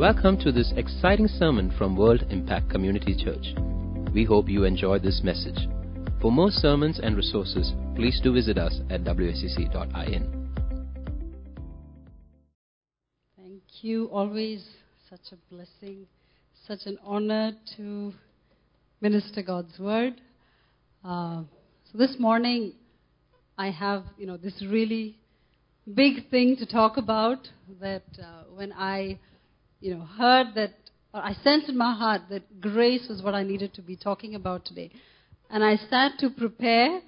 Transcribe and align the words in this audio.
Welcome 0.00 0.38
to 0.38 0.50
this 0.50 0.72
exciting 0.78 1.28
sermon 1.28 1.70
from 1.76 1.94
World 1.94 2.24
Impact 2.30 2.70
Community 2.70 3.14
Church. 3.14 3.52
We 4.14 4.24
hope 4.24 4.48
you 4.48 4.64
enjoy 4.64 4.98
this 4.98 5.20
message. 5.22 5.68
For 6.22 6.32
more 6.32 6.50
sermons 6.50 6.98
and 7.02 7.14
resources, 7.14 7.74
please 7.96 8.18
do 8.24 8.32
visit 8.32 8.56
us 8.56 8.80
at 8.88 9.04
wscc.in. 9.04 10.54
Thank 13.36 13.62
you. 13.82 14.06
Always 14.06 14.66
such 15.10 15.32
a 15.32 15.54
blessing, 15.54 16.06
such 16.66 16.86
an 16.86 16.96
honor 17.04 17.52
to 17.76 18.14
minister 19.02 19.42
God's 19.42 19.78
word. 19.78 20.14
Uh, 21.04 21.42
so 21.92 21.98
this 21.98 22.16
morning, 22.18 22.72
I 23.58 23.70
have 23.70 24.04
you 24.16 24.26
know 24.26 24.38
this 24.38 24.64
really 24.66 25.18
big 25.92 26.30
thing 26.30 26.56
to 26.56 26.64
talk 26.64 26.96
about. 26.96 27.48
That 27.82 28.04
uh, 28.18 28.44
when 28.54 28.72
I 28.72 29.18
you 29.80 29.94
know 29.94 30.04
heard 30.04 30.48
that, 30.54 30.74
I 31.12 31.34
sensed 31.42 31.68
in 31.68 31.76
my 31.76 31.94
heart 31.94 32.22
that 32.30 32.60
grace 32.60 33.06
was 33.08 33.22
what 33.22 33.34
I 33.34 33.42
needed 33.42 33.74
to 33.74 33.82
be 33.82 33.96
talking 33.96 34.34
about 34.34 34.64
today, 34.64 34.90
and 35.50 35.64
I 35.64 35.76
sat 35.76 36.18
to 36.20 36.30
prepare, 36.30 37.00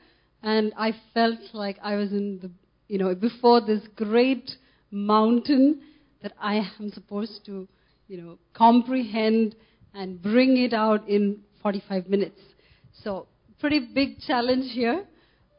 and 0.42 0.72
I 0.76 0.92
felt 1.14 1.38
like 1.52 1.78
I 1.82 1.96
was 1.96 2.10
in 2.12 2.40
the 2.42 2.50
you 2.88 2.98
know 2.98 3.14
before 3.14 3.60
this 3.60 3.82
great 3.94 4.50
mountain 4.90 5.82
that 6.22 6.32
I 6.40 6.56
am 6.80 6.90
supposed 6.90 7.44
to 7.46 7.68
you 8.08 8.20
know 8.20 8.38
comprehend 8.54 9.54
and 9.94 10.20
bring 10.20 10.56
it 10.56 10.72
out 10.72 11.08
in 11.08 11.40
45 11.62 12.08
minutes. 12.08 12.40
So 13.04 13.26
pretty 13.60 13.80
big 13.94 14.18
challenge 14.20 14.72
here. 14.72 15.04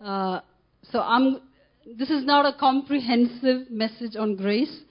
Uh, 0.03 0.41
so 0.91 0.99
I'm, 0.99 1.41
this 1.97 2.09
is 2.09 2.25
not 2.25 2.45
a 2.45 2.57
comprehensive 2.57 3.71
message 3.71 4.15
on 4.17 4.35
grace 4.35 4.81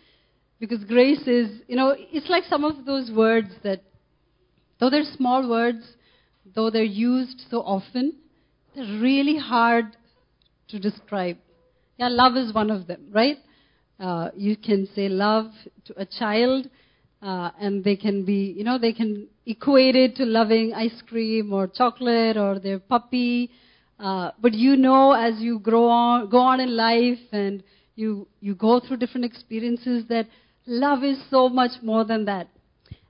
because 0.62 0.84
grace 0.84 1.26
is, 1.26 1.50
you 1.66 1.74
know, 1.74 1.92
it's 1.98 2.30
like 2.30 2.44
some 2.48 2.62
of 2.62 2.84
those 2.84 3.10
words 3.10 3.48
that, 3.64 3.82
though 4.78 4.90
they're 4.90 5.02
small 5.16 5.50
words, 5.50 5.84
though 6.54 6.70
they're 6.70 6.84
used 6.84 7.42
so 7.50 7.62
often, 7.62 8.14
they're 8.72 9.00
really 9.00 9.36
hard 9.36 9.86
to 10.68 10.78
describe. 10.78 11.36
Yeah, 11.98 12.06
love 12.10 12.36
is 12.36 12.54
one 12.54 12.70
of 12.70 12.86
them, 12.86 13.08
right? 13.10 13.38
Uh, 13.98 14.28
you 14.36 14.56
can 14.56 14.88
say 14.94 15.08
love 15.08 15.46
to 15.86 16.00
a 16.00 16.06
child, 16.06 16.70
uh, 17.22 17.50
and 17.60 17.82
they 17.82 17.96
can 17.96 18.24
be, 18.24 18.54
you 18.56 18.62
know, 18.62 18.78
they 18.78 18.92
can 18.92 19.26
equate 19.44 19.96
it 19.96 20.14
to 20.14 20.24
loving 20.24 20.74
ice 20.74 21.02
cream 21.08 21.52
or 21.52 21.66
chocolate 21.66 22.36
or 22.36 22.60
their 22.60 22.78
puppy. 22.78 23.50
Uh, 23.98 24.30
but 24.40 24.54
you 24.54 24.76
know, 24.76 25.10
as 25.10 25.40
you 25.40 25.58
grow 25.58 25.88
on, 25.88 26.30
go 26.30 26.38
on 26.38 26.60
in 26.60 26.76
life 26.76 27.18
and 27.32 27.64
you 27.96 28.28
you 28.40 28.54
go 28.54 28.78
through 28.78 28.98
different 28.98 29.24
experiences, 29.24 30.04
that 30.08 30.28
love 30.66 31.02
is 31.02 31.18
so 31.30 31.48
much 31.48 31.82
more 31.82 32.04
than 32.04 32.24
that. 32.26 32.48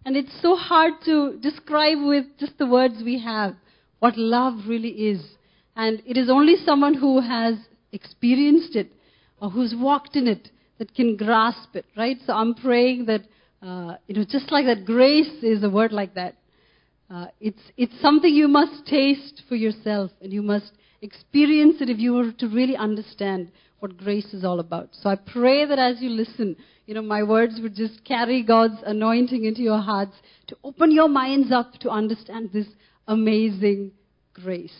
And 0.04 0.16
it's 0.16 0.32
so 0.40 0.56
hard 0.56 0.94
to 1.04 1.38
describe 1.40 1.98
with 2.02 2.26
just 2.38 2.58
the 2.58 2.66
words 2.66 3.02
we 3.04 3.20
have 3.20 3.54
what 4.00 4.16
love 4.16 4.66
really 4.66 4.88
is. 4.88 5.22
And 5.76 6.02
it 6.04 6.16
is 6.16 6.28
only 6.28 6.56
someone 6.64 6.94
who 6.94 7.20
has 7.20 7.54
experienced 7.92 8.74
it 8.74 8.92
or 9.40 9.50
who's 9.50 9.74
walked 9.76 10.16
in 10.16 10.26
it 10.26 10.50
that 10.78 10.94
can 10.94 11.16
grasp 11.16 11.76
it, 11.76 11.84
right? 11.96 12.16
So 12.26 12.32
I'm 12.32 12.54
praying 12.54 13.06
that 13.06 13.22
uh, 13.62 13.96
you 14.08 14.16
know, 14.16 14.24
just 14.28 14.50
like 14.50 14.66
that, 14.66 14.84
grace 14.84 15.42
is 15.42 15.62
a 15.62 15.70
word 15.70 15.92
like 15.92 16.14
that. 16.14 16.34
Uh, 17.08 17.26
it's, 17.40 17.60
it's 17.76 17.92
something 18.00 18.34
you 18.34 18.48
must 18.48 18.86
taste 18.86 19.42
for 19.48 19.54
yourself, 19.54 20.10
and 20.20 20.32
you 20.32 20.42
must 20.42 20.72
experience 21.00 21.76
it 21.80 21.88
if 21.88 21.98
you 21.98 22.12
were 22.12 22.32
to 22.32 22.48
really 22.48 22.76
understand 22.76 23.52
what 23.82 23.96
grace 23.96 24.32
is 24.32 24.44
all 24.44 24.60
about. 24.60 24.90
So 24.92 25.10
I 25.10 25.16
pray 25.16 25.64
that 25.64 25.78
as 25.78 26.00
you 26.00 26.08
listen, 26.08 26.56
you 26.86 26.94
know, 26.94 27.02
my 27.02 27.24
words 27.24 27.58
would 27.60 27.74
just 27.74 28.04
carry 28.04 28.44
God's 28.44 28.80
anointing 28.86 29.44
into 29.44 29.60
your 29.62 29.80
hearts 29.80 30.12
to 30.46 30.56
open 30.62 30.92
your 30.92 31.08
minds 31.08 31.50
up 31.50 31.72
to 31.80 31.90
understand 31.90 32.50
this 32.52 32.68
amazing 33.08 33.90
grace. 34.34 34.76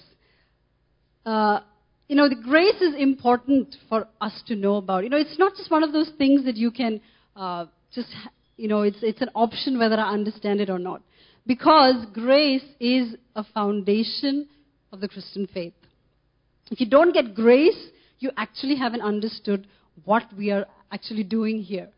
Uh, 1.26 1.60
you 2.06 2.14
know, 2.14 2.28
the 2.28 2.36
grace 2.36 2.80
is 2.80 2.94
important 2.96 3.74
for 3.88 4.06
us 4.20 4.40
to 4.46 4.54
know 4.54 4.76
about. 4.76 5.02
You 5.02 5.10
know, 5.10 5.16
it's 5.16 5.38
not 5.38 5.56
just 5.56 5.70
one 5.70 5.82
of 5.82 5.92
those 5.92 6.10
things 6.16 6.44
that 6.44 6.56
you 6.56 6.70
can 6.70 7.00
uh, 7.34 7.66
just 7.92 8.08
you 8.56 8.68
know, 8.68 8.82
it's, 8.82 8.98
it's 9.02 9.20
an 9.20 9.30
option 9.34 9.78
whether 9.78 9.96
I 9.96 10.12
understand 10.12 10.60
it 10.60 10.70
or 10.70 10.78
not. 10.78 11.02
Because 11.46 12.06
grace 12.12 12.62
is 12.78 13.16
a 13.34 13.42
foundation 13.42 14.46
of 14.92 15.00
the 15.00 15.08
Christian 15.08 15.48
faith. 15.52 15.72
If 16.70 16.78
you 16.78 16.88
don't 16.88 17.12
get 17.12 17.34
grace, 17.34 17.88
you 18.22 18.30
actually 18.36 18.76
haven't 18.76 19.02
understood 19.02 19.66
what 20.04 20.24
we 20.36 20.50
are 20.50 20.66
actually 20.90 21.24
doing 21.24 21.62
here. 21.62 21.88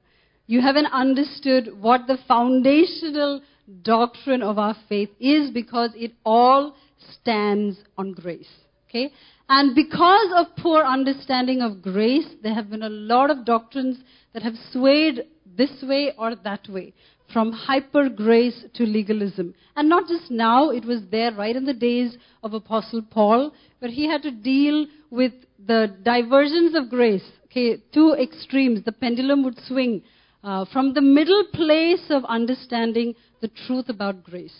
You 0.46 0.60
haven't 0.60 0.86
understood 0.86 1.70
what 1.80 2.06
the 2.06 2.18
foundational 2.28 3.40
doctrine 3.82 4.42
of 4.42 4.58
our 4.58 4.76
faith 4.88 5.10
is 5.20 5.50
because 5.50 5.90
it 5.94 6.12
all 6.24 6.76
stands 7.20 7.78
on 7.96 8.12
grace. 8.12 8.50
Okay? 8.88 9.10
And 9.48 9.74
because 9.74 10.32
of 10.36 10.56
poor 10.56 10.82
understanding 10.82 11.60
of 11.60 11.82
grace, 11.82 12.26
there 12.42 12.54
have 12.54 12.70
been 12.70 12.82
a 12.82 12.88
lot 12.88 13.30
of 13.30 13.44
doctrines 13.44 13.98
that 14.32 14.42
have 14.42 14.54
swayed 14.72 15.24
this 15.56 15.82
way 15.82 16.12
or 16.18 16.34
that 16.34 16.68
way, 16.68 16.92
from 17.32 17.52
hyper 17.52 18.08
grace 18.08 18.64
to 18.74 18.84
legalism. 18.84 19.54
And 19.76 19.88
not 19.88 20.08
just 20.08 20.30
now, 20.30 20.70
it 20.70 20.84
was 20.84 21.00
there 21.10 21.32
right 21.32 21.54
in 21.54 21.64
the 21.64 21.74
days 21.74 22.16
of 22.42 22.54
Apostle 22.54 23.02
Paul, 23.02 23.52
where 23.78 23.90
he 23.90 24.08
had 24.08 24.22
to 24.22 24.30
deal 24.30 24.86
with 25.10 25.32
the 25.66 25.96
diversions 26.02 26.74
of 26.74 26.90
grace. 26.90 27.24
Okay, 27.46 27.82
two 27.92 28.14
extremes. 28.14 28.84
The 28.84 28.92
pendulum 28.92 29.44
would 29.44 29.58
swing 29.66 30.02
uh, 30.42 30.64
from 30.72 30.94
the 30.94 31.00
middle 31.00 31.44
place 31.52 32.04
of 32.10 32.24
understanding 32.24 33.14
the 33.40 33.48
truth 33.66 33.88
about 33.88 34.24
grace. 34.24 34.54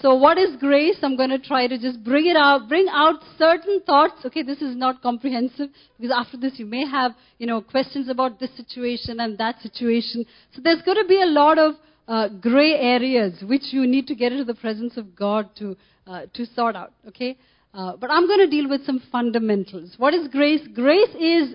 So 0.00 0.14
what 0.14 0.38
is 0.38 0.56
grace? 0.56 0.96
I'm 1.02 1.16
going 1.16 1.30
to 1.30 1.38
try 1.38 1.66
to 1.66 1.78
just 1.78 2.02
bring 2.02 2.26
it 2.26 2.36
out, 2.36 2.66
bring 2.66 2.86
out 2.90 3.16
certain 3.36 3.82
thoughts. 3.84 4.24
Okay, 4.24 4.42
this 4.42 4.62
is 4.62 4.74
not 4.74 5.02
comprehensive 5.02 5.68
because 5.98 6.14
after 6.16 6.38
this 6.38 6.58
you 6.58 6.64
may 6.64 6.86
have, 6.88 7.12
you 7.38 7.46
know, 7.46 7.60
questions 7.60 8.08
about 8.08 8.40
this 8.40 8.56
situation 8.56 9.20
and 9.20 9.36
that 9.36 9.60
situation. 9.60 10.24
So 10.54 10.62
there's 10.64 10.80
going 10.82 10.96
to 10.96 11.06
be 11.06 11.20
a 11.20 11.26
lot 11.26 11.58
of 11.58 11.74
uh, 12.08 12.28
gray 12.28 12.72
areas 12.72 13.42
which 13.42 13.64
you 13.70 13.86
need 13.86 14.06
to 14.06 14.14
get 14.14 14.32
into 14.32 14.44
the 14.44 14.54
presence 14.54 14.96
of 14.96 15.14
God 15.14 15.50
to, 15.58 15.76
uh, 16.06 16.22
to 16.32 16.46
sort 16.46 16.74
out. 16.74 16.92
Okay? 17.08 17.36
Uh, 17.74 17.96
but 17.96 18.10
I'm 18.10 18.26
going 18.26 18.40
to 18.40 18.48
deal 18.48 18.68
with 18.68 18.84
some 18.84 19.02
fundamentals. 19.10 19.94
What 19.96 20.12
is 20.12 20.28
grace? 20.28 20.60
Grace 20.74 21.14
is 21.18 21.54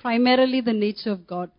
primarily 0.00 0.60
the 0.60 0.72
nature 0.72 1.10
of 1.10 1.26
God. 1.26 1.50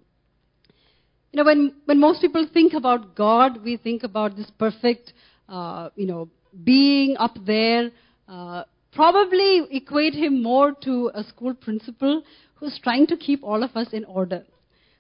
You 1.32 1.38
know, 1.38 1.46
when, 1.46 1.74
when 1.86 2.00
most 2.00 2.22
people 2.22 2.48
think 2.54 2.74
about 2.74 3.16
God, 3.16 3.64
we 3.64 3.78
think 3.78 4.04
about 4.04 4.38
this 4.38 4.50
perfect, 4.58 5.14
uh, 5.50 5.90
you 5.96 6.06
know, 6.06 6.30
being 6.64 7.18
up 7.18 7.36
there, 7.46 7.90
uh, 8.30 8.64
probably 8.94 9.64
equate 9.72 10.14
him 10.14 10.42
more 10.42 10.72
to 10.84 11.12
a 11.14 11.24
school 11.24 11.54
principal 11.54 12.24
who's 12.56 12.80
trying 12.82 13.08
to 13.08 13.18
keep 13.18 13.44
all 13.44 13.64
of 13.64 13.76
us 13.76 13.88
in 13.92 14.06
order, 14.06 14.46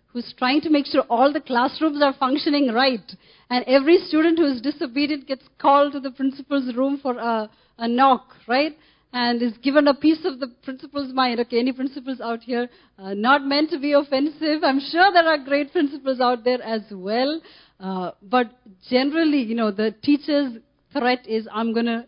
who's 0.08 0.34
trying 0.38 0.62
to 0.62 0.70
make 0.70 0.88
sure 0.88 1.04
all 1.10 1.32
the 1.32 1.40
classrooms 1.40 2.02
are 2.02 2.14
functioning 2.20 2.74
right, 2.74 3.14
and 3.50 3.64
every 3.66 4.00
student 4.00 4.38
who 4.38 4.46
is 4.46 4.62
disobedient 4.62 5.28
gets 5.28 5.46
called 5.60 5.94
to 5.94 6.00
the 6.00 6.12
principal's 6.12 6.76
room 6.76 7.00
for 7.02 7.18
a, 7.18 7.50
a 7.78 7.88
knock, 7.88 8.36
right? 8.48 8.76
And 9.18 9.42
is 9.42 9.54
given 9.64 9.88
a 9.88 9.94
piece 9.94 10.26
of 10.26 10.42
the 10.42 10.48
principal's 10.64 11.14
mind. 11.14 11.40
Okay, 11.40 11.58
any 11.58 11.72
principals 11.72 12.20
out 12.20 12.44
here? 12.44 12.68
Uh, 13.00 13.14
not 13.14 13.46
meant 13.46 13.70
to 13.70 13.80
be 13.80 13.94
offensive. 13.94 14.62
I'm 14.62 14.82
sure 14.82 15.10
there 15.14 15.26
are 15.26 15.38
great 15.38 15.72
principals 15.72 16.20
out 16.20 16.44
there 16.44 16.62
as 16.62 16.82
well. 16.92 17.42
Uh, 17.80 18.12
but 18.22 18.52
generally, 18.90 19.42
you 19.42 19.56
know, 19.56 19.72
the 19.72 19.96
teacher's 20.04 20.58
threat 20.92 21.26
is, 21.26 21.48
I'm 21.50 21.74
going 21.74 21.86
to 21.86 22.06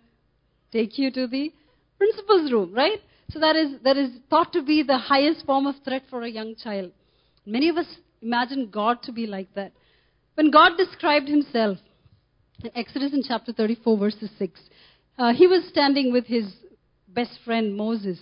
take 0.74 0.98
you 0.98 1.10
to 1.12 1.28
the 1.28 1.54
principal's 1.98 2.52
room, 2.52 2.74
right? 2.74 3.00
So 3.32 3.40
that 3.40 3.56
is, 3.56 3.80
that 3.86 3.96
is 3.96 4.10
thought 4.30 4.52
to 4.52 4.62
be 4.62 4.84
the 4.84 4.98
highest 4.98 5.46
form 5.46 5.66
of 5.66 5.76
threat 5.86 6.04
for 6.10 6.24
a 6.24 6.30
young 6.30 6.56
child. 6.62 6.92
Many 7.46 7.70
of 7.70 7.78
us 7.78 7.88
imagine 8.22 8.70
God 8.70 9.02
to 9.04 9.14
be 9.14 9.28
like 9.28 9.54
that. 9.56 9.72
When 10.36 10.52
God 10.52 10.74
described 10.78 11.30
himself 11.30 11.78
in 12.62 12.72
Exodus 12.76 13.14
in 13.14 13.24
chapter 13.26 13.54
34, 13.54 13.98
verses 13.98 14.30
6, 14.38 14.60
uh, 15.18 15.34
he 15.34 15.48
was 15.48 15.64
standing 15.70 16.12
with 16.12 16.26
his 16.26 16.54
best 17.18 17.40
friend 17.44 17.76
Moses. 17.76 18.20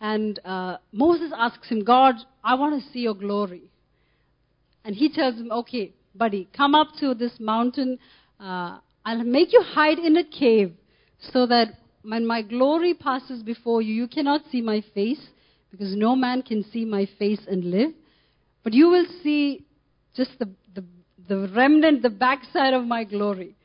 And 0.00 0.38
uh, 0.44 0.76
Moses 0.92 1.32
asks 1.36 1.68
him, 1.68 1.82
God, 1.82 2.14
I 2.44 2.54
want 2.54 2.80
to 2.80 2.90
see 2.92 3.00
your 3.00 3.14
glory. 3.14 3.62
And 4.84 4.94
he 4.94 5.12
tells 5.12 5.34
him, 5.34 5.50
okay, 5.50 5.92
buddy, 6.14 6.48
come 6.56 6.72
up 6.76 6.88
to 7.00 7.12
this 7.12 7.32
mountain. 7.40 7.98
Uh, 8.38 8.78
I'll 9.04 9.24
make 9.24 9.52
you 9.52 9.62
hide 9.62 9.98
in 9.98 10.16
a 10.16 10.22
cave 10.22 10.72
so 11.32 11.46
that 11.46 11.74
when 12.02 12.24
my 12.24 12.42
glory 12.42 12.94
passes 12.94 13.42
before 13.42 13.82
you, 13.82 13.92
you 13.92 14.06
cannot 14.06 14.42
see 14.52 14.60
my 14.60 14.84
face 14.94 15.24
because 15.72 15.96
no 15.96 16.14
man 16.14 16.42
can 16.42 16.64
see 16.72 16.84
my 16.84 17.08
face 17.18 17.40
and 17.48 17.64
live. 17.64 17.90
But 18.62 18.74
you 18.74 18.88
will 18.88 19.06
see 19.24 19.66
just 20.14 20.30
the, 20.38 20.48
the, 20.72 20.84
the 21.28 21.52
remnant, 21.52 22.02
the 22.02 22.10
backside 22.10 22.74
of 22.74 22.84
my 22.84 23.02
glory. 23.02 23.55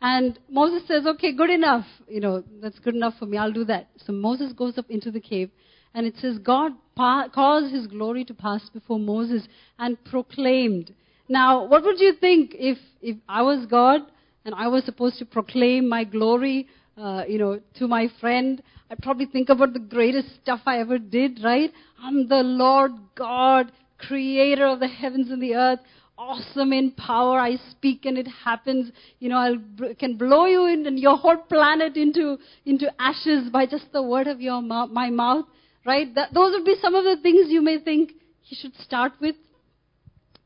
And 0.00 0.38
Moses 0.50 0.86
says, 0.86 1.06
okay, 1.06 1.32
good 1.32 1.50
enough. 1.50 1.86
You 2.08 2.20
know, 2.20 2.44
that's 2.60 2.78
good 2.78 2.94
enough 2.94 3.14
for 3.18 3.26
me. 3.26 3.38
I'll 3.38 3.52
do 3.52 3.64
that. 3.64 3.88
So 4.04 4.12
Moses 4.12 4.52
goes 4.52 4.76
up 4.78 4.90
into 4.90 5.10
the 5.10 5.20
cave. 5.20 5.50
And 5.94 6.06
it 6.06 6.14
says, 6.20 6.38
God 6.38 6.72
pa- 6.94 7.28
caused 7.34 7.72
his 7.72 7.86
glory 7.86 8.24
to 8.26 8.34
pass 8.34 8.68
before 8.68 8.98
Moses 8.98 9.48
and 9.78 10.02
proclaimed 10.04 10.94
Now, 11.28 11.64
what 11.64 11.82
would 11.84 11.98
you 11.98 12.12
think 12.20 12.54
if, 12.54 12.78
if 13.00 13.16
I 13.28 13.42
was 13.42 13.66
God 13.66 14.02
and 14.44 14.54
I 14.54 14.68
was 14.68 14.84
supposed 14.84 15.18
to 15.18 15.24
proclaim 15.24 15.88
my 15.88 16.04
glory, 16.04 16.68
uh, 16.98 17.24
you 17.26 17.38
know, 17.38 17.60
to 17.78 17.88
my 17.88 18.08
friend? 18.20 18.62
I'd 18.90 19.02
probably 19.02 19.26
think 19.26 19.48
about 19.48 19.72
the 19.72 19.80
greatest 19.80 20.28
stuff 20.42 20.60
I 20.66 20.78
ever 20.78 20.98
did, 20.98 21.40
right? 21.42 21.72
I'm 22.00 22.28
the 22.28 22.42
Lord 22.42 22.92
God, 23.16 23.72
creator 23.98 24.66
of 24.66 24.80
the 24.80 24.88
heavens 24.88 25.30
and 25.30 25.42
the 25.42 25.54
earth 25.54 25.80
awesome 26.18 26.72
in 26.72 26.92
power. 26.92 27.38
I 27.38 27.56
speak 27.70 28.04
and 28.04 28.18
it 28.18 28.26
happens. 28.44 28.90
You 29.18 29.28
know, 29.28 29.36
I 29.36 29.94
can 29.94 30.16
blow 30.16 30.46
you 30.46 30.66
in 30.66 30.86
and 30.86 30.98
your 30.98 31.16
whole 31.16 31.36
planet 31.36 31.96
into, 31.96 32.38
into 32.64 32.90
ashes 33.00 33.48
by 33.50 33.66
just 33.66 33.92
the 33.92 34.02
word 34.02 34.26
of 34.26 34.40
your 34.40 34.62
mouth, 34.62 34.90
my 34.90 35.10
mouth. 35.10 35.46
Right? 35.84 36.12
That, 36.14 36.34
those 36.34 36.52
would 36.52 36.64
be 36.64 36.76
some 36.80 36.94
of 36.94 37.04
the 37.04 37.16
things 37.22 37.48
you 37.48 37.62
may 37.62 37.78
think 37.78 38.12
he 38.42 38.56
should 38.56 38.74
start 38.76 39.12
with. 39.20 39.36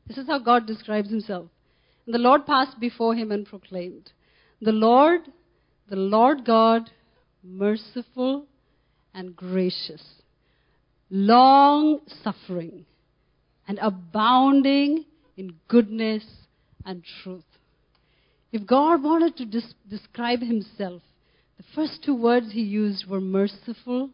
This 0.07 0.17
is 0.17 0.27
how 0.27 0.39
God 0.39 0.67
describes 0.67 1.09
himself. 1.09 1.47
And 2.05 2.13
the 2.13 2.19
Lord 2.19 2.45
passed 2.45 2.79
before 2.79 3.15
him 3.15 3.31
and 3.31 3.45
proclaimed, 3.45 4.11
The 4.61 4.71
Lord, 4.71 5.21
the 5.89 5.95
Lord 5.95 6.45
God, 6.45 6.89
merciful 7.43 8.45
and 9.13 9.35
gracious, 9.35 10.03
long 11.09 12.01
suffering, 12.23 12.85
and 13.67 13.79
abounding 13.81 15.05
in 15.41 15.55
goodness 15.67 16.23
and 16.85 17.03
truth. 17.23 17.43
If 18.51 18.67
God 18.67 19.01
wanted 19.01 19.35
to 19.37 19.45
dis- 19.45 19.73
describe 19.89 20.41
himself, 20.41 21.01
the 21.57 21.63
first 21.75 22.03
two 22.03 22.15
words 22.15 22.51
he 22.51 22.61
used 22.61 23.07
were 23.07 23.21
merciful 23.21 24.11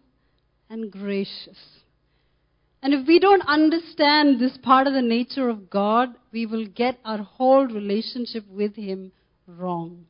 and 0.69 0.89
gracious. 0.89 1.57
And 2.81 2.93
if 2.93 3.05
we 3.05 3.19
don't 3.19 3.45
understand 3.45 4.39
this 4.39 4.57
part 4.63 4.87
of 4.87 4.93
the 4.93 5.01
nature 5.01 5.49
of 5.49 5.69
God, 5.69 6.09
we 6.31 6.45
will 6.45 6.65
get 6.65 6.97
our 7.03 7.17
whole 7.17 7.65
relationship 7.67 8.45
with 8.49 8.75
him 8.75 9.11
wrong. 9.47 10.05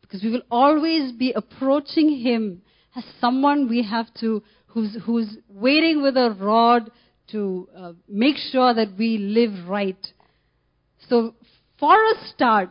Because 0.00 0.24
we 0.24 0.32
will 0.32 0.42
always 0.50 1.12
be 1.12 1.32
approaching 1.32 2.18
him 2.18 2.62
as 2.96 3.04
someone 3.20 3.68
we 3.68 3.84
have 3.84 4.12
to, 4.20 4.42
who's, 4.66 4.96
who's 5.04 5.36
waiting 5.48 6.02
with 6.02 6.16
a 6.16 6.36
rod 6.40 6.90
to 7.30 7.68
uh, 7.76 7.92
make 8.08 8.36
sure 8.36 8.74
that 8.74 8.96
we 8.98 9.18
live 9.18 9.68
right 9.68 10.04
so, 11.10 11.34
for 11.80 11.92
a 11.92 12.28
start, 12.28 12.70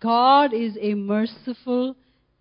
God 0.00 0.54
is 0.54 0.76
a 0.80 0.94
merciful 0.94 1.94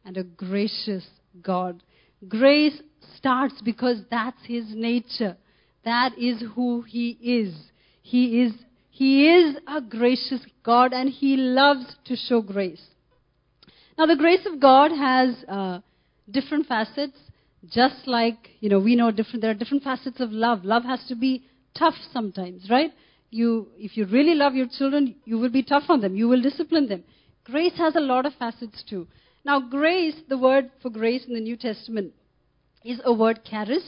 and 0.06 0.16
a 0.16 0.24
gracious 0.24 1.06
God. 1.42 1.84
Grace 2.30 2.82
starts 3.18 3.56
because 3.62 3.98
that's 4.10 4.38
His 4.48 4.64
nature. 4.70 5.36
That 5.84 6.18
is 6.18 6.42
who 6.56 6.84
He 6.84 7.18
is. 7.22 7.54
He 8.02 8.42
is, 8.42 8.54
he 8.90 9.28
is 9.28 9.58
a 9.68 9.82
gracious 9.82 10.40
God 10.64 10.94
and 10.94 11.10
He 11.10 11.36
loves 11.36 11.94
to 12.06 12.16
show 12.16 12.42
grace. 12.42 12.82
Now, 13.98 14.06
the 14.06 14.16
grace 14.16 14.46
of 14.46 14.62
God 14.62 14.92
has 14.92 15.36
uh, 15.50 15.80
different 16.32 16.68
facets, 16.68 17.18
just 17.70 18.08
like, 18.08 18.50
you 18.62 18.70
know, 18.70 18.80
we 18.80 18.96
know 18.96 19.12
different, 19.12 19.42
there 19.42 19.52
are 19.52 19.56
different 19.56 19.84
facets 19.84 20.22
of 20.22 20.32
love. 20.32 20.64
Love 20.64 20.84
has 20.84 21.06
to 21.10 21.16
be 21.16 21.44
tough 21.78 21.96
sometimes, 22.14 22.70
right? 22.70 22.92
You, 23.34 23.68
if 23.78 23.98
you 23.98 24.06
really 24.06 24.36
love 24.36 24.56
your 24.56 24.68
children, 24.68 25.16
you 25.26 25.38
will 25.38 25.50
be 25.50 25.64
tough 25.64 25.84
on 25.90 26.02
them. 26.02 26.16
You 26.16 26.28
will 26.28 26.42
discipline 26.42 26.88
them. 26.88 27.04
Grace 27.44 27.74
has 27.78 27.96
a 27.96 28.00
lot 28.00 28.26
of 28.26 28.34
facets 28.36 28.84
too. 28.90 29.08
Now, 29.44 29.60
grace, 29.60 30.16
the 30.30 30.38
word 30.38 30.72
for 30.82 30.90
grace 30.90 31.26
in 31.26 31.34
the 31.34 31.42
New 31.42 31.58
Testament, 31.58 32.14
is 32.86 33.02
a 33.04 33.14
word 33.14 33.42
charis, 33.44 33.84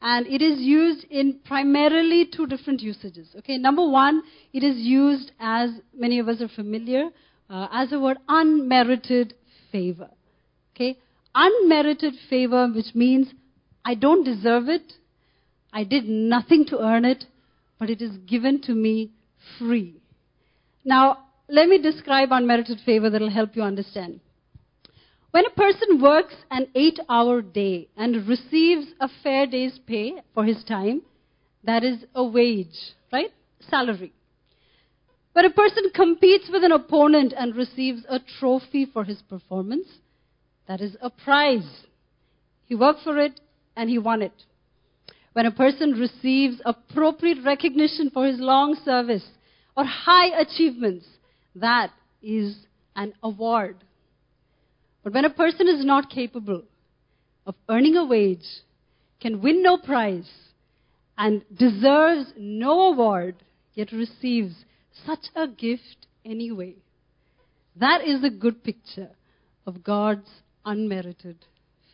and 0.00 0.26
it 0.26 0.40
is 0.40 0.60
used 0.60 1.04
in 1.10 1.40
primarily 1.44 2.26
two 2.34 2.46
different 2.46 2.80
usages. 2.80 3.28
Okay, 3.38 3.58
number 3.58 3.86
one, 3.86 4.22
it 4.52 4.62
is 4.62 4.76
used 4.76 5.32
as 5.40 5.70
many 5.94 6.18
of 6.18 6.28
us 6.28 6.40
are 6.40 6.48
familiar 6.48 7.10
uh, 7.50 7.68
as 7.72 7.92
a 7.92 7.98
word 7.98 8.18
unmerited 8.28 9.34
favor. 9.72 10.08
Okay, 10.74 10.98
unmerited 11.34 12.14
favor, 12.30 12.68
which 12.68 12.94
means 12.94 13.28
I 13.84 13.94
don't 13.94 14.24
deserve 14.24 14.68
it, 14.68 14.94
I 15.72 15.84
did 15.84 16.08
nothing 16.08 16.64
to 16.66 16.78
earn 16.80 17.04
it, 17.04 17.24
but 17.78 17.90
it 17.90 18.02
is 18.02 18.16
given 18.18 18.60
to 18.62 18.74
me 18.74 19.10
free. 19.58 20.00
Now, 20.84 21.18
let 21.48 21.68
me 21.68 21.80
describe 21.80 22.28
unmerited 22.32 22.80
favor 22.84 23.08
that 23.10 23.20
will 23.20 23.30
help 23.30 23.56
you 23.56 23.62
understand. 23.62 24.20
When 25.30 25.44
a 25.46 25.50
person 25.50 26.00
works 26.00 26.34
an 26.50 26.68
eight 26.74 26.98
hour 27.08 27.42
day 27.42 27.88
and 27.96 28.26
receives 28.26 28.86
a 29.00 29.08
fair 29.22 29.46
day's 29.46 29.78
pay 29.86 30.14
for 30.34 30.44
his 30.44 30.64
time, 30.64 31.02
that 31.64 31.84
is 31.84 32.04
a 32.14 32.24
wage, 32.24 32.94
right? 33.12 33.32
Salary. 33.68 34.12
When 35.32 35.44
a 35.44 35.50
person 35.50 35.90
competes 35.94 36.48
with 36.50 36.64
an 36.64 36.72
opponent 36.72 37.34
and 37.36 37.54
receives 37.54 38.04
a 38.08 38.18
trophy 38.40 38.86
for 38.86 39.04
his 39.04 39.22
performance, 39.22 39.86
that 40.66 40.80
is 40.80 40.96
a 41.00 41.10
prize. 41.10 41.84
He 42.64 42.74
worked 42.74 43.02
for 43.04 43.18
it 43.18 43.40
and 43.76 43.88
he 43.88 43.98
won 43.98 44.22
it 44.22 44.32
when 45.38 45.46
a 45.46 45.52
person 45.52 45.92
receives 45.92 46.60
appropriate 46.64 47.38
recognition 47.44 48.10
for 48.10 48.26
his 48.26 48.40
long 48.40 48.76
service 48.84 49.22
or 49.76 49.84
high 49.84 50.36
achievements, 50.36 51.06
that 51.54 51.92
is 52.20 52.56
an 52.96 53.12
award. 53.22 53.76
But 55.04 55.12
when 55.12 55.24
a 55.24 55.30
person 55.30 55.68
is 55.68 55.84
not 55.84 56.10
capable 56.10 56.64
of 57.46 57.54
earning 57.68 57.94
a 57.94 58.04
wage, 58.04 58.42
can 59.20 59.40
win 59.40 59.62
no 59.62 59.78
prize, 59.78 60.28
and 61.16 61.44
deserves 61.56 62.32
no 62.36 62.90
award, 62.90 63.36
yet 63.74 63.92
receives 63.92 64.64
such 65.06 65.26
a 65.36 65.46
gift 65.46 66.08
anyway, 66.24 66.74
that 67.76 68.00
is 68.04 68.24
a 68.24 68.30
good 68.30 68.64
picture 68.64 69.10
of 69.68 69.84
God's 69.84 70.28
unmerited 70.64 71.36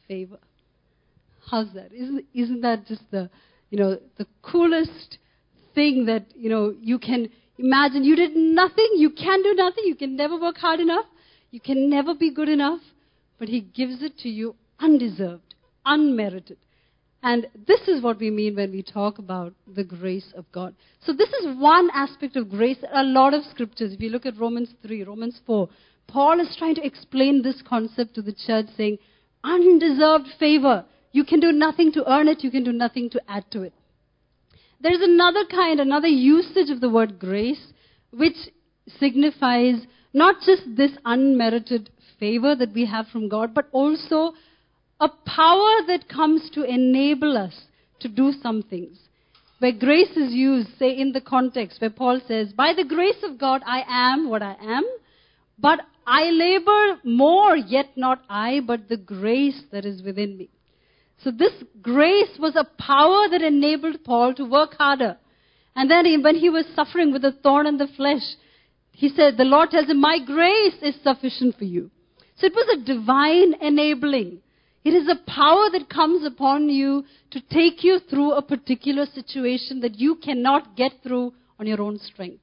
favor. 0.09 0.39
How's 1.51 1.73
that? 1.75 1.93
Isn't, 1.93 2.25
isn't 2.35 2.61
that 2.63 2.87
just 2.87 3.03
the, 3.11 3.31
you 3.71 3.79
know, 3.79 3.99
the 4.19 4.27
coolest 4.43 5.19
thing 5.75 6.07
that, 6.07 6.27
you 6.35 6.49
know, 6.49 6.75
you 6.81 6.99
can 6.99 7.29
imagine? 7.59 8.05
You 8.05 8.17
did 8.17 8.35
nothing. 8.35 8.89
You 8.97 9.11
can 9.11 9.43
do 9.43 9.55
nothing. 9.55 9.85
You 9.87 9.95
can 9.95 10.17
never 10.17 10.39
work 10.39 10.57
hard 10.57 10.81
enough. 10.81 11.07
You 11.51 11.61
can 11.61 11.89
never 11.91 12.15
be 12.15 12.33
good 12.33 12.49
enough. 12.49 12.81
But 13.39 13.49
He 13.49 13.61
gives 13.61 14.03
it 14.03 14.19
to 14.19 14.29
you 14.29 14.55
undeserved, 14.81 15.55
unmerited. 15.85 16.59
And 17.23 17.47
this 17.67 17.81
is 17.89 18.03
what 18.03 18.19
we 18.19 18.31
mean 18.31 18.55
when 18.55 18.71
we 18.71 18.83
talk 18.83 19.19
about 19.19 19.55
the 19.67 19.83
grace 19.83 20.31
of 20.37 20.45
God. 20.53 20.75
So, 21.07 21.15
this 21.15 21.31
is 21.31 21.57
one 21.59 21.89
aspect 21.95 22.37
of 22.37 22.51
grace. 22.51 22.77
A 22.93 23.03
lot 23.03 23.33
of 23.33 23.45
scriptures, 23.45 23.95
if 23.95 24.01
you 24.01 24.11
look 24.11 24.27
at 24.27 24.39
Romans 24.39 24.69
3, 24.83 25.05
Romans 25.05 25.41
4, 25.47 25.67
Paul 26.07 26.41
is 26.41 26.55
trying 26.59 26.75
to 26.75 26.85
explain 26.85 27.43
this 27.43 27.63
concept 27.67 28.15
to 28.17 28.23
the 28.23 28.35
church, 28.47 28.67
saying, 28.77 28.99
undeserved 29.43 30.29
favor. 30.39 30.85
You 31.15 31.23
can 31.23 31.39
do 31.39 31.53
nothing 31.53 31.93
to 31.93 32.13
earn 32.13 32.27
it, 32.27 32.43
you 32.43 32.51
can 32.51 32.65
do 32.65 32.73
nothing 32.73 33.09
to 33.11 33.21
add 33.29 33.49
to 33.53 33.63
it. 33.63 33.73
There's 34.81 35.01
another 35.01 35.45
kind, 35.49 35.79
another 35.79 36.09
usage 36.09 36.71
of 36.71 36.81
the 36.81 36.91
word 36.91 37.21
grace, 37.21 37.73
which 38.11 38.35
signifies 38.99 39.77
not 40.13 40.43
just 40.45 40.63
this 40.77 40.91
unmerited 41.05 41.89
favor 42.19 42.57
that 42.57 42.75
we 42.75 42.85
have 42.87 43.07
from 43.13 43.29
God, 43.29 43.55
but 43.55 43.69
also 43.71 44.33
a 44.99 45.09
power 45.09 45.87
that 45.87 46.09
comes 46.09 46.51
to 46.51 46.65
enable 46.65 47.39
us 47.39 47.55
to 48.01 48.09
do 48.09 48.33
some 48.43 48.65
things. 48.65 48.99
Where 49.61 49.71
grace 49.71 50.17
is 50.17 50.33
used, 50.33 50.77
say 50.81 50.91
in 50.91 51.13
the 51.13 51.21
context 51.21 51.81
where 51.81 51.91
Paul 51.91 52.21
says, 52.27 52.53
By 52.53 52.73
the 52.75 52.85
grace 52.85 53.23
of 53.23 53.39
God 53.39 53.63
I 53.65 53.85
am 53.89 54.29
what 54.29 54.43
I 54.43 54.57
am, 54.61 54.83
but 55.61 55.79
I 56.09 56.31
labor 56.31 56.99
more, 57.05 57.57
yet 57.57 57.91
not 57.97 58.25
I, 58.29 58.59
but 58.67 58.89
the 58.89 58.97
grace 58.97 59.63
that 59.71 59.85
is 59.85 60.03
within 60.03 60.37
me. 60.37 60.51
So 61.23 61.31
this 61.31 61.53
grace 61.81 62.39
was 62.39 62.57
a 62.57 62.69
power 62.81 63.29
that 63.31 63.43
enabled 63.43 64.05
Paul 64.05 64.35
to 64.35 64.45
work 64.45 64.75
harder. 64.79 65.17
And 65.77 65.91
then 65.91 66.23
when 66.23 66.37
he 66.37 66.51
was 66.51 66.67
suffering 66.75 67.13
with 67.13 67.25
a 67.25 67.33
thorn 67.33 67.67
in 67.67 67.79
the 67.79 67.89
flesh, 67.97 68.23
he 68.93 69.09
said, 69.09 69.37
the 69.37 69.45
Lord 69.45 69.71
tells 69.71 69.89
him, 69.89 70.01
my 70.01 70.19
grace 70.25 70.77
is 70.83 70.95
sufficient 71.03 71.57
for 71.57 71.65
you. 71.65 71.91
So 72.37 72.47
it 72.47 72.55
was 72.55 72.79
a 72.79 72.85
divine 72.85 73.55
enabling. 73.61 74.41
It 74.85 74.91
is 74.91 75.09
a 75.09 75.31
power 75.31 75.71
that 75.73 75.89
comes 75.89 76.27
upon 76.27 76.69
you 76.69 77.05
to 77.31 77.41
take 77.41 77.83
you 77.83 78.01
through 78.11 78.33
a 78.33 78.43
particular 78.43 79.07
situation 79.07 79.81
that 79.81 79.99
you 79.99 80.17
cannot 80.17 80.77
get 80.77 80.93
through 81.03 81.33
on 81.59 81.67
your 81.67 81.81
own 81.81 81.99
strength. 81.99 82.43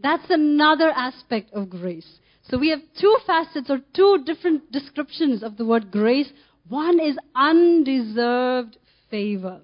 That's 0.00 0.28
another 0.28 0.90
aspect 0.90 1.52
of 1.52 1.70
grace. 1.70 2.18
So 2.48 2.58
we 2.58 2.70
have 2.70 2.80
two 3.00 3.16
facets 3.26 3.70
or 3.70 3.78
two 3.94 4.24
different 4.26 4.72
descriptions 4.72 5.42
of 5.44 5.56
the 5.56 5.64
word 5.64 5.92
grace. 5.92 6.28
One 6.68 7.00
is 7.00 7.16
undeserved 7.34 8.78
favor. 9.10 9.60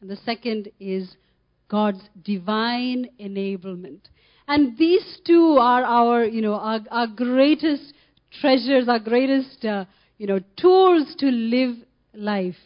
And 0.00 0.10
the 0.10 0.16
second 0.16 0.70
is 0.78 1.14
God's 1.68 2.02
divine 2.22 3.08
enablement. 3.20 4.00
And 4.48 4.78
these 4.78 5.20
two 5.26 5.56
are 5.58 5.82
our, 5.82 6.24
you 6.24 6.42
know, 6.42 6.54
our, 6.54 6.80
our 6.90 7.06
greatest 7.06 7.92
treasures, 8.40 8.88
our 8.88 8.98
greatest, 8.98 9.64
uh, 9.64 9.86
you 10.18 10.26
know, 10.26 10.40
tools 10.56 11.14
to 11.18 11.26
live 11.26 11.76
life, 12.14 12.56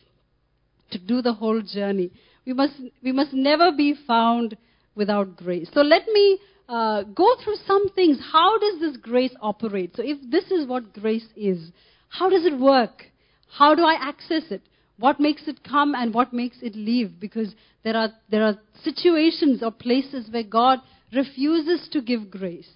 to 0.90 0.98
do 0.98 1.22
the 1.22 1.32
whole 1.32 1.62
journey. 1.62 2.10
We 2.44 2.52
must, 2.52 2.74
we 3.02 3.12
must 3.12 3.32
never 3.32 3.72
be 3.72 3.94
found 4.06 4.56
without 4.94 5.36
grace. 5.36 5.68
So 5.72 5.80
let 5.80 6.06
me 6.12 6.38
uh, 6.68 7.02
go 7.02 7.36
through 7.42 7.56
some 7.66 7.88
things. 7.94 8.18
How 8.32 8.58
does 8.58 8.80
this 8.80 8.96
grace 8.96 9.34
operate? 9.40 9.96
So, 9.96 10.02
if 10.04 10.18
this 10.30 10.44
is 10.50 10.66
what 10.66 10.92
grace 10.92 11.26
is, 11.36 11.70
how 12.08 12.28
does 12.28 12.44
it 12.44 12.58
work? 12.58 13.09
How 13.50 13.74
do 13.74 13.82
I 13.82 13.94
access 13.94 14.44
it? 14.50 14.62
What 14.98 15.18
makes 15.18 15.48
it 15.48 15.64
come 15.64 15.94
and 15.94 16.12
what 16.12 16.32
makes 16.32 16.58
it 16.62 16.76
leave? 16.76 17.18
Because 17.18 17.54
there 17.82 17.96
are, 17.96 18.10
there 18.30 18.44
are 18.44 18.58
situations 18.84 19.62
or 19.62 19.70
places 19.70 20.28
where 20.30 20.42
God 20.42 20.80
refuses 21.12 21.88
to 21.92 22.02
give 22.02 22.30
grace. 22.30 22.68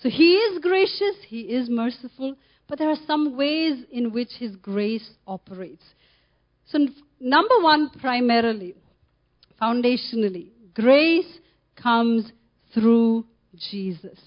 So 0.00 0.08
He 0.08 0.34
is 0.34 0.60
gracious, 0.60 1.16
He 1.26 1.40
is 1.40 1.68
merciful, 1.70 2.36
but 2.68 2.78
there 2.78 2.90
are 2.90 3.06
some 3.06 3.36
ways 3.36 3.84
in 3.90 4.12
which 4.12 4.30
His 4.38 4.56
grace 4.56 5.10
operates. 5.26 5.84
So, 6.66 6.78
number 7.20 7.60
one, 7.60 7.90
primarily, 8.00 8.74
foundationally, 9.60 10.48
grace 10.74 11.38
comes 11.76 12.30
through 12.74 13.26
Jesus. 13.70 14.18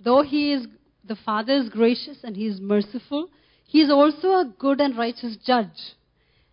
Though 0.00 0.22
He 0.22 0.52
is, 0.52 0.66
the 1.04 1.16
Father 1.24 1.54
is 1.54 1.68
gracious 1.68 2.18
and 2.22 2.36
He 2.36 2.46
is 2.46 2.60
merciful, 2.60 3.28
He 3.68 3.82
is 3.82 3.90
also 3.90 4.28
a 4.28 4.54
good 4.58 4.80
and 4.80 4.96
righteous 4.96 5.36
judge. 5.46 5.66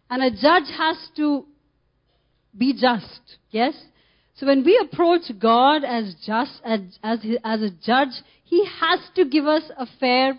And 0.09 0.21
a 0.21 0.29
judge 0.29 0.69
has 0.77 0.97
to 1.15 1.45
be 2.55 2.73
just, 2.73 3.37
yes? 3.51 3.73
So 4.35 4.45
when 4.45 4.65
we 4.65 4.77
approach 4.77 5.21
God 5.39 5.85
as 5.85 6.13
just, 6.25 6.51
as, 6.65 6.81
as, 7.01 7.19
as 7.45 7.61
a 7.61 7.69
judge, 7.69 8.09
He 8.43 8.65
has 8.81 8.99
to 9.15 9.23
give 9.23 9.47
us 9.47 9.63
a 9.77 9.87
fair, 9.97 10.37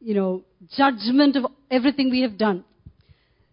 you 0.00 0.12
know, 0.12 0.42
judgment 0.76 1.36
of 1.36 1.46
everything 1.70 2.10
we 2.10 2.20
have 2.20 2.36
done. 2.36 2.64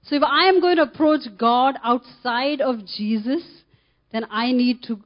So 0.04 0.18
if 0.18 0.24
I 0.24 0.50
am 0.50 0.60
going 0.60 0.76
to 0.76 0.84
approach 0.84 1.22
God 1.38 1.76
outside 1.82 2.60
of 2.60 2.86
Jesus, 2.86 3.42
then 4.12 4.26
I 4.30 4.52
need 4.52 4.84
to 4.84 5.00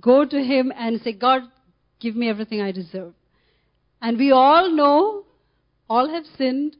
go 0.00 0.24
to 0.24 0.42
Him 0.42 0.72
and 0.74 0.98
say, 1.02 1.12
God, 1.12 1.42
give 2.00 2.16
me 2.16 2.30
everything 2.30 2.62
I 2.62 2.72
deserve. 2.72 3.12
And 4.00 4.16
we 4.16 4.32
all 4.32 4.74
know, 4.74 5.24
all 5.90 6.08
have 6.08 6.24
sinned 6.38 6.74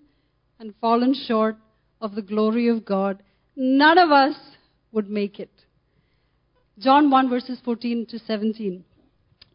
and 0.58 0.75
fallen 0.80 1.14
short 1.14 1.56
of 2.00 2.14
the 2.14 2.22
glory 2.22 2.68
of 2.68 2.84
God. 2.84 3.22
None 3.56 3.98
of 3.98 4.10
us 4.10 4.36
would 4.92 5.08
make 5.08 5.38
it. 5.38 5.50
John 6.78 7.10
1 7.10 7.30
verses 7.30 7.58
14 7.64 8.06
to 8.10 8.18
17 8.18 8.84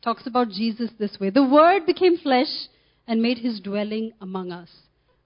talks 0.04 0.26
about 0.26 0.50
Jesus 0.50 0.90
this 0.98 1.18
way. 1.20 1.30
The 1.30 1.48
Word 1.48 1.86
became 1.86 2.18
flesh 2.18 2.68
and 3.08 3.22
made 3.22 3.38
his 3.38 3.60
dwelling 3.60 4.12
among 4.22 4.52
us. 4.52 4.70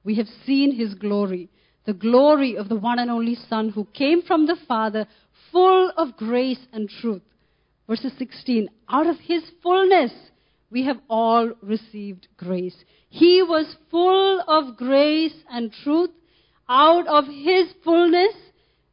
We 0.04 0.16
have 0.16 0.28
seen 0.46 0.76
his 0.76 0.94
glory, 0.94 1.50
the 1.86 1.94
glory 1.94 2.58
of 2.58 2.70
the 2.70 2.76
one 2.76 3.00
and 3.00 3.10
only 3.10 3.36
Son 3.36 3.70
who 3.70 3.86
came 3.94 4.22
from 4.22 4.46
the 4.46 4.58
Father, 4.68 5.08
full 5.52 5.92
of 5.98 6.18
grace 6.18 6.60
and 6.74 6.90
truth. 6.90 7.22
Verses 7.88 8.12
16 8.18 8.70
Out 8.90 9.08
of 9.08 9.18
his 9.20 9.44
fullness 9.64 10.12
we 10.72 10.86
have 10.86 11.00
all 11.10 11.52
received 11.62 12.28
grace. 12.38 12.76
He 13.10 13.42
was 13.42 13.76
full 13.92 14.42
of 14.48 14.78
grace 14.78 15.36
and 15.50 15.72
truth. 15.84 16.12
Out 16.68 17.08
of 17.08 17.26
his 17.26 17.68
fullness 17.84 18.34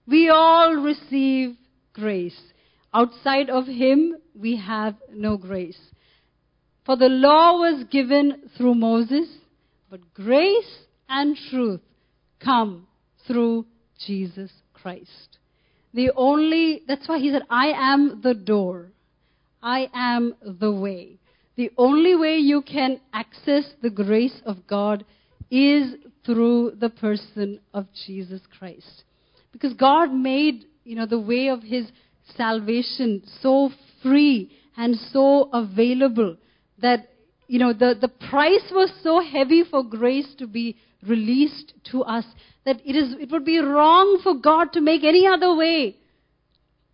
we 0.07 0.29
all 0.29 0.75
receive 0.75 1.57
grace. 1.93 2.39
Outside 2.95 3.49
of 3.49 3.67
him, 3.67 4.17
we 4.35 4.57
have 4.57 4.97
no 5.13 5.37
grace. 5.37 5.79
For 6.85 6.97
the 6.97 7.09
law 7.09 7.59
was 7.59 7.85
given 7.91 8.51
through 8.57 8.75
Moses, 8.75 9.29
but 9.89 10.13
grace 10.13 10.87
and 11.09 11.37
truth 11.51 11.81
come 12.41 12.87
through 13.27 13.67
Jesus 14.05 14.51
Christ. 14.75 15.39
The 15.95 16.11
only, 16.17 16.83
that's 16.89 17.09
why 17.09 17.19
he 17.19 17.31
said, 17.31 17.43
I 17.49 17.69
am 17.69 18.21
the 18.23 18.35
door. 18.35 18.91
I 19.63 19.89
am 19.95 20.35
the 20.43 20.73
way. 20.73 21.19
The 21.57 21.71
only 21.77 22.15
way 22.17 22.37
you 22.39 22.63
can 22.63 23.01
access 23.13 23.65
the 23.83 23.91
grace 23.91 24.41
of 24.47 24.67
God 24.67 25.05
is 25.51 25.95
through 26.25 26.73
the 26.81 26.89
person 26.89 27.61
of 27.75 27.87
Jesus 28.07 28.41
Christ. 28.59 29.05
Because 29.53 29.75
God 29.75 30.13
made, 30.13 30.65
you 30.85 30.97
know, 30.97 31.07
the 31.07 31.21
way 31.21 31.49
of 31.49 31.63
his 31.63 31.87
salvation 32.37 33.23
so 33.41 33.71
free 34.03 34.51
and 34.77 34.97
so 35.13 35.51
available 35.53 36.37
that 36.81 37.09
you 37.47 37.59
know 37.59 37.73
the, 37.73 37.95
the 38.01 38.09
price 38.09 38.71
was 38.71 38.91
so 39.03 39.21
heavy 39.21 39.63
for 39.69 39.83
grace 39.83 40.35
to 40.39 40.47
be 40.47 40.77
released 41.07 41.75
to 41.91 42.03
us 42.03 42.25
that 42.65 42.81
it 42.85 42.97
is 42.97 43.15
it 43.21 43.31
would 43.31 43.45
be 43.45 43.59
wrong 43.59 44.21
for 44.23 44.35
God 44.35 44.73
to 44.73 44.81
make 44.81 45.05
any 45.05 45.27
other 45.27 45.55
way 45.55 45.97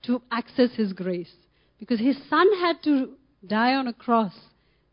to 0.05 0.21
access 0.31 0.71
his 0.75 0.93
grace 0.93 1.33
because 1.79 2.01
his 2.01 2.17
son 2.29 2.47
had 2.61 2.83
to 2.85 3.11
die 3.47 3.75
on 3.75 3.89
a 3.89 3.93
cross 3.93 4.33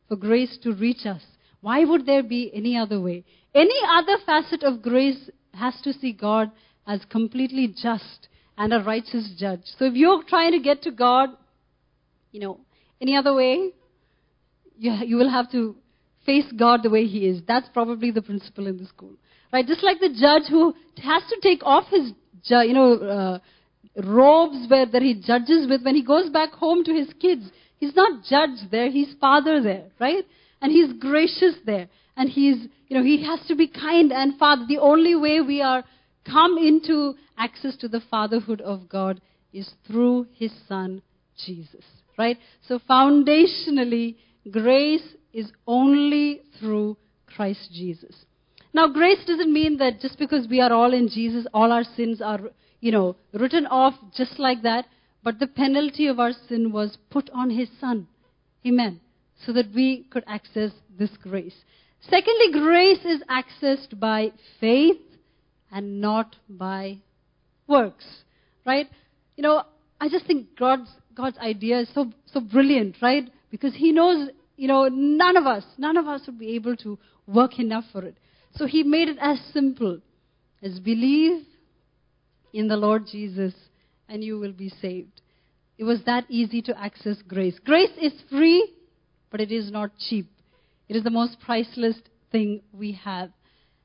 for 0.07 0.15
grace 0.15 0.57
to 0.61 0.73
reach 0.73 1.05
us 1.05 1.21
why 1.61 1.83
would 1.83 2.05
there 2.05 2.23
be 2.23 2.51
any 2.53 2.77
other 2.77 2.99
way 2.99 3.23
any 3.53 3.79
other 3.89 4.17
facet 4.25 4.63
of 4.63 4.81
grace 4.81 5.29
has 5.53 5.73
to 5.83 5.93
see 5.93 6.11
God 6.11 6.51
as 6.85 7.01
completely 7.09 7.67
just 7.67 8.27
and 8.57 8.73
a 8.73 8.79
righteous 8.79 9.29
judge. 9.37 9.61
So 9.77 9.85
if 9.85 9.95
you're 9.95 10.23
trying 10.23 10.51
to 10.51 10.59
get 10.59 10.81
to 10.83 10.91
God, 10.91 11.29
you 12.31 12.39
know, 12.39 12.59
any 13.01 13.15
other 13.15 13.33
way, 13.33 13.71
you, 14.77 14.91
you 15.05 15.15
will 15.17 15.29
have 15.29 15.51
to 15.51 15.75
face 16.25 16.45
God 16.57 16.83
the 16.83 16.89
way 16.89 17.05
He 17.05 17.27
is. 17.27 17.41
That's 17.47 17.67
probably 17.69 18.11
the 18.11 18.21
principle 18.21 18.67
in 18.67 18.77
the 18.77 18.85
school. 18.85 19.13
Right? 19.51 19.65
Just 19.65 19.83
like 19.83 19.99
the 19.99 20.09
judge 20.09 20.49
who 20.49 20.73
has 21.01 21.23
to 21.29 21.37
take 21.41 21.63
off 21.63 21.85
his, 21.89 22.11
you 22.43 22.73
know, 22.73 22.93
uh, 22.95 23.39
robes 24.03 24.69
where, 24.69 24.85
that 24.85 25.01
he 25.01 25.13
judges 25.13 25.67
with 25.69 25.83
when 25.83 25.95
he 25.95 26.03
goes 26.03 26.29
back 26.29 26.51
home 26.51 26.83
to 26.83 26.93
his 26.93 27.07
kids. 27.21 27.43
He's 27.77 27.96
not 27.96 28.24
judge 28.24 28.70
there, 28.72 28.89
he's 28.89 29.13
father 29.20 29.62
there, 29.62 29.86
right? 30.00 30.25
And 30.62 30.72
he's 30.72 30.94
gracious 30.94 31.55
there. 31.65 31.88
And 32.17 32.29
he's, 32.29 32.55
you 32.88 32.98
know, 32.98 33.03
he 33.03 33.25
has 33.25 33.46
to 33.48 33.55
be 33.55 33.67
kind 33.67 34.12
and 34.12 34.38
father. 34.38 34.65
The 34.67 34.79
only 34.79 35.15
way 35.15 35.41
we 35.41 35.62
are 35.62 35.84
come 36.29 36.58
into 36.58 37.15
access 37.38 37.75
to 37.77 37.88
the 37.88 38.01
fatherhood 38.10 38.62
of 38.62 38.88
God 38.88 39.22
is 39.51 39.70
through 39.86 40.27
his 40.34 40.51
son 40.67 41.01
Jesus. 41.46 41.84
Right? 42.17 42.38
So 42.67 42.79
foundationally, 42.89 44.15
grace 44.50 45.03
is 45.34 45.51
only 45.67 46.41
through 46.60 46.98
Christ 47.27 47.70
Jesus. 47.74 48.15
Now, 48.74 48.88
grace 48.88 49.24
doesn't 49.25 49.51
mean 49.51 49.77
that 49.77 50.00
just 50.00 50.17
because 50.17 50.48
we 50.50 50.62
are 50.62 50.72
all 50.72 50.94
in 50.94 51.10
Jesus, 51.10 51.46
all 51.53 51.72
our 51.72 51.84
sins 51.96 52.22
are, 52.22 52.39
you 52.79 52.91
know, 52.91 53.15
written 53.34 53.65
off 53.67 53.94
just 54.15 54.39
like 54.39 54.63
that. 54.63 54.86
But 55.25 55.39
the 55.39 55.48
penalty 55.48 56.05
of 56.05 56.20
our 56.20 56.34
sin 56.48 56.72
was 56.72 57.00
put 57.10 57.32
on 57.32 57.50
his 57.50 57.67
son. 57.82 58.08
Amen. 58.63 59.01
So 59.44 59.53
that 59.53 59.74
we 59.74 60.05
could 60.12 60.24
access 60.27 60.70
this 61.00 61.10
grace. 61.17 61.55
Secondly, 62.00 62.51
grace 62.53 63.03
is 63.03 63.24
accessed 63.27 64.00
by 64.00 64.32
faith 64.60 65.01
and 65.72 66.00
not 66.00 66.36
by 66.48 67.00
works. 67.67 68.05
Right? 68.67 68.88
You 69.36 69.41
know, 69.41 69.63
I 70.00 70.10
just 70.10 70.27
think 70.27 70.55
God's 70.60 70.91
God's 71.15 71.39
idea 71.39 71.79
is 71.79 71.89
so 71.96 72.12
so 72.27 72.39
brilliant, 72.39 72.98
right? 73.01 73.27
Because 73.50 73.74
He 73.74 73.91
knows, 73.91 74.29
you 74.58 74.67
know, 74.67 74.89
none 74.89 75.38
of 75.38 75.48
us, 75.48 75.63
none 75.79 75.98
of 75.98 76.08
us 76.08 76.22
would 76.27 76.38
be 76.38 76.53
able 76.53 76.75
to 76.77 77.00
work 77.25 77.58
enough 77.58 77.86
for 77.91 78.05
it. 78.05 78.15
So 78.58 78.67
He 78.67 78.84
made 78.84 79.10
it 79.10 79.17
as 79.20 79.39
simple 79.51 80.01
as 80.62 80.79
believe 80.79 81.46
in 82.53 82.67
the 82.67 82.77
Lord 82.77 83.08
Jesus 83.12 83.55
and 84.09 84.24
you 84.24 84.39
will 84.39 84.53
be 84.53 84.69
saved. 84.69 85.21
It 85.77 85.83
was 85.83 86.03
that 86.05 86.25
easy 86.29 86.62
to 86.63 86.79
access 86.79 87.17
grace. 87.27 87.59
Grace 87.63 87.91
is 88.01 88.13
free, 88.29 88.74
but 89.29 89.41
it 89.41 89.51
is 89.51 89.71
not 89.71 89.91
cheap. 90.09 90.29
It 90.88 90.95
is 90.95 91.03
the 91.03 91.09
most 91.09 91.38
priceless 91.39 91.97
thing 92.31 92.62
we 92.71 92.93
have. 93.03 93.31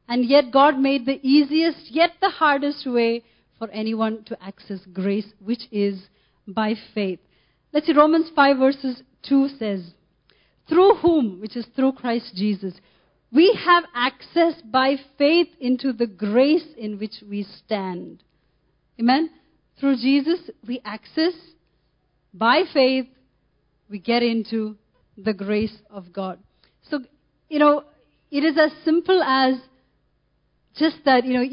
And 0.09 0.25
yet, 0.25 0.53
God 0.53 0.79
made 0.79 1.07
the 1.07 1.21
easiest, 1.27 1.91
yet 1.91 2.11
the 2.21 2.31
hardest 2.31 2.87
way 2.87 3.25
for 3.59 3.71
anyone 3.71 4.25
to 4.25 4.43
access 4.43 4.81
grace, 4.93 5.27
which 5.41 5.63
is 5.71 6.01
by 6.47 6.75
faith. 6.95 7.21
Let's 7.73 7.87
see, 7.87 7.93
Romans 7.93 8.31
5 8.35 8.57
verses 8.57 9.03
2 9.29 9.49
says, 9.59 9.93
Through 10.69 10.97
whom, 10.97 11.41
which 11.41 11.57
is 11.57 11.67
through 11.77 11.93
Christ 11.93 12.33
Jesus, 12.35 12.75
we 13.33 13.57
have 13.65 13.85
access 13.95 14.61
by 14.65 14.97
faith 15.17 15.49
into 15.61 15.93
the 15.93 16.07
grace 16.07 16.67
in 16.77 16.99
which 16.99 17.23
we 17.29 17.45
stand. 17.65 18.23
Amen? 18.99 19.31
Through 19.81 19.97
Jesus, 19.97 20.39
we 20.69 20.83
access 20.85 21.33
by 22.35 22.65
faith, 22.73 23.07
we 23.89 23.99
get 23.99 24.23
into 24.23 24.77
the 25.17 25.33
grace 25.33 25.75
of 25.89 26.13
God. 26.13 26.39
So, 26.91 27.01
you 27.49 27.59
know, 27.59 27.85
it 28.31 28.45
is 28.45 28.59
as 28.59 28.73
simple 28.85 29.23
as 29.23 29.55
just 30.77 30.99
that, 31.07 31.25
you 31.25 31.33
know, 31.33 31.45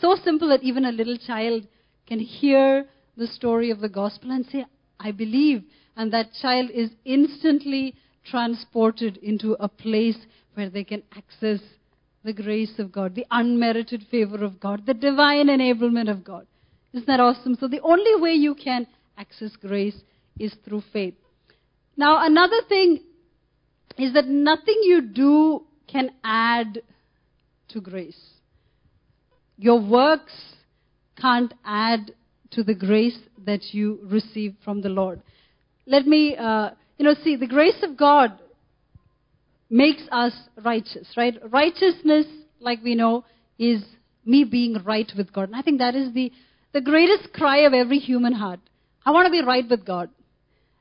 so 0.00 0.16
simple 0.22 0.48
that 0.48 0.62
even 0.62 0.84
a 0.84 0.92
little 0.92 1.18
child 1.18 1.66
can 2.06 2.20
hear 2.20 2.86
the 3.16 3.26
story 3.26 3.70
of 3.70 3.80
the 3.80 3.88
gospel 3.88 4.30
and 4.30 4.46
say, 4.46 4.64
I 5.00 5.10
believe. 5.10 5.64
And 5.96 6.12
that 6.12 6.32
child 6.40 6.70
is 6.70 6.90
instantly 7.04 7.96
transported 8.24 9.16
into 9.18 9.56
a 9.58 9.68
place 9.68 10.16
where 10.54 10.70
they 10.70 10.84
can 10.84 11.02
access 11.16 11.60
the 12.24 12.32
grace 12.32 12.78
of 12.78 12.92
God, 12.92 13.16
the 13.16 13.26
unmerited 13.30 14.06
favor 14.08 14.44
of 14.44 14.60
God, 14.60 14.86
the 14.86 14.94
divine 14.94 15.48
enablement 15.48 16.08
of 16.08 16.22
God. 16.22 16.46
Isn't 16.92 17.06
that 17.06 17.20
awesome? 17.20 17.56
So 17.58 17.68
the 17.68 17.80
only 17.80 18.20
way 18.20 18.32
you 18.32 18.54
can 18.54 18.86
access 19.16 19.56
grace 19.56 19.96
is 20.38 20.54
through 20.64 20.82
faith. 20.92 21.14
Now, 21.96 22.24
another 22.24 22.60
thing 22.68 23.00
is 23.98 24.14
that 24.14 24.26
nothing 24.26 24.80
you 24.82 25.02
do 25.02 25.64
can 25.86 26.10
add 26.24 26.82
to 27.68 27.80
grace. 27.80 28.20
Your 29.58 29.80
works 29.80 30.32
can't 31.20 31.52
add 31.64 32.12
to 32.52 32.62
the 32.62 32.74
grace 32.74 33.18
that 33.44 33.72
you 33.72 34.00
receive 34.04 34.54
from 34.64 34.82
the 34.82 34.88
Lord. 34.88 35.22
Let 35.86 36.06
me, 36.06 36.36
uh, 36.36 36.70
you 36.98 37.04
know, 37.04 37.14
see, 37.22 37.36
the 37.36 37.46
grace 37.46 37.82
of 37.82 37.96
God 37.96 38.38
makes 39.68 40.02
us 40.10 40.32
righteous, 40.62 41.08
right? 41.16 41.34
Righteousness, 41.50 42.26
like 42.60 42.82
we 42.82 42.94
know, 42.94 43.24
is 43.58 43.82
me 44.24 44.44
being 44.44 44.82
right 44.84 45.10
with 45.16 45.32
God. 45.32 45.48
And 45.48 45.56
I 45.56 45.62
think 45.62 45.78
that 45.78 45.94
is 45.94 46.12
the, 46.12 46.30
the 46.72 46.80
greatest 46.80 47.32
cry 47.32 47.58
of 47.58 47.72
every 47.72 47.98
human 47.98 48.32
heart. 48.32 48.60
I 49.04 49.10
want 49.10 49.26
to 49.26 49.32
be 49.32 49.42
right 49.42 49.68
with 49.68 49.84
God. 49.84 50.10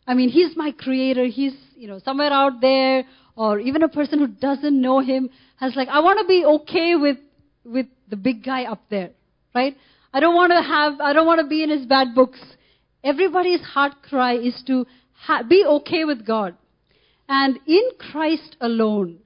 I 0.07 0.13
mean, 0.13 0.29
He's 0.29 0.55
my 0.55 0.71
creator. 0.71 1.25
He's, 1.25 1.53
you 1.75 1.88
know, 1.88 2.00
somewhere 2.03 2.31
out 2.31 2.62
there, 2.62 3.05
or 3.36 3.60
even 3.60 3.83
a 3.83 3.89
person 3.89 4.19
who 4.19 4.27
doesn't 4.27 4.79
know 4.79 5.00
Him 5.00 5.29
has 5.57 5.75
like, 5.75 5.88
I 5.88 6.00
want 6.00 6.19
to 6.19 6.25
be 6.27 6.43
okay 6.45 6.95
with, 6.95 7.17
with 7.63 7.86
the 8.10 8.15
big 8.15 8.43
guy 8.43 8.63
up 8.63 8.81
there, 8.89 9.12
right? 9.53 9.75
I 10.13 10.19
don't 10.19 10.36
want 10.36 10.51
to 10.51 10.62
have, 10.62 11.00
I 11.00 11.13
don't 11.13 11.25
want 11.25 11.39
to 11.39 11.48
be 11.48 11.63
in 11.63 11.69
his 11.69 11.86
bad 11.86 12.13
books. 12.13 12.39
Everybody's 13.03 13.62
heart 13.62 13.93
cry 14.07 14.36
is 14.36 14.62
to 14.67 14.86
ha- 15.13 15.43
be 15.43 15.63
okay 15.65 16.03
with 16.03 16.25
God. 16.25 16.55
And 17.29 17.60
in 17.65 17.83
Christ 17.98 18.57
alone 18.60 19.19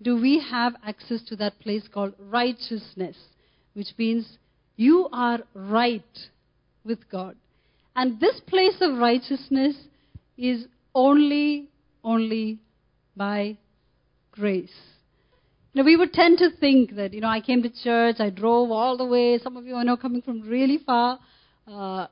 do 0.00 0.20
we 0.20 0.42
have 0.50 0.74
access 0.84 1.22
to 1.24 1.36
that 1.36 1.58
place 1.60 1.86
called 1.92 2.14
righteousness, 2.18 3.16
which 3.74 3.88
means 3.98 4.38
you 4.80 5.10
are 5.12 5.40
right 5.54 6.18
with 6.84 7.00
God. 7.10 7.36
And 7.94 8.18
this 8.18 8.40
place 8.46 8.76
of 8.80 8.96
righteousness 8.96 9.76
is 10.38 10.64
only, 10.94 11.68
only 12.02 12.60
by 13.14 13.58
grace. 14.32 14.72
Now, 15.74 15.84
we 15.84 15.96
would 15.96 16.14
tend 16.14 16.38
to 16.38 16.48
think 16.58 16.96
that, 16.96 17.12
you 17.12 17.20
know, 17.20 17.28
I 17.28 17.42
came 17.42 17.62
to 17.62 17.68
church, 17.68 18.16
I 18.20 18.30
drove 18.30 18.70
all 18.70 18.96
the 18.96 19.04
way, 19.04 19.38
some 19.38 19.58
of 19.58 19.66
you 19.66 19.76
I 19.76 19.82
know 19.82 19.98
coming 19.98 20.22
from 20.22 20.48
really 20.48 20.78
far, 20.78 21.18
uh, 21.68 22.06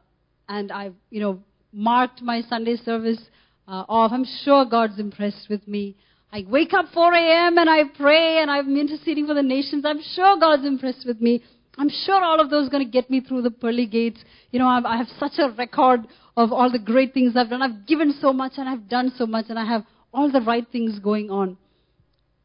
and 0.47 0.71
I, 0.71 0.91
you 1.09 1.21
know, 1.21 1.41
marked 1.73 2.21
my 2.21 2.43
Sunday 2.43 2.77
service 2.77 3.21
uh, 3.67 3.85
off. 3.89 4.13
I'm 4.13 4.27
sure 4.45 4.67
God's 4.67 4.99
impressed 4.99 5.49
with 5.49 5.67
me. 5.67 5.97
I 6.31 6.45
wake 6.47 6.75
up 6.75 6.93
4 6.93 7.15
a.m. 7.15 7.57
and 7.57 7.71
I 7.71 7.85
pray 7.97 8.43
and 8.43 8.51
I'm 8.51 8.77
interceding 8.77 9.27
for 9.27 9.33
the 9.33 9.43
nations. 9.43 9.87
I'm 9.87 10.03
sure 10.15 10.39
God's 10.39 10.67
impressed 10.67 11.07
with 11.07 11.23
me. 11.23 11.43
I'm 11.77 11.91
sure 11.91 12.23
all 12.23 12.41
of 12.41 12.51
those 12.51 12.67
are 12.67 12.71
going 12.71 12.85
to 12.85 12.91
get 12.91 13.11
me 13.11 13.21
through 13.21 13.43
the 13.43 13.51
pearly 13.51 13.87
gates. 13.87 14.21
You 14.51 14.59
know, 14.59 14.67
I've, 14.67 14.85
I 14.85 14.97
have 14.97 15.09
such 15.19 15.33
a 15.39 15.51
record 15.51 16.01
of 16.37 16.53
all 16.53 16.71
the 16.71 16.79
great 16.79 17.15
things 17.15 17.35
I've 17.37 17.51
done. 17.51 17.63
I've 17.63 17.87
given 17.87 18.15
so 18.21 18.33
much 18.33 18.53
and 18.57 18.69
I've 18.69 18.89
done 18.89 19.13
so 19.17 19.27
much 19.27 19.47
and 19.49 19.59
I 19.59 19.65
have 19.65 19.85
all 20.13 20.31
the 20.31 20.41
right 20.41 20.67
things 20.71 20.99
going 20.99 21.31
on. 21.31 21.57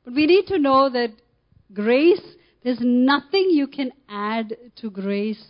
But 0.04 0.14
we 0.14 0.26
need 0.26 0.48
to 0.48 0.60
know 0.60 0.90
that 0.90 1.14
grace, 1.74 2.22
there's 2.64 2.80
nothing 2.82 3.50
you 3.52 3.68
can 3.68 3.92
add 4.10 4.56
to 4.78 4.90
grace 4.90 5.44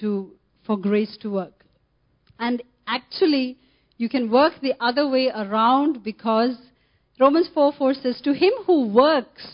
to, 0.00 0.32
for 0.66 0.76
grace 0.76 1.16
to 1.22 1.30
work. 1.30 1.64
And 2.38 2.62
actually, 2.86 3.58
you 3.96 4.08
can 4.08 4.30
work 4.30 4.54
the 4.60 4.74
other 4.80 5.08
way 5.08 5.30
around 5.34 6.02
because 6.02 6.56
Romans 7.20 7.48
4 7.54 7.72
4 7.78 7.94
says, 7.94 8.20
To 8.22 8.32
him 8.32 8.52
who 8.66 8.88
works, 8.88 9.46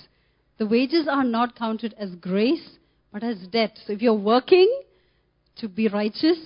the 0.59 0.67
wages 0.67 1.07
are 1.11 1.25
not 1.25 1.59
counted 1.59 1.95
as 1.99 2.15
grace, 2.15 2.78
but 3.13 3.23
as 3.23 3.39
debt. 3.51 3.79
So 3.87 3.93
if 3.93 4.03
you're 4.03 4.15
working 4.15 4.83
to 5.57 5.69
be 5.69 5.89
righteous, 5.89 6.39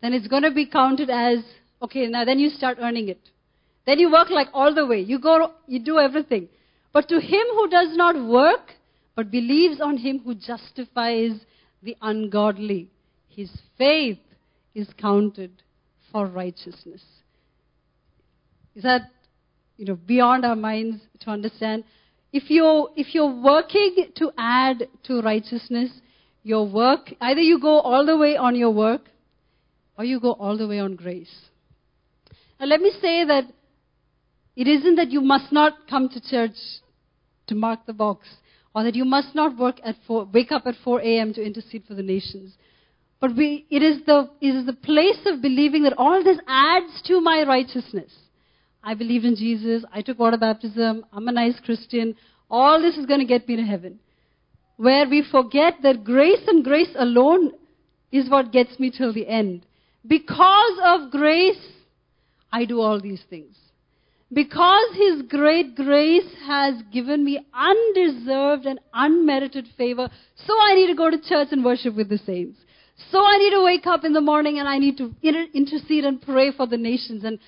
then 0.00 0.12
it's 0.12 0.28
going 0.28 0.42
to 0.42 0.50
be 0.50 0.66
counted 0.66 1.10
as, 1.10 1.38
okay, 1.82 2.06
now 2.06 2.24
then 2.24 2.38
you 2.38 2.50
start 2.50 2.78
earning 2.80 3.08
it. 3.08 3.20
Then 3.86 3.98
you 3.98 4.10
work 4.10 4.30
like 4.30 4.48
all 4.52 4.74
the 4.74 4.86
way. 4.86 5.00
You 5.00 5.18
go, 5.18 5.52
you 5.66 5.78
do 5.80 5.98
everything. 5.98 6.48
But 6.92 7.08
to 7.08 7.20
him 7.20 7.44
who 7.52 7.68
does 7.68 7.96
not 7.96 8.16
work, 8.22 8.72
but 9.14 9.30
believes 9.30 9.80
on 9.80 9.96
him 9.96 10.20
who 10.20 10.34
justifies 10.34 11.32
the 11.82 11.96
ungodly, 12.02 12.90
his 13.28 13.50
faith 13.76 14.18
is 14.74 14.88
counted 15.00 15.50
for 16.12 16.26
righteousness. 16.26 17.02
Is 18.74 18.82
that, 18.82 19.10
you 19.76 19.86
know, 19.86 19.96
beyond 19.96 20.44
our 20.44 20.56
minds 20.56 21.02
to 21.20 21.30
understand? 21.30 21.84
If 22.32 22.50
you're, 22.50 22.90
if 22.96 23.14
you're 23.14 23.34
working 23.42 24.10
to 24.16 24.32
add 24.36 24.88
to 25.04 25.20
righteousness, 25.22 25.90
your 26.42 26.66
work, 26.66 27.12
either 27.20 27.40
you 27.40 27.60
go 27.60 27.80
all 27.80 28.04
the 28.06 28.16
way 28.16 28.36
on 28.36 28.54
your 28.54 28.70
work, 28.70 29.02
or 29.96 30.04
you 30.04 30.20
go 30.20 30.32
all 30.32 30.56
the 30.56 30.66
way 30.66 30.78
on 30.78 30.94
grace. 30.94 31.34
Now 32.60 32.66
let 32.66 32.80
me 32.80 32.92
say 33.00 33.24
that 33.24 33.44
it 34.56 34.66
isn't 34.66 34.96
that 34.96 35.10
you 35.10 35.20
must 35.20 35.52
not 35.52 35.88
come 35.88 36.08
to 36.08 36.20
church 36.20 36.56
to 37.46 37.54
mark 37.54 37.86
the 37.86 37.92
box, 37.92 38.26
or 38.74 38.84
that 38.84 38.94
you 38.94 39.04
must 39.04 39.34
not 39.34 39.58
work 39.58 39.76
at 39.84 39.96
four, 40.06 40.28
wake 40.32 40.52
up 40.52 40.66
at 40.66 40.74
4 40.84 41.00
a.m. 41.00 41.32
to 41.34 41.42
intercede 41.42 41.84
for 41.86 41.94
the 41.94 42.02
nations. 42.02 42.54
But 43.20 43.36
we, 43.36 43.66
it, 43.70 43.82
is 43.82 44.04
the, 44.06 44.30
it 44.40 44.48
is 44.48 44.66
the 44.66 44.72
place 44.74 45.18
of 45.26 45.42
believing 45.42 45.82
that 45.84 45.94
all 45.96 46.22
this 46.22 46.38
adds 46.46 47.02
to 47.06 47.20
my 47.20 47.44
righteousness. 47.46 48.12
I 48.88 48.94
believe 48.94 49.26
in 49.26 49.36
Jesus. 49.36 49.84
I 49.92 50.00
took 50.00 50.18
water 50.18 50.38
baptism. 50.38 51.04
I'm 51.12 51.28
a 51.28 51.32
nice 51.32 51.60
Christian. 51.62 52.16
All 52.50 52.80
this 52.80 52.96
is 52.96 53.04
going 53.04 53.20
to 53.20 53.26
get 53.26 53.46
me 53.46 53.56
to 53.56 53.62
heaven. 53.62 53.98
Where 54.78 55.06
we 55.06 55.22
forget 55.30 55.74
that 55.82 56.04
grace 56.04 56.40
and 56.46 56.64
grace 56.64 56.94
alone 56.98 57.52
is 58.10 58.30
what 58.30 58.50
gets 58.50 58.80
me 58.80 58.90
till 58.90 59.12
the 59.12 59.28
end. 59.28 59.66
Because 60.06 60.78
of 60.82 61.10
grace, 61.10 61.60
I 62.50 62.64
do 62.64 62.80
all 62.80 62.98
these 62.98 63.20
things. 63.28 63.56
Because 64.32 64.94
His 64.94 65.20
great 65.28 65.74
grace 65.74 66.32
has 66.46 66.76
given 66.90 67.22
me 67.22 67.44
undeserved 67.52 68.64
and 68.64 68.80
unmerited 68.94 69.66
favor, 69.76 70.08
so 70.46 70.54
I 70.58 70.74
need 70.76 70.86
to 70.86 70.94
go 70.94 71.10
to 71.10 71.20
church 71.20 71.48
and 71.50 71.62
worship 71.62 71.94
with 71.94 72.08
the 72.08 72.18
saints. 72.24 72.58
So 73.10 73.22
I 73.22 73.36
need 73.36 73.50
to 73.50 73.62
wake 73.62 73.86
up 73.86 74.04
in 74.04 74.14
the 74.14 74.22
morning 74.22 74.58
and 74.58 74.66
I 74.66 74.78
need 74.78 74.96
to 74.96 75.14
intercede 75.22 76.06
and 76.06 76.22
pray 76.22 76.52
for 76.52 76.66
the 76.66 76.78
nations. 76.78 77.24
And 77.24 77.38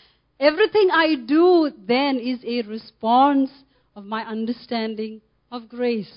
everything 0.41 0.89
I 0.91 1.15
do 1.27 1.71
then 1.87 2.19
is 2.19 2.41
a 2.45 2.63
response 2.63 3.51
of 3.95 4.05
my 4.05 4.23
understanding 4.23 5.21
of 5.53 5.69
grace. 5.69 6.13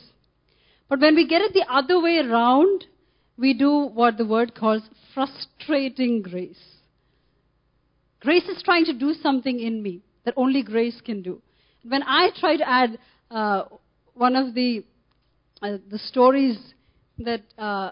But 0.89 1.01
when 1.01 1.15
we 1.15 1.27
get 1.27 1.41
it 1.41 1.53
the 1.53 1.65
other 1.69 2.01
way 2.01 2.17
around, 2.17 2.85
we 3.37 3.53
do 3.53 3.89
what 3.93 4.17
the 4.17 4.25
word 4.25 4.55
calls 4.55 4.83
frustrating 5.13 6.21
grace. 6.21 6.63
Grace 8.21 8.47
is 8.47 8.63
trying 8.63 8.85
to 8.85 8.93
do 8.93 9.13
something 9.13 9.59
in 9.59 9.83
me 9.83 10.01
that 10.23 10.33
only 10.37 10.63
grace 10.63 11.01
can 11.03 11.21
do. 11.21 11.41
When 11.85 12.03
I 12.03 12.29
try 12.39 12.55
to 12.55 12.69
add 12.69 12.97
uh, 13.29 13.63
one 14.13 14.35
of 14.35 14.53
the 14.53 14.85
uh, 15.61 15.77
the 15.89 15.97
stories 15.97 16.57
that 17.19 17.41
uh, 17.57 17.91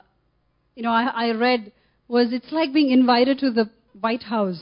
you 0.76 0.84
know 0.84 0.92
I, 0.92 1.28
I, 1.28 1.32
read 1.32 1.72
was 2.08 2.28
it's 2.32 2.52
like 2.52 2.74
being 2.74 2.92
invited 2.92 3.40
to 3.40 3.52
the 3.52 3.70
White 4.00 4.24
House 4.24 4.62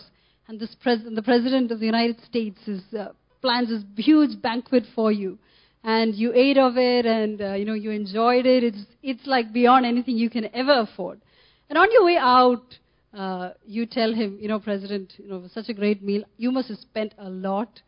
and 0.49 0.59
pres- 0.81 0.99
the 1.09 1.21
president 1.21 1.71
of 1.71 1.79
the 1.79 1.85
United 1.85 2.17
States 2.25 2.59
is, 2.67 2.81
uh, 2.93 3.09
plans 3.41 3.69
this 3.69 3.83
huge 3.95 4.41
banquet 4.41 4.83
for 4.93 5.11
you 5.11 5.37
and 5.85 6.13
you 6.15 6.33
ate 6.33 6.57
of 6.57 6.77
it 6.77 7.05
and 7.05 7.41
uh, 7.41 7.53
you 7.53 7.63
know 7.63 7.73
you 7.73 7.89
enjoyed 7.91 8.45
it 8.45 8.65
it's 8.65 8.85
it's 9.01 9.25
like 9.25 9.53
beyond 9.53 9.85
anything 9.85 10.17
you 10.17 10.29
can 10.29 10.53
ever 10.53 10.81
afford 10.81 11.21
and 11.69 11.77
on 11.77 11.89
your 11.93 12.03
way 12.03 12.17
out 12.19 12.77
uh, 13.13 13.51
you 13.65 13.85
tell 13.85 14.13
him, 14.13 14.37
you 14.39 14.47
know, 14.47 14.59
President, 14.59 15.13
you 15.17 15.27
know, 15.27 15.43
such 15.51 15.69
a 15.69 15.73
great 15.73 16.03
meal. 16.03 16.23
You 16.37 16.51
must 16.51 16.69
have 16.69 16.77
spent 16.77 17.13
a 17.17 17.29
lot 17.29 17.81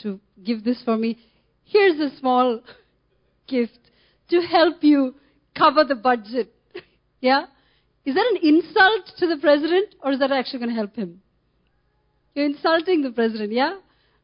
to 0.00 0.20
give 0.44 0.64
this 0.64 0.80
for 0.84 0.96
me. 0.96 1.18
Here's 1.64 1.98
a 1.98 2.16
small 2.18 2.60
gift 3.48 3.78
to 4.28 4.40
help 4.40 4.82
you 4.82 5.14
cover 5.56 5.84
the 5.84 5.96
budget. 5.96 6.52
yeah? 7.20 7.46
Is 8.04 8.14
that 8.14 8.26
an 8.32 8.38
insult 8.42 9.12
to 9.18 9.26
the 9.26 9.38
president, 9.40 9.94
or 10.02 10.12
is 10.12 10.20
that 10.20 10.30
actually 10.30 10.60
going 10.60 10.70
to 10.70 10.76
help 10.76 10.94
him? 10.96 11.20
You're 12.34 12.46
insulting 12.46 13.02
the 13.02 13.10
president, 13.10 13.52
yeah? 13.52 13.76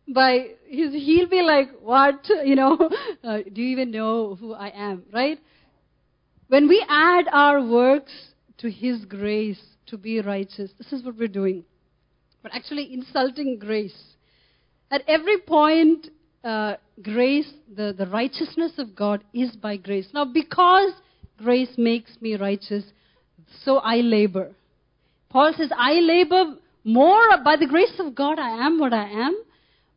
By 0.09 0.51
his, 0.69 0.92
he'll 0.92 1.29
be 1.29 1.42
like, 1.42 1.69
"What? 1.81 2.27
You 2.45 2.57
know? 2.57 2.90
Uh, 3.25 3.38
do 3.53 3.61
you 3.61 3.71
even 3.71 3.90
know 3.90 4.37
who 4.37 4.53
I 4.53 4.69
am?" 4.69 5.03
Right? 5.12 5.38
When 6.49 6.69
we 6.69 6.85
add 6.88 7.27
our 7.33 7.61
works 7.61 8.12
to 8.59 8.71
His 8.71 9.05
grace, 9.05 9.61
to 9.87 9.97
be 9.97 10.21
righteous. 10.21 10.71
This 10.79 10.92
is 10.92 11.05
what 11.05 11.16
we're 11.16 11.29
doing. 11.29 11.64
But 12.42 12.55
actually 12.55 12.92
insulting 12.92 13.59
grace. 13.59 13.97
At 14.90 15.03
every 15.09 15.38
point, 15.38 16.09
uh, 16.45 16.75
grace, 17.03 17.51
the, 17.75 17.95
the 17.97 18.07
righteousness 18.07 18.73
of 18.79 18.95
God 18.95 19.25
is 19.33 19.57
by 19.57 19.77
grace. 19.77 20.09
Now, 20.12 20.25
because 20.25 20.92
grace 21.38 21.71
makes 21.77 22.11
me 22.21 22.37
righteous, 22.37 22.85
so 23.64 23.79
I 23.79 23.97
labor. 23.97 24.53
Paul 25.29 25.53
says, 25.57 25.71
I 25.77 25.95
labor 25.95 26.57
more 26.87 27.37
by 27.44 27.57
the 27.57 27.66
grace 27.66 27.99
of 27.99 28.14
God, 28.14 28.38
I 28.38 28.64
am 28.64 28.79
what 28.79 28.92
I 28.92 29.09
am, 29.09 29.37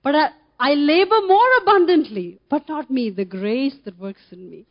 but 0.04 0.16
I, 0.16 0.30
I 0.60 0.74
labor 0.74 1.22
more 1.28 1.58
abundantly, 1.62 2.40
but 2.50 2.68
not 2.68 2.90
me, 2.90 3.12
the 3.12 3.26
grace 3.26 3.76
that 3.86 4.00
works 4.00 4.24
in 4.32 4.50
me. 4.50 4.66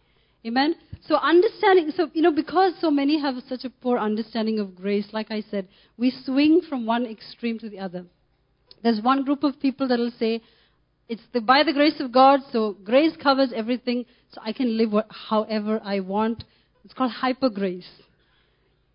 Amen? 0.44 0.74
So 1.06 1.14
understanding, 1.14 1.92
so, 1.96 2.10
you 2.14 2.22
know, 2.22 2.32
because 2.32 2.72
so 2.80 2.90
many 2.90 3.20
have 3.20 3.36
such 3.48 3.64
a 3.64 3.70
poor 3.70 3.98
understanding 3.98 4.58
of 4.58 4.74
grace, 4.74 5.06
like 5.12 5.30
I 5.30 5.44
said, 5.48 5.68
we 5.96 6.12
swing 6.24 6.60
from 6.68 6.86
one 6.86 7.06
extreme 7.06 7.56
to 7.60 7.68
the 7.68 7.78
other. 7.78 8.04
There's 8.82 9.00
one 9.00 9.24
group 9.24 9.44
of 9.44 9.60
people 9.60 9.86
that 9.86 10.00
will 10.00 10.12
say, 10.18 10.42
it's 11.08 11.22
the, 11.32 11.40
by 11.40 11.62
the 11.62 11.72
grace 11.72 12.00
of 12.00 12.10
God, 12.10 12.40
so 12.50 12.76
grace 12.82 13.16
covers 13.22 13.52
everything, 13.54 14.06
so 14.32 14.40
I 14.44 14.52
can 14.52 14.76
live 14.76 14.90
what, 14.90 15.06
however 15.08 15.80
I 15.84 16.00
want. 16.00 16.42
It's 16.84 16.94
called 16.94 17.12
hyper 17.12 17.48
grace. 17.48 17.88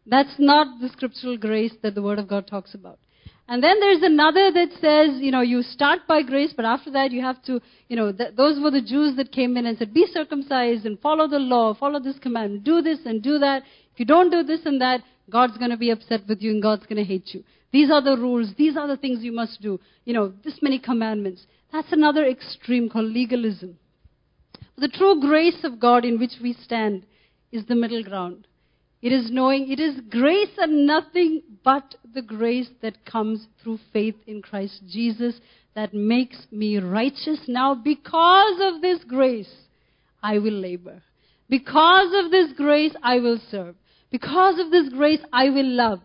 That's 0.06 0.36
not 0.38 0.82
the 0.82 0.90
scriptural 0.90 1.38
grace 1.38 1.74
that 1.84 1.96
the 1.96 2.02
Word 2.02 2.20
of 2.20 2.28
God 2.28 2.48
talks 2.48 2.74
about. 2.74 3.00
And 3.48 3.62
then 3.62 3.80
there's 3.80 4.02
another 4.02 4.52
that 4.52 4.70
says, 4.80 5.22
you 5.22 5.32
know, 5.32 5.42
you 5.42 5.64
start 5.64 6.08
by 6.08 6.24
grace, 6.24 6.54
but 6.56 6.66
after 6.66 6.92
that 6.92 7.12
you 7.12 7.22
have 7.22 7.44
to, 7.44 7.60
you 7.90 7.96
know, 7.96 8.12
th- 8.12 8.36
those 8.36 8.62
were 8.62 8.72
the 8.72 8.82
Jews 8.82 9.18
that 9.18 9.34
came 9.34 9.58
in 9.58 9.66
and 9.66 9.78
said, 9.78 9.94
be 9.94 10.08
circumcised 10.12 10.86
and 10.86 10.98
follow 11.00 11.28
the 11.28 11.40
law, 11.40 11.74
follow 11.74 12.00
this 12.00 12.18
command, 12.20 12.64
do 12.64 12.82
this 12.82 13.00
and 13.06 13.22
do 13.22 13.40
that. 13.40 13.64
If 13.94 14.00
you 14.00 14.06
don't 14.06 14.30
do 14.30 14.44
this 14.44 14.62
and 14.66 14.80
that, 14.82 15.02
God's 15.30 15.58
going 15.58 15.72
to 15.72 15.78
be 15.78 15.90
upset 15.90 16.22
with 16.28 16.42
you 16.42 16.52
and 16.52 16.62
God's 16.62 16.86
going 16.86 16.98
to 16.98 17.04
hate 17.04 17.34
you. 17.34 17.44
These 17.72 17.92
are 17.92 18.02
the 18.02 18.18
rules. 18.18 18.54
These 18.58 18.78
are 18.78 18.88
the 18.88 18.98
things 18.98 19.24
you 19.24 19.32
must 19.34 19.62
do. 19.62 19.80
You 20.06 20.14
know, 20.14 20.34
this 20.44 20.60
many 20.62 20.80
commandments. 20.80 21.46
That's 21.72 21.92
another 21.92 22.26
extreme 22.26 22.90
called 22.90 23.12
legalism. 23.12 23.78
The 24.78 24.88
true 24.88 25.20
grace 25.20 25.64
of 25.64 25.80
God 25.80 26.06
in 26.06 26.20
which 26.20 26.34
we 26.42 26.54
stand 26.54 27.06
is 27.52 27.66
the 27.66 27.76
middle 27.76 28.04
ground. 28.04 28.48
It 29.04 29.12
is 29.12 29.30
knowing 29.30 29.70
it 29.70 29.82
is 29.82 30.00
grace 30.10 30.56
and 30.58 30.88
nothing 30.88 31.44
but 31.62 31.96
the 32.14 32.22
grace 32.22 32.70
that 32.82 33.06
comes 33.06 33.48
through 33.62 33.80
faith 33.92 34.16
in 34.28 34.42
Christ 34.42 34.82
Jesus 34.88 35.42
that 35.76 35.94
makes 35.94 36.48
me 36.52 36.78
righteous 36.78 37.42
now 37.50 37.76
because 37.76 38.62
of 38.62 38.82
this 38.82 39.04
grace 39.04 39.54
I 40.24 40.40
will 40.40 40.54
labor. 40.54 41.04
Because 41.50 42.14
of 42.24 42.32
this 42.32 42.54
grace 42.54 42.96
I 43.04 43.20
will 43.20 43.40
serve. 43.52 43.76
Because 44.10 44.58
of 44.58 44.72
this 44.72 44.88
grace 44.88 45.20
I 45.34 45.50
will 45.50 45.70
love. 45.70 46.00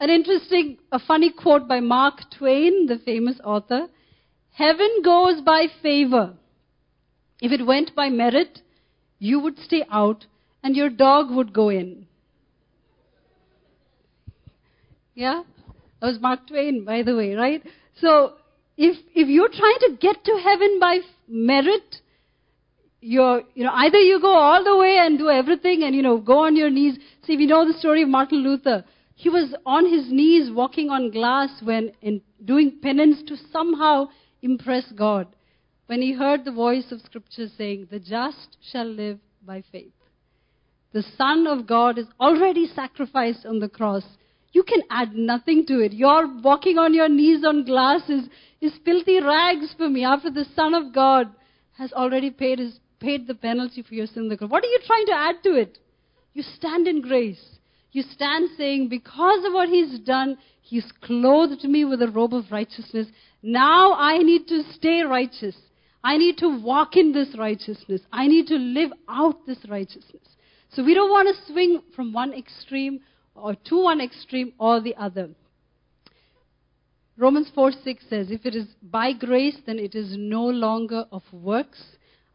An 0.00 0.10
interesting, 0.10 0.78
a 0.90 0.98
funny 0.98 1.30
quote 1.30 1.68
by 1.68 1.78
Mark 1.78 2.22
Twain, 2.36 2.86
the 2.86 2.98
famous 3.04 3.38
author. 3.44 3.86
Heaven 4.50 5.02
goes 5.04 5.40
by 5.42 5.68
favor. 5.80 6.34
If 7.40 7.52
it 7.52 7.64
went 7.64 7.94
by 7.94 8.08
merit, 8.08 8.62
you 9.20 9.38
would 9.38 9.60
stay 9.60 9.84
out 9.92 10.26
and 10.64 10.74
your 10.74 10.90
dog 10.90 11.30
would 11.30 11.52
go 11.52 11.68
in. 11.68 12.08
Yeah? 15.14 15.42
That 16.00 16.06
was 16.06 16.20
Mark 16.20 16.46
Twain, 16.48 16.84
by 16.84 17.02
the 17.02 17.16
way, 17.16 17.34
right? 17.34 17.62
So, 18.00 18.34
if, 18.76 18.96
if 19.14 19.28
you're 19.28 19.48
trying 19.48 19.78
to 19.80 19.96
get 20.00 20.24
to 20.24 20.40
heaven 20.42 20.78
by 20.80 21.00
merit, 21.28 22.00
you're, 23.00 23.42
you 23.54 23.64
know, 23.64 23.72
either 23.74 23.98
you 23.98 24.20
go 24.20 24.34
all 24.34 24.64
the 24.64 24.76
way 24.76 24.96
and 24.98 25.18
do 25.18 25.28
everything 25.28 25.82
and, 25.82 25.94
you 25.94 26.02
know, 26.02 26.18
go 26.18 26.44
on 26.44 26.56
your 26.56 26.70
knees. 26.70 26.98
See, 27.26 27.36
we 27.36 27.46
know 27.46 27.66
the 27.66 27.78
story 27.78 28.02
of 28.02 28.08
Martin 28.08 28.38
Luther. 28.38 28.84
He 29.14 29.28
was 29.28 29.54
on 29.66 29.90
his 29.90 30.10
knees 30.10 30.50
walking 30.50 30.90
on 30.90 31.10
glass 31.10 31.50
when 31.62 31.92
in 32.00 32.22
doing 32.44 32.78
penance 32.82 33.22
to 33.28 33.36
somehow 33.52 34.08
impress 34.40 34.90
God. 34.92 35.28
When 35.86 36.00
he 36.00 36.12
heard 36.12 36.44
the 36.44 36.52
voice 36.52 36.90
of 36.90 37.00
Scripture 37.02 37.48
saying, 37.56 37.88
The 37.90 38.00
just 38.00 38.56
shall 38.70 38.86
live 38.86 39.18
by 39.44 39.62
faith. 39.70 39.92
The 40.92 41.04
Son 41.16 41.46
of 41.46 41.66
God 41.66 41.98
is 41.98 42.06
already 42.20 42.66
sacrificed 42.66 43.44
on 43.46 43.58
the 43.58 43.68
cross. 43.68 44.04
You 44.52 44.62
can 44.62 44.82
add 44.90 45.14
nothing 45.14 45.64
to 45.66 45.80
it. 45.80 45.92
Your 45.92 46.28
walking 46.40 46.78
on 46.78 46.94
your 46.94 47.08
knees 47.08 47.44
on 47.44 47.64
glass 47.64 48.02
is, 48.08 48.28
is 48.60 48.72
filthy 48.84 49.20
rags 49.20 49.74
for 49.76 49.88
me 49.88 50.04
after 50.04 50.30
the 50.30 50.46
Son 50.54 50.74
of 50.74 50.94
God 50.94 51.28
has 51.78 51.92
already 51.92 52.30
paid, 52.30 52.58
his, 52.58 52.78
paid 53.00 53.26
the 53.26 53.34
penalty 53.34 53.82
for 53.82 53.94
your 53.94 54.06
sin. 54.06 54.30
What 54.30 54.62
are 54.62 54.66
you 54.66 54.80
trying 54.86 55.06
to 55.06 55.14
add 55.14 55.42
to 55.44 55.54
it? 55.54 55.78
You 56.34 56.42
stand 56.42 56.86
in 56.86 57.00
grace. 57.00 57.42
You 57.92 58.02
stand 58.02 58.50
saying, 58.56 58.88
because 58.88 59.44
of 59.44 59.52
what 59.52 59.68
He's 59.68 59.98
done, 60.00 60.38
He's 60.62 60.90
clothed 61.02 61.64
me 61.64 61.84
with 61.84 62.00
a 62.02 62.08
robe 62.08 62.34
of 62.34 62.50
righteousness. 62.50 63.08
Now 63.42 63.94
I 63.94 64.18
need 64.18 64.48
to 64.48 64.62
stay 64.74 65.02
righteous. 65.02 65.56
I 66.04 66.16
need 66.16 66.38
to 66.38 66.60
walk 66.60 66.96
in 66.96 67.12
this 67.12 67.36
righteousness. 67.38 68.00
I 68.12 68.26
need 68.26 68.46
to 68.48 68.56
live 68.56 68.90
out 69.08 69.46
this 69.46 69.58
righteousness. 69.68 70.22
So 70.70 70.82
we 70.82 70.94
don't 70.94 71.10
want 71.10 71.28
to 71.28 71.52
swing 71.52 71.82
from 71.94 72.12
one 72.12 72.32
extreme 72.32 73.00
or 73.34 73.54
to 73.54 73.82
one 73.82 74.00
extreme 74.00 74.52
or 74.58 74.80
the 74.80 74.94
other. 74.96 75.30
Romans 77.16 77.50
4 77.54 77.72
6 77.72 78.04
says, 78.08 78.30
If 78.30 78.46
it 78.46 78.54
is 78.54 78.66
by 78.82 79.12
grace, 79.12 79.56
then 79.66 79.78
it 79.78 79.94
is 79.94 80.16
no 80.16 80.44
longer 80.44 81.04
of 81.12 81.22
works. 81.32 81.82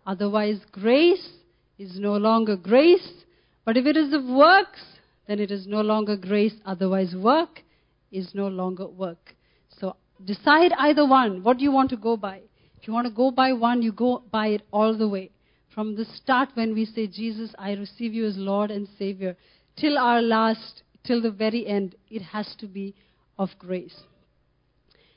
Otherwise, 0.06 0.60
grace 0.72 1.30
is 1.78 2.00
no 2.00 2.16
longer 2.18 2.56
grace. 2.56 3.26
But 3.66 3.76
if 3.76 3.86
it 3.86 3.98
is 3.98 4.14
of 4.14 4.24
works, 4.24 4.82
then 5.28 5.40
it 5.40 5.52
is 5.52 5.68
no 5.68 5.82
longer 5.82 6.16
grace. 6.16 6.54
Otherwise, 6.66 7.16
work 7.16 7.64
is 8.12 8.34
no 8.34 8.48
longer 8.48 8.88
work. 8.88 9.36
So 9.70 9.98
decide 10.24 10.72
either 10.78 11.06
one. 11.06 11.44
What 11.44 11.58
do 11.58 11.64
you 11.64 11.72
want 11.72 11.90
to 11.90 11.98
go 11.98 12.16
by? 12.16 12.42
If 12.80 12.88
you 12.88 12.94
want 12.94 13.08
to 13.08 13.14
go 13.14 13.32
by 13.32 13.54
one, 13.54 13.82
you 13.82 13.92
go 13.92 14.24
by 14.32 14.48
it 14.48 14.62
all 14.72 14.98
the 14.98 15.10
way. 15.10 15.32
From 15.74 15.96
the 15.96 16.06
start, 16.06 16.50
when 16.54 16.74
we 16.74 16.86
say, 16.86 17.08
Jesus, 17.08 17.54
I 17.60 17.74
receive 17.74 18.14
you 18.14 18.26
as 18.26 18.38
Lord 18.38 18.72
and 18.72 18.88
Savior, 18.98 19.36
till 19.76 19.98
our 19.98 20.22
last 20.22 20.84
till 21.08 21.22
the 21.22 21.32
very 21.32 21.66
end, 21.66 21.96
it 22.10 22.22
has 22.22 22.54
to 22.60 22.68
be 22.68 22.94
of 23.40 23.50
grace. 23.58 23.96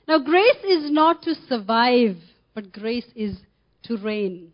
Now, 0.07 0.18
grace 0.18 0.64
is 0.64 0.90
not 0.90 1.22
to 1.22 1.35
survive, 1.48 2.16
but 2.55 2.72
grace 2.72 3.07
is 3.14 3.37
to 3.85 3.96
reign. 3.96 4.53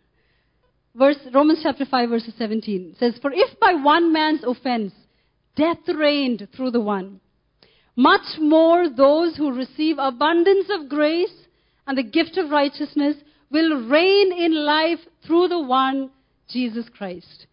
Verse, 0.94 1.18
Romans 1.32 1.60
chapter 1.62 1.84
5, 1.84 2.08
verse 2.08 2.30
17 2.38 2.96
says, 2.98 3.18
For 3.20 3.30
if 3.32 3.60
by 3.60 3.74
one 3.74 4.12
man's 4.12 4.42
offense 4.44 4.92
death 5.54 5.78
reigned 5.86 6.48
through 6.56 6.70
the 6.70 6.80
one, 6.80 7.20
much 7.94 8.38
more 8.38 8.88
those 8.88 9.36
who 9.36 9.52
receive 9.52 9.96
abundance 9.98 10.66
of 10.70 10.88
grace 10.88 11.32
and 11.86 11.96
the 11.96 12.02
gift 12.02 12.36
of 12.36 12.50
righteousness 12.50 13.16
will 13.50 13.88
reign 13.88 14.32
in 14.32 14.54
life 14.64 14.98
through 15.26 15.48
the 15.48 15.60
one, 15.60 16.10
Jesus 16.48 16.86
Christ. 16.96 17.46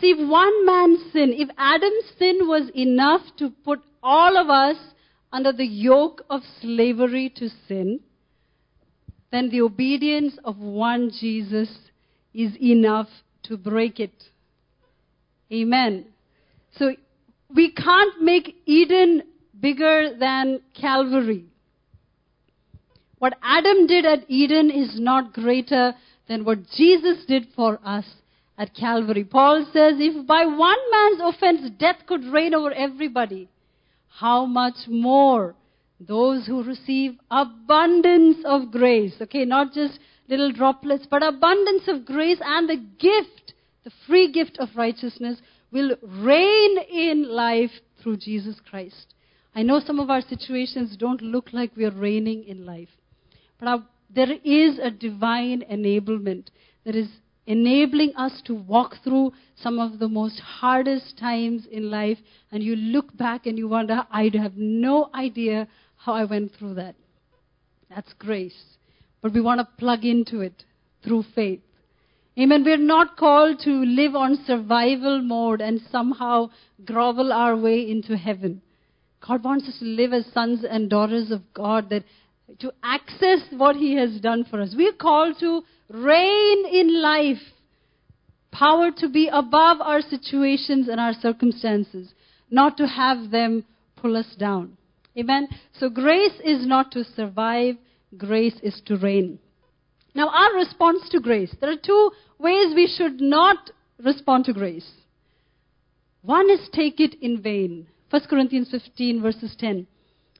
See, 0.00 0.10
if 0.10 0.28
one 0.28 0.66
man's 0.66 1.12
sin, 1.12 1.32
if 1.36 1.48
Adam's 1.56 2.04
sin 2.18 2.40
was 2.46 2.70
enough 2.74 3.22
to 3.38 3.50
put 3.64 3.80
all 4.02 4.36
of 4.36 4.50
us 4.50 4.76
under 5.32 5.52
the 5.52 5.66
yoke 5.66 6.22
of 6.28 6.42
slavery 6.60 7.32
to 7.36 7.48
sin, 7.66 8.00
then 9.32 9.48
the 9.50 9.62
obedience 9.62 10.38
of 10.44 10.58
one 10.58 11.10
Jesus 11.18 11.68
is 12.34 12.54
enough 12.60 13.08
to 13.44 13.56
break 13.56 13.98
it. 13.98 14.24
Amen. 15.52 16.06
So 16.78 16.92
we 17.54 17.72
can't 17.72 18.22
make 18.22 18.56
Eden 18.66 19.22
bigger 19.58 20.16
than 20.18 20.60
Calvary. 20.78 21.46
What 23.18 23.38
Adam 23.42 23.86
did 23.86 24.04
at 24.04 24.24
Eden 24.28 24.70
is 24.70 25.00
not 25.00 25.32
greater 25.32 25.94
than 26.28 26.44
what 26.44 26.58
Jesus 26.76 27.24
did 27.26 27.46
for 27.56 27.78
us 27.84 28.04
at 28.58 28.74
Calvary. 28.74 29.24
Paul 29.24 29.66
says, 29.72 29.94
if 29.98 30.26
by 30.26 30.44
one 30.46 30.78
man's 30.90 31.20
offense 31.22 31.70
death 31.78 31.96
could 32.06 32.24
reign 32.24 32.54
over 32.54 32.72
everybody, 32.72 33.48
how 34.08 34.46
much 34.46 34.88
more 34.88 35.54
those 36.00 36.46
who 36.46 36.62
receive 36.62 37.18
abundance 37.30 38.38
of 38.44 38.70
grace, 38.70 39.14
okay, 39.20 39.44
not 39.44 39.72
just 39.72 39.98
little 40.28 40.52
droplets, 40.52 41.06
but 41.10 41.22
abundance 41.22 41.82
of 41.88 42.04
grace 42.04 42.38
and 42.44 42.68
the 42.68 42.82
gift, 42.98 43.54
the 43.84 43.90
free 44.06 44.30
gift 44.32 44.58
of 44.58 44.68
righteousness 44.74 45.38
will 45.70 45.96
reign 46.02 46.78
in 46.90 47.28
life 47.28 47.70
through 48.02 48.16
Jesus 48.16 48.56
Christ. 48.68 49.14
I 49.54 49.62
know 49.62 49.80
some 49.80 50.00
of 50.00 50.10
our 50.10 50.20
situations 50.20 50.96
don't 50.98 51.22
look 51.22 51.52
like 51.52 51.76
we 51.76 51.84
are 51.84 51.90
reigning 51.90 52.44
in 52.44 52.66
life, 52.66 52.88
but 53.58 53.68
our, 53.68 53.86
there 54.14 54.32
is 54.44 54.78
a 54.78 54.90
divine 54.90 55.64
enablement. 55.70 56.48
There 56.84 56.96
is 56.96 57.08
enabling 57.46 58.14
us 58.16 58.42
to 58.46 58.54
walk 58.54 58.96
through 59.04 59.32
some 59.56 59.78
of 59.78 59.98
the 59.98 60.08
most 60.08 60.40
hardest 60.40 61.16
times 61.18 61.66
in 61.70 61.90
life, 61.90 62.18
and 62.50 62.62
you 62.62 62.76
look 62.76 63.16
back 63.16 63.46
and 63.46 63.56
you 63.56 63.68
wonder, 63.68 64.04
I 64.10 64.30
have 64.34 64.56
no 64.56 65.10
idea 65.14 65.68
how 65.96 66.14
I 66.14 66.24
went 66.24 66.52
through 66.58 66.74
that. 66.74 66.94
That's 67.88 68.12
grace. 68.14 68.76
But 69.22 69.32
we 69.32 69.40
want 69.40 69.60
to 69.60 69.68
plug 69.78 70.04
into 70.04 70.40
it 70.40 70.64
through 71.04 71.24
faith. 71.34 71.60
Amen. 72.38 72.64
We're 72.64 72.76
not 72.76 73.16
called 73.16 73.60
to 73.60 73.70
live 73.70 74.14
on 74.14 74.44
survival 74.44 75.22
mode 75.22 75.62
and 75.62 75.80
somehow 75.90 76.50
grovel 76.84 77.32
our 77.32 77.56
way 77.56 77.88
into 77.90 78.16
heaven. 78.16 78.60
God 79.26 79.42
wants 79.42 79.66
us 79.68 79.78
to 79.78 79.84
live 79.86 80.12
as 80.12 80.26
sons 80.34 80.64
and 80.68 80.90
daughters 80.90 81.30
of 81.30 81.40
God 81.54 81.88
that 81.90 82.04
to 82.58 82.72
access 82.82 83.40
what 83.50 83.76
He 83.76 83.94
has 83.96 84.20
done 84.20 84.44
for 84.44 84.60
us. 84.60 84.74
We're 84.76 84.92
called 84.92 85.36
to 85.40 85.62
reign 85.88 86.66
in 86.66 87.00
life, 87.00 87.42
power 88.50 88.90
to 88.98 89.08
be 89.08 89.28
above 89.28 89.80
our 89.80 90.00
situations 90.00 90.88
and 90.88 91.00
our 91.00 91.12
circumstances, 91.12 92.14
not 92.50 92.76
to 92.76 92.86
have 92.86 93.30
them 93.30 93.64
pull 93.96 94.16
us 94.16 94.34
down. 94.38 94.76
Amen? 95.18 95.48
So 95.78 95.88
grace 95.88 96.38
is 96.44 96.66
not 96.66 96.92
to 96.92 97.04
survive, 97.04 97.76
grace 98.16 98.58
is 98.62 98.80
to 98.86 98.96
reign. 98.96 99.38
Now, 100.14 100.28
our 100.28 100.54
response 100.54 101.08
to 101.10 101.20
grace. 101.20 101.54
There 101.60 101.70
are 101.70 101.76
two 101.76 102.10
ways 102.38 102.74
we 102.74 102.86
should 102.86 103.20
not 103.20 103.70
respond 104.02 104.46
to 104.46 104.52
grace. 104.52 104.90
One 106.22 106.50
is 106.50 106.68
take 106.72 107.00
it 107.00 107.14
in 107.20 107.42
vain. 107.42 107.86
1 108.10 108.22
Corinthians 108.28 108.70
15, 108.70 109.22
verses 109.22 109.54
10. 109.58 109.86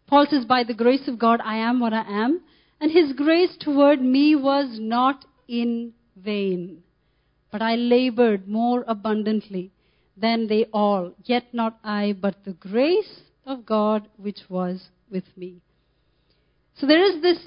Paul 0.06 0.26
says, 0.30 0.44
By 0.44 0.64
the 0.64 0.74
grace 0.74 1.08
of 1.08 1.18
God, 1.18 1.40
I 1.44 1.56
am 1.58 1.80
what 1.80 1.92
I 1.92 2.04
am. 2.08 2.40
and 2.80 2.90
his 2.90 3.12
grace 3.12 3.56
toward 3.58 4.00
me 4.00 4.36
was 4.36 4.78
not 4.78 5.24
in 5.48 5.92
vain. 6.16 6.82
But 7.50 7.62
I 7.62 7.76
labored 7.76 8.48
more 8.48 8.84
abundantly 8.86 9.70
than 10.16 10.46
they 10.46 10.66
all, 10.72 11.12
yet 11.24 11.52
not 11.52 11.78
I, 11.84 12.14
but 12.18 12.44
the 12.44 12.52
grace 12.52 13.20
of 13.44 13.66
God 13.66 14.08
which 14.16 14.40
was 14.48 14.88
with 15.10 15.24
me. 15.36 15.60
So 16.74 16.86
there 16.86 17.04
is 17.04 17.22
this 17.22 17.38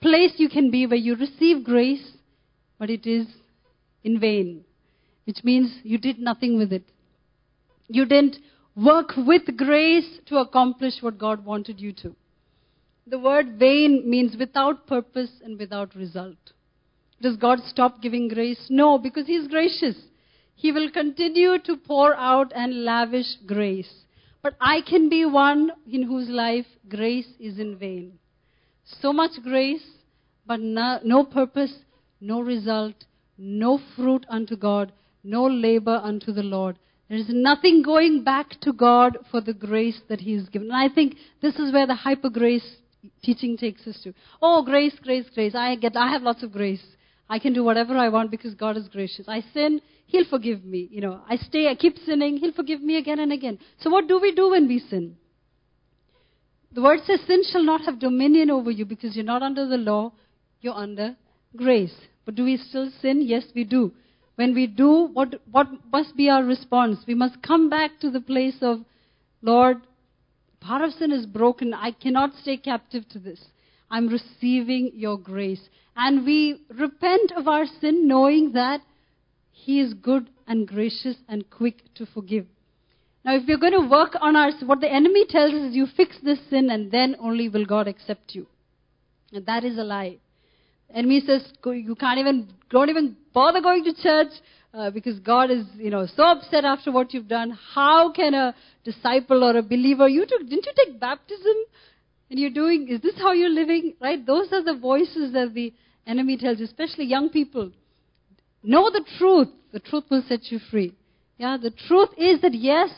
place 0.00 0.32
you 0.36 0.48
can 0.48 0.70
be 0.70 0.86
where 0.86 0.96
you 0.96 1.16
receive 1.16 1.64
grace, 1.64 2.12
but 2.78 2.90
it 2.90 3.06
is 3.06 3.26
in 4.04 4.20
vain, 4.20 4.64
which 5.24 5.42
means 5.42 5.80
you 5.82 5.98
did 5.98 6.18
nothing 6.18 6.56
with 6.56 6.72
it. 6.72 6.84
You 7.88 8.04
didn't 8.04 8.36
work 8.76 9.12
with 9.16 9.56
grace 9.56 10.20
to 10.26 10.36
accomplish 10.36 10.94
what 11.00 11.18
God 11.18 11.44
wanted 11.44 11.80
you 11.80 11.92
to. 11.94 12.14
The 13.06 13.18
word 13.18 13.58
vain 13.58 14.08
means 14.08 14.36
without 14.38 14.86
purpose 14.86 15.30
and 15.42 15.58
without 15.58 15.94
result. 15.94 16.36
Does 17.20 17.36
God 17.36 17.58
stop 17.66 18.00
giving 18.00 18.28
grace? 18.28 18.66
No, 18.68 18.98
because 18.98 19.26
He's 19.26 19.48
gracious. 19.48 19.96
He 20.54 20.72
will 20.72 20.90
continue 20.90 21.58
to 21.64 21.76
pour 21.76 22.14
out 22.16 22.52
and 22.54 22.84
lavish 22.84 23.36
grace. 23.46 23.92
But 24.42 24.54
I 24.60 24.80
can 24.82 25.08
be 25.08 25.24
one 25.24 25.72
in 25.90 26.02
whose 26.02 26.28
life 26.28 26.66
grace 26.88 27.28
is 27.38 27.58
in 27.58 27.76
vain. 27.76 28.18
So 28.84 29.12
much 29.12 29.32
grace, 29.42 29.84
but 30.46 30.60
no, 30.60 31.00
no 31.04 31.24
purpose, 31.24 31.72
no 32.20 32.40
result, 32.40 32.94
no 33.36 33.80
fruit 33.94 34.24
unto 34.28 34.56
God, 34.56 34.92
no 35.22 35.44
labor 35.44 36.00
unto 36.02 36.32
the 36.32 36.42
Lord. 36.42 36.78
There 37.08 37.18
is 37.18 37.28
nothing 37.28 37.82
going 37.82 38.22
back 38.22 38.60
to 38.62 38.72
God 38.72 39.18
for 39.30 39.40
the 39.40 39.54
grace 39.54 40.00
that 40.08 40.20
He 40.20 40.34
has 40.34 40.48
given. 40.48 40.70
And 40.70 40.76
I 40.76 40.92
think 40.92 41.16
this 41.40 41.56
is 41.56 41.72
where 41.72 41.86
the 41.86 41.94
hyper 41.94 42.30
grace 42.30 42.76
teaching 43.22 43.56
takes 43.56 43.86
us 43.86 44.00
to. 44.02 44.12
Oh, 44.42 44.62
grace, 44.62 44.94
grace, 45.02 45.26
grace. 45.34 45.54
I 45.54 45.76
get, 45.76 45.96
I 45.96 46.10
have 46.10 46.22
lots 46.22 46.42
of 46.42 46.52
grace. 46.52 46.82
I 47.28 47.38
can 47.38 47.52
do 47.52 47.62
whatever 47.62 47.96
I 47.96 48.08
want 48.08 48.30
because 48.30 48.54
God 48.54 48.76
is 48.76 48.88
gracious. 48.88 49.26
I 49.28 49.42
sin, 49.52 49.80
He'll 50.06 50.28
forgive 50.28 50.64
me. 50.64 50.88
You 50.90 51.02
know, 51.02 51.20
I 51.28 51.36
stay, 51.36 51.68
I 51.68 51.74
keep 51.74 51.96
sinning, 52.06 52.38
He'll 52.38 52.52
forgive 52.52 52.80
me 52.80 52.96
again 52.96 53.18
and 53.18 53.32
again. 53.32 53.58
So 53.80 53.90
what 53.90 54.08
do 54.08 54.18
we 54.20 54.34
do 54.34 54.50
when 54.50 54.66
we 54.66 54.78
sin? 54.78 55.16
The 56.72 56.82
word 56.82 57.00
says 57.06 57.20
sin 57.26 57.42
shall 57.50 57.64
not 57.64 57.82
have 57.82 57.98
dominion 57.98 58.50
over 58.50 58.70
you 58.70 58.84
because 58.84 59.16
you're 59.16 59.24
not 59.24 59.42
under 59.42 59.66
the 59.66 59.76
law, 59.76 60.12
you're 60.60 60.74
under 60.74 61.16
grace. 61.56 61.94
But 62.24 62.34
do 62.34 62.44
we 62.44 62.56
still 62.56 62.90
sin? 63.00 63.22
Yes, 63.22 63.44
we 63.54 63.64
do. 63.64 63.92
When 64.36 64.54
we 64.54 64.66
do, 64.66 65.08
what, 65.12 65.40
what 65.50 65.66
must 65.90 66.16
be 66.16 66.28
our 66.30 66.44
response? 66.44 66.98
We 67.06 67.14
must 67.14 67.42
come 67.42 67.68
back 67.68 67.98
to 68.00 68.10
the 68.10 68.20
place 68.20 68.56
of, 68.60 68.80
Lord, 69.42 69.78
part 70.60 70.82
of 70.82 70.92
sin 70.92 71.10
is 71.10 71.26
broken. 71.26 71.74
I 71.74 71.90
cannot 71.90 72.34
stay 72.40 72.56
captive 72.56 73.08
to 73.10 73.18
this. 73.18 73.40
I'm 73.90 74.08
receiving 74.08 74.92
your 74.94 75.18
grace. 75.18 75.60
And 75.96 76.24
we 76.24 76.62
repent 76.70 77.32
of 77.36 77.48
our 77.48 77.64
sin 77.80 78.06
knowing 78.06 78.52
that 78.52 78.80
He 79.50 79.80
is 79.80 79.94
good 79.94 80.28
and 80.46 80.66
gracious 80.66 81.16
and 81.28 81.48
quick 81.50 81.82
to 81.96 82.06
forgive. 82.06 82.46
Now, 83.24 83.36
if 83.36 83.42
we're 83.46 83.58
going 83.58 83.72
to 83.72 83.88
work 83.88 84.16
on 84.20 84.36
our, 84.36 84.52
what 84.64 84.80
the 84.80 84.90
enemy 84.90 85.26
tells 85.28 85.52
us 85.52 85.70
is 85.70 85.74
you 85.74 85.86
fix 85.96 86.16
this 86.22 86.38
sin 86.48 86.70
and 86.70 86.90
then 86.90 87.16
only 87.20 87.48
will 87.48 87.66
God 87.66 87.88
accept 87.88 88.34
you. 88.34 88.46
And 89.32 89.44
that 89.46 89.64
is 89.64 89.76
a 89.76 89.84
lie. 89.84 90.16
Enemy 90.94 91.22
says 91.26 91.52
you 91.66 91.94
can't 91.96 92.18
even, 92.18 92.48
don't 92.70 92.88
even 92.88 93.16
bother 93.34 93.60
going 93.60 93.84
to 93.84 93.92
church 94.02 94.32
uh, 94.72 94.90
because 94.90 95.18
God 95.18 95.50
is, 95.50 95.66
you 95.76 95.90
know, 95.90 96.06
so 96.16 96.22
upset 96.22 96.64
after 96.64 96.90
what 96.90 97.12
you've 97.12 97.28
done. 97.28 97.58
How 97.74 98.12
can 98.12 98.32
a 98.34 98.54
disciple 98.84 99.44
or 99.44 99.56
a 99.58 99.62
believer, 99.62 100.08
you 100.08 100.24
took, 100.26 100.40
didn't 100.48 100.64
you 100.64 100.72
take 100.76 100.98
baptism? 100.98 101.56
And 102.30 102.38
you're 102.38 102.50
doing, 102.50 102.88
is 102.88 103.00
this 103.00 103.14
how 103.16 103.32
you're 103.32 103.48
living? 103.48 103.94
Right? 104.00 104.24
Those 104.24 104.52
are 104.52 104.62
the 104.62 104.76
voices 104.76 105.32
that 105.32 105.54
the 105.54 105.72
enemy 106.06 106.36
tells 106.36 106.58
you, 106.58 106.64
especially 106.64 107.06
young 107.06 107.30
people. 107.30 107.72
Know 108.62 108.90
the 108.90 109.04
truth. 109.18 109.48
The 109.72 109.80
truth 109.80 110.04
will 110.10 110.22
set 110.28 110.50
you 110.50 110.58
free. 110.70 110.94
Yeah, 111.38 111.56
the 111.60 111.70
truth 111.70 112.10
is 112.16 112.40
that 112.40 112.54
yes, 112.54 112.90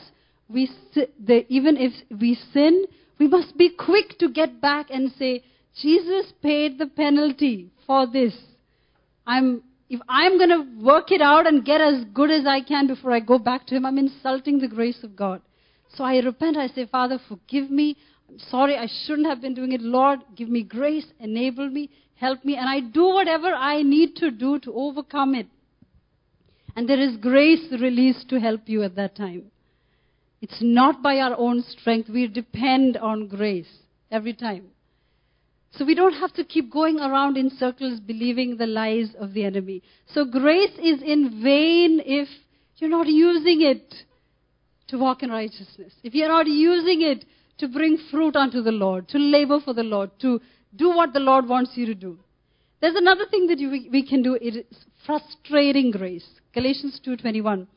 we, 0.49 0.69
the, 0.95 1.45
even 1.49 1.77
if 1.77 1.93
we 2.19 2.37
sin, 2.53 2.85
we 3.19 3.27
must 3.27 3.57
be 3.57 3.69
quick 3.69 4.17
to 4.19 4.29
get 4.29 4.59
back 4.59 4.87
and 4.89 5.11
say, 5.17 5.43
Jesus 5.81 6.33
paid 6.41 6.77
the 6.77 6.87
penalty 6.87 7.69
for 7.85 8.07
this. 8.07 8.33
I'm, 9.27 9.63
if 9.89 10.01
I'm 10.09 10.37
going 10.37 10.49
to 10.49 10.83
work 10.83 11.11
it 11.11 11.21
out 11.21 11.47
and 11.47 11.63
get 11.63 11.81
as 11.81 12.03
good 12.13 12.31
as 12.31 12.45
I 12.45 12.61
can 12.61 12.87
before 12.87 13.13
I 13.13 13.19
go 13.19 13.37
back 13.37 13.67
to 13.67 13.75
Him, 13.75 13.85
I'm 13.85 13.97
insulting 13.97 14.59
the 14.59 14.67
grace 14.67 15.03
of 15.03 15.15
God. 15.15 15.41
So 15.95 16.03
I 16.03 16.17
repent. 16.17 16.57
I 16.57 16.67
say, 16.67 16.85
Father, 16.85 17.19
forgive 17.27 17.69
me. 17.69 17.97
I'm 18.31 18.39
sorry. 18.49 18.77
I 18.77 18.87
shouldn't 19.05 19.27
have 19.27 19.41
been 19.41 19.53
doing 19.53 19.73
it. 19.73 19.81
Lord, 19.81 20.19
give 20.35 20.47
me 20.47 20.63
grace, 20.63 21.05
enable 21.19 21.69
me, 21.69 21.89
help 22.15 22.45
me. 22.45 22.55
And 22.55 22.69
I 22.69 22.79
do 22.79 23.05
whatever 23.05 23.47
I 23.47 23.81
need 23.81 24.15
to 24.17 24.31
do 24.31 24.59
to 24.59 24.73
overcome 24.73 25.35
it. 25.35 25.47
And 26.75 26.87
there 26.87 26.99
is 26.99 27.17
grace 27.17 27.67
released 27.71 28.29
to 28.29 28.39
help 28.39 28.61
you 28.67 28.83
at 28.83 28.95
that 28.95 29.15
time. 29.15 29.51
It's 30.41 30.59
not 30.61 31.03
by 31.03 31.17
our 31.17 31.35
own 31.37 31.63
strength. 31.63 32.09
We 32.09 32.27
depend 32.27 32.97
on 32.97 33.27
grace 33.27 33.67
every 34.09 34.33
time. 34.33 34.67
So 35.73 35.85
we 35.85 35.95
don't 35.95 36.13
have 36.13 36.33
to 36.33 36.43
keep 36.43 36.71
going 36.71 36.99
around 36.99 37.37
in 37.37 37.49
circles 37.49 37.99
believing 37.99 38.57
the 38.57 38.67
lies 38.67 39.13
of 39.19 39.33
the 39.33 39.45
enemy. 39.45 39.83
So 40.13 40.25
grace 40.25 40.73
is 40.81 41.01
in 41.01 41.41
vain 41.43 42.01
if 42.05 42.27
you're 42.77 42.89
not 42.89 43.07
using 43.07 43.61
it 43.61 43.93
to 44.87 44.97
walk 44.97 45.23
in 45.23 45.29
righteousness. 45.29 45.93
If 46.03 46.13
you're 46.13 46.27
not 46.27 46.47
using 46.47 47.01
it 47.01 47.25
to 47.61 47.67
bring 47.67 47.97
fruit 48.09 48.35
unto 48.35 48.61
the 48.61 48.71
Lord, 48.71 49.07
to 49.09 49.19
labor 49.19 49.59
for 49.63 49.73
the 49.73 49.83
Lord, 49.83 50.09
to 50.21 50.41
do 50.75 50.89
what 50.89 51.13
the 51.13 51.19
Lord 51.19 51.47
wants 51.47 51.71
you 51.75 51.85
to 51.85 51.93
do. 51.93 52.17
There's 52.81 52.95
another 52.95 53.25
thing 53.29 53.47
that 53.47 53.59
you, 53.59 53.69
we 53.91 54.05
can 54.07 54.23
do. 54.23 54.33
It 54.41 54.55
is 54.55 54.85
frustrating 55.05 55.91
grace. 55.91 56.27
Galatians 56.53 56.99
2.21. 57.05 57.67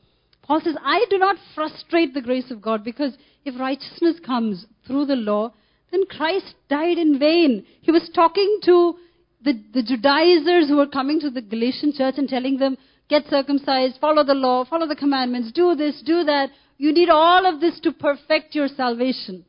Paul 0.41 0.61
says, 0.63 0.75
I 0.83 1.05
do 1.11 1.19
not 1.19 1.37
frustrate 1.53 2.15
the 2.15 2.21
grace 2.21 2.49
of 2.49 2.63
God 2.63 2.83
because 2.83 3.15
if 3.45 3.59
righteousness 3.59 4.15
comes 4.25 4.65
through 4.87 5.05
the 5.05 5.15
law, 5.15 5.53
then 5.91 6.05
Christ 6.07 6.55
died 6.67 6.97
in 6.97 7.19
vain. 7.19 7.63
He 7.81 7.91
was 7.91 8.09
talking 8.13 8.59
to 8.63 8.95
the, 9.43 9.53
the 9.71 9.83
Judaizers 9.83 10.67
who 10.67 10.77
were 10.77 10.87
coming 10.87 11.19
to 11.19 11.29
the 11.29 11.41
Galatian 11.41 11.93
church 11.95 12.15
and 12.17 12.27
telling 12.27 12.57
them, 12.57 12.75
get 13.07 13.27
circumcised, 13.29 13.99
follow 14.01 14.23
the 14.23 14.33
law, 14.33 14.65
follow 14.65 14.87
the 14.87 14.95
commandments, 14.95 15.51
do 15.51 15.75
this, 15.75 16.01
do 16.03 16.23
that. 16.23 16.49
You 16.79 16.91
need 16.91 17.09
all 17.09 17.45
of 17.45 17.61
this 17.61 17.79
to 17.81 17.91
perfect 17.91 18.55
your 18.55 18.67
salvation. 18.67 19.45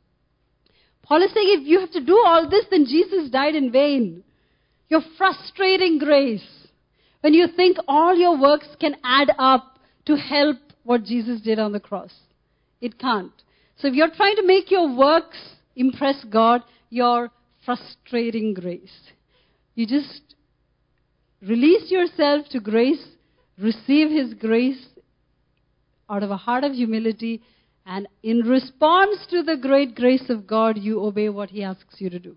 Paul 1.07 1.23
is 1.23 1.33
saying 1.33 1.61
if 1.61 1.67
you 1.67 1.81
have 1.81 1.93
to 1.93 2.05
do 2.05 2.21
all 2.25 2.49
this, 2.49 2.65
then 2.71 2.85
Jesus 2.85 3.31
died 3.31 3.55
in 3.55 3.71
vain. 3.71 4.25
You're 4.89 5.05
frustrating 5.17 5.99
grace. 5.99 6.47
When 7.21 7.33
you 7.33 7.47
think 7.49 7.77
all 7.89 8.17
your 8.17 8.41
works 8.41 8.69
can 8.81 8.97
add 9.05 9.31
up 9.39 9.79
to 10.07 10.17
help 10.17 10.59
what 10.85 11.05
Jesus 11.05 11.41
did 11.41 11.59
on 11.59 11.73
the 11.73 11.81
cross, 11.81 12.13
it 12.81 12.99
can't. 12.99 13.33
So 13.77 13.89
if 13.89 13.95
you're 13.95 14.15
trying 14.15 14.37
to 14.37 14.47
make 14.47 14.71
your 14.71 14.97
works 14.97 15.39
impress 15.75 16.25
God, 16.25 16.63
you're 16.91 17.31
frustrating 17.65 18.55
grace. 18.55 19.11
You 19.75 19.87
just 19.87 20.35
release 21.43 21.91
yourself 21.91 22.47
to 22.51 22.61
grace, 22.61 23.05
receive 23.59 24.11
His 24.11 24.35
grace 24.35 24.87
out 26.09 26.23
of 26.23 26.31
a 26.31 26.37
heart 26.37 26.65
of 26.65 26.73
humility, 26.73 27.43
and 27.87 28.09
in 28.25 28.41
response 28.41 29.27
to 29.31 29.45
the 29.45 29.57
great 29.57 29.95
grace 29.95 30.29
of 30.29 30.47
God, 30.47 30.77
you 30.77 31.01
obey 31.03 31.29
what 31.29 31.51
He 31.51 31.63
asks 31.63 32.01
you 32.01 32.11
to 32.11 32.19
do. 32.19 32.37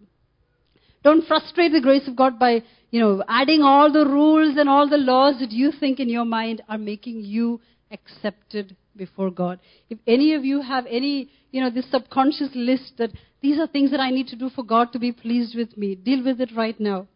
Don't 1.04 1.26
frustrate 1.28 1.72
the 1.72 1.82
grace 1.82 2.08
of 2.08 2.16
God 2.16 2.38
by, 2.38 2.62
you 2.92 3.00
know, 3.00 3.24
adding 3.28 3.64
all 3.64 3.92
the 3.92 4.06
rules 4.06 4.58
and 4.58 4.70
all 4.70 4.88
the 4.88 4.98
laws 4.98 5.40
that 5.40 5.52
you 5.52 5.72
think 5.72 6.00
in 6.00 6.08
your 6.08 6.26
mind 6.26 6.62
are 6.70 6.78
making 6.78 7.22
you 7.24 7.62
accepted 7.90 8.76
before 8.96 9.32
God. 9.32 9.60
If 9.90 9.98
any 10.06 10.36
of 10.36 10.46
you 10.46 10.62
have 10.62 10.86
any, 10.86 11.32
you 11.52 11.62
know, 11.62 11.72
this 11.72 11.90
subconscious 11.90 12.50
list 12.54 12.94
that 12.98 13.12
these 13.42 13.58
are 13.58 13.68
things 13.68 13.90
that 13.92 14.02
I 14.02 14.12
need 14.12 14.28
to 14.28 14.36
do 14.36 14.50
for 14.50 14.64
God 14.64 14.92
to 14.94 15.00
be 15.00 15.12
pleased 15.12 15.56
with 15.56 15.76
me, 15.78 15.96
deal 15.96 16.24
with 16.24 16.40
it 16.42 16.52
right 16.56 16.80
now. 16.80 17.08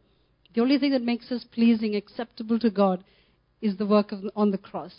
The 0.55 0.61
only 0.61 0.79
thing 0.79 0.91
that 0.91 1.03
makes 1.03 1.31
us 1.31 1.43
pleasing, 1.51 1.95
acceptable 1.95 2.57
to 2.59 2.71
God, 2.71 3.03
is 3.61 3.77
the 3.77 3.85
work 3.85 4.11
of, 4.11 4.23
on 4.35 4.51
the 4.51 4.57
cross. 4.57 4.93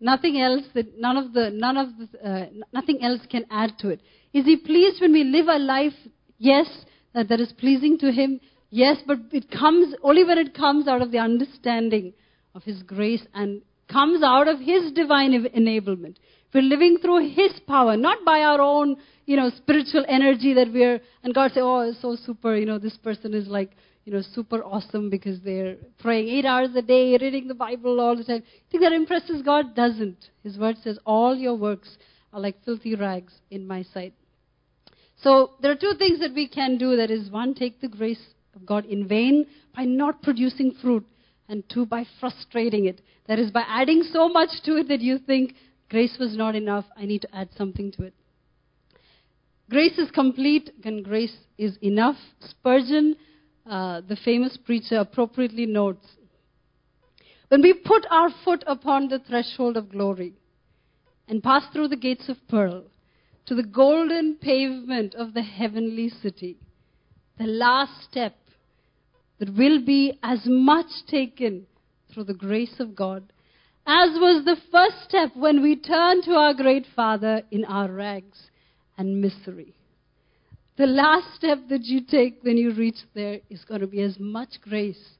Nothing 0.00 0.40
else 0.40 0.64
that 0.74 0.98
none 0.98 1.16
of 1.16 1.32
the 1.32 1.50
none 1.50 1.76
of 1.76 1.88
the, 1.98 2.28
uh, 2.28 2.46
nothing 2.72 3.02
else 3.02 3.20
can 3.30 3.46
add 3.50 3.78
to 3.78 3.88
it. 3.88 4.00
Is 4.32 4.44
He 4.44 4.56
pleased 4.56 5.00
when 5.00 5.12
we 5.12 5.24
live 5.24 5.46
a 5.48 5.58
life? 5.58 5.94
Yes, 6.38 6.66
that 7.14 7.28
that 7.28 7.40
is 7.40 7.52
pleasing 7.52 7.98
to 7.98 8.12
Him. 8.12 8.40
Yes, 8.70 8.98
but 9.06 9.18
it 9.32 9.50
comes 9.50 9.94
only 10.02 10.24
when 10.24 10.38
it 10.38 10.54
comes 10.54 10.86
out 10.86 11.00
of 11.00 11.12
the 11.12 11.18
understanding 11.18 12.12
of 12.54 12.62
His 12.64 12.82
grace 12.82 13.26
and 13.32 13.62
comes 13.90 14.22
out 14.22 14.48
of 14.48 14.60
His 14.60 14.92
divine 14.92 15.32
enablement. 15.32 16.16
We're 16.52 16.62
living 16.62 16.98
through 17.00 17.30
His 17.30 17.52
power, 17.66 17.96
not 17.96 18.24
by 18.24 18.40
our 18.40 18.60
own, 18.60 18.96
you 19.26 19.36
know, 19.36 19.50
spiritual 19.56 20.04
energy 20.08 20.54
that 20.54 20.72
we're, 20.72 21.00
and 21.22 21.34
God 21.34 21.52
say, 21.52 21.60
oh, 21.60 21.80
it's 21.80 22.00
so 22.00 22.16
super, 22.16 22.56
you 22.56 22.66
know, 22.66 22.78
this 22.78 22.96
person 22.96 23.34
is 23.34 23.46
like, 23.46 23.70
you 24.06 24.12
know, 24.12 24.22
super 24.22 24.62
awesome 24.62 25.10
because 25.10 25.40
they're 25.40 25.76
praying 25.98 26.28
eight 26.28 26.44
hours 26.44 26.68
a 26.76 26.80
day, 26.80 27.18
reading 27.20 27.48
the 27.48 27.54
Bible 27.54 28.00
all 28.00 28.16
the 28.16 28.22
time. 28.22 28.44
You 28.44 28.62
think 28.70 28.84
that 28.84 28.92
impresses 28.92 29.42
God? 29.42 29.74
Doesn't. 29.74 30.30
His 30.44 30.56
word 30.56 30.76
says, 30.82 30.96
all 31.04 31.34
your 31.34 31.56
works 31.56 31.98
are 32.32 32.38
like 32.38 32.64
filthy 32.64 32.94
rags 32.94 33.32
in 33.50 33.66
my 33.66 33.82
sight. 33.82 34.14
So 35.16 35.50
there 35.60 35.72
are 35.72 35.76
two 35.76 35.94
things 35.98 36.20
that 36.20 36.34
we 36.34 36.46
can 36.46 36.78
do. 36.78 36.96
That 36.96 37.10
is, 37.10 37.30
one, 37.30 37.54
take 37.54 37.80
the 37.80 37.88
grace 37.88 38.24
of 38.54 38.64
God 38.64 38.84
in 38.84 39.08
vain 39.08 39.44
by 39.74 39.84
not 39.84 40.22
producing 40.22 40.72
fruit, 40.80 41.04
and 41.48 41.64
two, 41.68 41.84
by 41.84 42.06
frustrating 42.20 42.86
it. 42.86 43.00
That 43.26 43.40
is, 43.40 43.50
by 43.50 43.64
adding 43.66 44.04
so 44.12 44.28
much 44.28 44.50
to 44.66 44.76
it 44.76 44.88
that 44.88 45.00
you 45.00 45.18
think 45.18 45.54
grace 45.90 46.16
was 46.20 46.36
not 46.36 46.54
enough, 46.54 46.84
I 46.96 47.06
need 47.06 47.22
to 47.22 47.36
add 47.36 47.48
something 47.56 47.90
to 47.92 48.04
it. 48.04 48.14
Grace 49.68 49.98
is 49.98 50.10
complete 50.12 50.70
and 50.84 51.04
grace 51.04 51.36
is 51.58 51.76
enough. 51.82 52.16
Spurgeon, 52.40 53.16
uh, 53.68 54.00
the 54.08 54.16
famous 54.24 54.56
preacher, 54.56 54.96
appropriately 54.96 55.66
notes 55.66 56.06
when 57.48 57.62
we 57.62 57.74
put 57.74 58.06
our 58.10 58.30
foot 58.44 58.64
upon 58.66 59.08
the 59.08 59.20
threshold 59.20 59.76
of 59.76 59.90
glory 59.90 60.32
and 61.28 61.42
pass 61.42 61.64
through 61.72 61.88
the 61.88 61.96
gates 61.96 62.28
of 62.28 62.36
pearl 62.48 62.84
to 63.46 63.54
the 63.54 63.62
golden 63.62 64.34
pavement 64.34 65.14
of 65.14 65.32
the 65.32 65.42
heavenly 65.42 66.08
city, 66.08 66.56
the 67.38 67.44
last 67.44 68.02
step 68.10 68.34
that 69.38 69.54
will 69.54 69.84
be 69.84 70.18
as 70.22 70.40
much 70.44 70.86
taken 71.08 71.66
through 72.12 72.24
the 72.24 72.34
grace 72.34 72.80
of 72.80 72.96
God 72.96 73.32
as 73.86 74.10
was 74.14 74.44
the 74.44 74.56
first 74.72 75.08
step 75.08 75.30
when 75.36 75.62
we 75.62 75.76
turned 75.76 76.24
to 76.24 76.32
our 76.32 76.54
great 76.54 76.86
Father 76.96 77.42
in 77.52 77.64
our 77.64 77.88
rags 77.88 78.50
and 78.98 79.20
misery. 79.20 79.75
The 80.76 80.86
last 80.86 81.34
step 81.34 81.58
that 81.70 81.84
you 81.84 82.02
take 82.02 82.40
when 82.42 82.58
you 82.58 82.72
reach 82.72 82.98
there 83.14 83.40
is 83.48 83.64
going 83.64 83.80
to 83.80 83.86
be 83.86 84.02
as 84.02 84.18
much 84.18 84.60
grace 84.60 85.16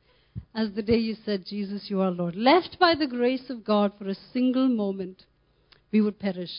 as 0.54 0.72
the 0.72 0.82
day 0.82 0.98
you 0.98 1.16
said, 1.24 1.46
Jesus, 1.46 1.86
you 1.88 2.00
are 2.00 2.10
Lord. 2.10 2.36
Left 2.36 2.78
by 2.78 2.94
the 2.94 3.06
grace 3.06 3.48
of 3.48 3.64
God 3.64 3.92
for 3.98 4.06
a 4.06 4.16
single 4.32 4.68
moment, 4.68 5.24
we 5.92 6.02
would 6.02 6.18
perish. 6.18 6.50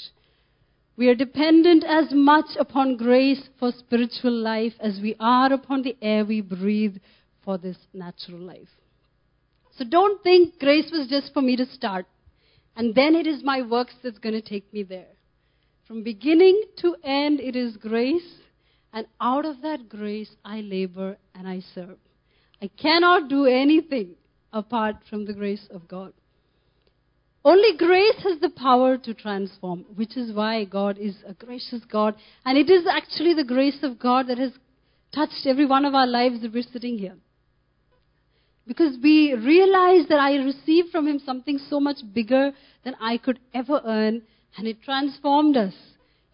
We 0.95 1.10
are 1.10 1.15
dependent 1.15 1.83
as 1.83 2.07
much 2.12 2.55
upon 2.60 2.97
grace 2.97 3.49
for 3.60 3.71
spiritual 3.71 4.33
life 4.33 4.73
as 4.79 4.99
we 4.99 5.15
are 5.19 5.53
upon 5.53 5.83
the 5.83 5.95
air 6.01 6.25
we 6.25 6.41
breathe 6.41 6.97
for 7.45 7.60
this 7.60 7.77
natural 7.93 8.39
life. 8.39 8.69
So 9.77 9.86
don't 9.86 10.23
think 10.23 10.57
grace 10.60 10.89
was 10.91 11.07
just 11.07 11.33
for 11.33 11.41
me 11.43 11.55
to 11.55 11.67
start, 11.67 12.07
and 12.75 12.95
then 12.95 13.13
it 13.13 13.27
is 13.27 13.43
my 13.43 13.62
works 13.62 13.93
that's 14.01 14.17
going 14.17 14.33
to 14.33 14.41
take 14.41 14.73
me 14.73 14.81
there. 14.81 15.13
From 15.88 16.01
beginning 16.01 16.63
to 16.77 16.95
end, 17.03 17.39
it 17.39 17.55
is 17.55 17.77
grace, 17.77 18.39
and 18.97 19.05
out 19.21 19.45
of 19.45 19.62
that 19.62 19.89
grace, 19.89 20.31
I 20.43 20.62
labor 20.62 21.17
and 21.36 21.47
I 21.47 21.62
serve. 21.75 21.99
I 22.60 22.67
cannot 22.81 23.29
do 23.29 23.45
anything 23.45 24.15
apart 24.51 24.95
from 25.07 25.25
the 25.25 25.33
grace 25.33 25.67
of 25.69 25.88
God. 25.88 26.13
Only 27.45 27.77
grace 27.77 28.15
has 28.23 28.39
the 28.39 28.49
power 28.49 28.97
to 28.97 29.13
transform, 29.13 29.86
which 29.95 30.17
is 30.17 30.33
why 30.33 30.63
God 30.63 30.97
is 30.97 31.15
a 31.27 31.36
gracious 31.36 31.81
God. 31.91 32.15
And 32.43 32.57
it 32.57 32.71
is 32.71 32.88
actually 32.91 33.36
the 33.36 33.43
grace 33.43 33.77
of 33.83 33.99
God 33.99 34.29
that 34.29 34.39
has 34.39 34.53
touched 35.13 35.45
every 35.45 35.67
one 35.67 35.86
of 35.86 35.93
our 35.93 36.07
lives 36.07 36.41
that 36.41 36.51
we're 36.51 36.63
sitting 36.63 36.97
here. 36.97 37.17
Because 38.65 38.97
we 39.03 39.36
realize 39.36 40.07
that 40.10 40.19
I 40.19 40.38
received 40.38 40.89
from 40.89 41.07
Him 41.07 41.21
something 41.23 41.60
so 41.69 41.79
much 41.79 41.97
bigger 42.15 42.51
than 42.83 42.95
I 42.99 43.19
could 43.19 43.39
ever 43.53 43.79
earn, 43.86 44.23
and 44.57 44.67
it 44.67 44.81
transformed 44.81 45.55
us. 45.55 45.75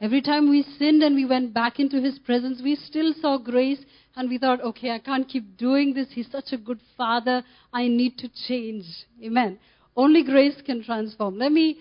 Every 0.01 0.21
time 0.21 0.49
we 0.49 0.63
sinned 0.77 1.01
and 1.01 1.15
we 1.15 1.25
went 1.25 1.53
back 1.53 1.79
into 1.79 2.01
His 2.01 2.19
presence, 2.19 2.62
we 2.62 2.75
still 2.75 3.13
saw 3.21 3.38
grace 3.38 3.79
and 4.15 4.29
we 4.29 4.38
thought, 4.38 4.62
okay, 4.62 4.91
I 4.91 4.99
can't 4.99 5.27
keep 5.27 5.58
doing 5.58 5.93
this. 5.93 6.08
He's 6.12 6.29
such 6.32 6.51
a 6.51 6.58
good 6.58 6.79
father. 6.97 7.43
I 7.71 7.88
need 7.88 8.17
to 8.19 8.29
change. 8.47 8.86
Amen. 9.23 9.60
Only 9.95 10.23
grace 10.23 10.56
can 10.65 10.84
transform. 10.84 11.38
Let 11.38 11.51
me, 11.51 11.79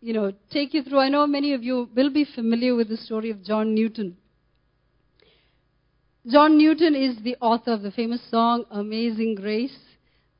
you 0.00 0.12
know, 0.12 0.32
take 0.50 0.74
you 0.74 0.82
through. 0.82 1.00
I 1.00 1.08
know 1.08 1.26
many 1.26 1.52
of 1.54 1.62
you 1.62 1.88
will 1.94 2.10
be 2.10 2.24
familiar 2.24 2.74
with 2.74 2.88
the 2.88 2.96
story 2.96 3.30
of 3.30 3.44
John 3.44 3.74
Newton. 3.74 4.16
John 6.30 6.58
Newton 6.58 6.94
is 6.94 7.22
the 7.22 7.36
author 7.40 7.72
of 7.72 7.82
the 7.82 7.90
famous 7.90 8.20
song 8.30 8.64
Amazing 8.70 9.36
Grace. 9.36 9.76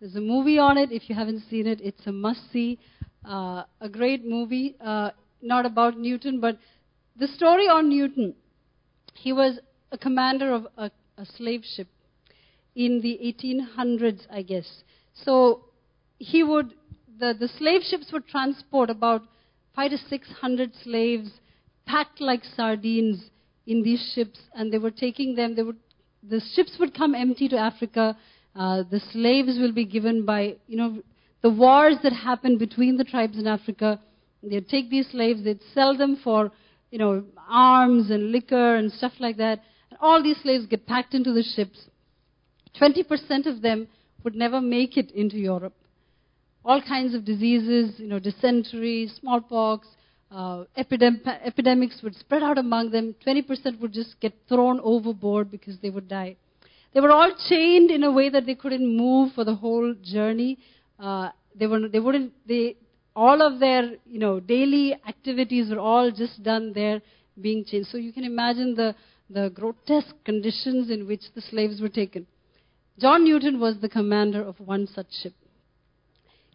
There's 0.00 0.16
a 0.16 0.20
movie 0.20 0.58
on 0.58 0.76
it. 0.76 0.92
If 0.92 1.08
you 1.08 1.14
haven't 1.14 1.42
seen 1.48 1.66
it, 1.66 1.80
it's 1.80 2.06
a 2.06 2.12
must 2.12 2.40
see. 2.52 2.78
Uh, 3.24 3.64
a 3.80 3.88
great 3.88 4.24
movie, 4.24 4.76
uh, 4.84 5.10
not 5.42 5.66
about 5.66 5.98
Newton, 5.98 6.40
but 6.40 6.58
the 7.18 7.28
story 7.28 7.68
on 7.68 7.88
Newton. 7.88 8.34
He 9.14 9.32
was 9.32 9.58
a 9.90 9.98
commander 9.98 10.52
of 10.52 10.66
a 10.76 10.90
a 11.18 11.26
slave 11.26 11.64
ship 11.76 11.88
in 12.74 13.00
the 13.00 13.18
1800s, 13.42 14.20
I 14.30 14.42
guess. 14.42 14.66
So 15.12 15.64
he 16.18 16.42
would, 16.42 16.72
the, 17.18 17.34
the 17.38 17.48
slave 17.58 17.82
ships 17.82 18.10
would 18.12 18.26
transport 18.28 18.88
about 18.88 19.22
five 19.74 19.90
to 19.90 19.98
six 19.98 20.28
hundred 20.40 20.72
slaves 20.82 21.30
packed 21.86 22.20
like 22.20 22.44
sardines 22.44 23.30
in 23.66 23.82
these 23.82 24.12
ships, 24.14 24.38
and 24.54 24.72
they 24.72 24.78
were 24.78 24.90
taking 24.90 25.34
them. 25.34 25.56
They 25.56 25.62
would, 25.62 25.76
the 26.22 26.40
ships 26.54 26.76
would 26.78 26.94
come 26.94 27.14
empty 27.14 27.48
to 27.48 27.56
Africa. 27.58 28.16
Uh, 28.54 28.82
the 28.90 29.00
slaves 29.12 29.58
will 29.58 29.72
be 29.72 29.84
given 29.84 30.24
by, 30.24 30.56
you 30.66 30.76
know, 30.76 31.02
the 31.42 31.50
wars 31.50 31.96
that 32.02 32.12
happened 32.12 32.58
between 32.58 32.96
the 32.96 33.04
tribes 33.04 33.38
in 33.38 33.46
Africa. 33.46 34.00
They'd 34.42 34.68
take 34.68 34.90
these 34.90 35.08
slaves, 35.10 35.44
they'd 35.44 35.60
sell 35.74 35.96
them 35.96 36.18
for, 36.22 36.52
you 36.90 36.98
know, 36.98 37.24
arms 37.48 38.10
and 38.10 38.32
liquor 38.32 38.76
and 38.76 38.90
stuff 38.92 39.12
like 39.18 39.36
that 39.36 39.60
And 39.90 39.98
all 40.00 40.22
these 40.22 40.40
slaves 40.42 40.66
get 40.66 40.86
packed 40.86 41.14
into 41.14 41.32
the 41.32 41.42
ships. 41.42 41.86
20% 42.80 43.46
of 43.46 43.62
them 43.62 43.88
would 44.24 44.34
never 44.34 44.60
make 44.60 44.96
it 44.96 45.10
into 45.12 45.36
Europe. 45.36 45.74
All 46.64 46.82
kinds 46.82 47.14
of 47.14 47.24
diseases, 47.24 47.98
you 47.98 48.08
know, 48.08 48.18
dysentery, 48.18 49.10
smallpox, 49.20 49.88
uh, 50.30 50.64
epidem- 50.76 51.26
epidemics 51.44 52.00
would 52.02 52.14
spread 52.16 52.42
out 52.42 52.58
among 52.58 52.90
them. 52.90 53.14
20% 53.26 53.80
would 53.80 53.92
just 53.92 54.20
get 54.20 54.34
thrown 54.48 54.80
overboard 54.80 55.50
because 55.50 55.78
they 55.78 55.90
would 55.90 56.08
die. 56.08 56.36
They 56.92 57.00
were 57.00 57.10
all 57.10 57.32
chained 57.48 57.90
in 57.90 58.04
a 58.04 58.10
way 58.10 58.28
that 58.28 58.46
they 58.46 58.54
couldn't 58.54 58.96
move 58.96 59.32
for 59.34 59.44
the 59.44 59.54
whole 59.54 59.94
journey. 60.02 60.58
Uh, 60.98 61.30
they, 61.54 61.66
were, 61.66 61.88
they 61.88 62.00
wouldn't, 62.00 62.32
they, 62.46 62.76
all 63.18 63.42
of 63.42 63.58
their, 63.58 63.82
you 64.06 64.20
know, 64.20 64.38
daily 64.38 64.94
activities 65.08 65.70
were 65.70 65.80
all 65.80 66.12
just 66.12 66.40
done 66.44 66.72
there 66.72 67.02
being 67.40 67.64
chained. 67.64 67.86
So 67.86 67.98
you 67.98 68.12
can 68.12 68.22
imagine 68.22 68.76
the, 68.76 68.94
the 69.28 69.50
grotesque 69.52 70.14
conditions 70.24 70.88
in 70.88 71.08
which 71.08 71.22
the 71.34 71.40
slaves 71.40 71.80
were 71.80 71.88
taken. 71.88 72.28
John 73.00 73.24
Newton 73.24 73.58
was 73.58 73.74
the 73.80 73.88
commander 73.88 74.40
of 74.40 74.60
one 74.60 74.86
such 74.86 75.08
ship. 75.20 75.34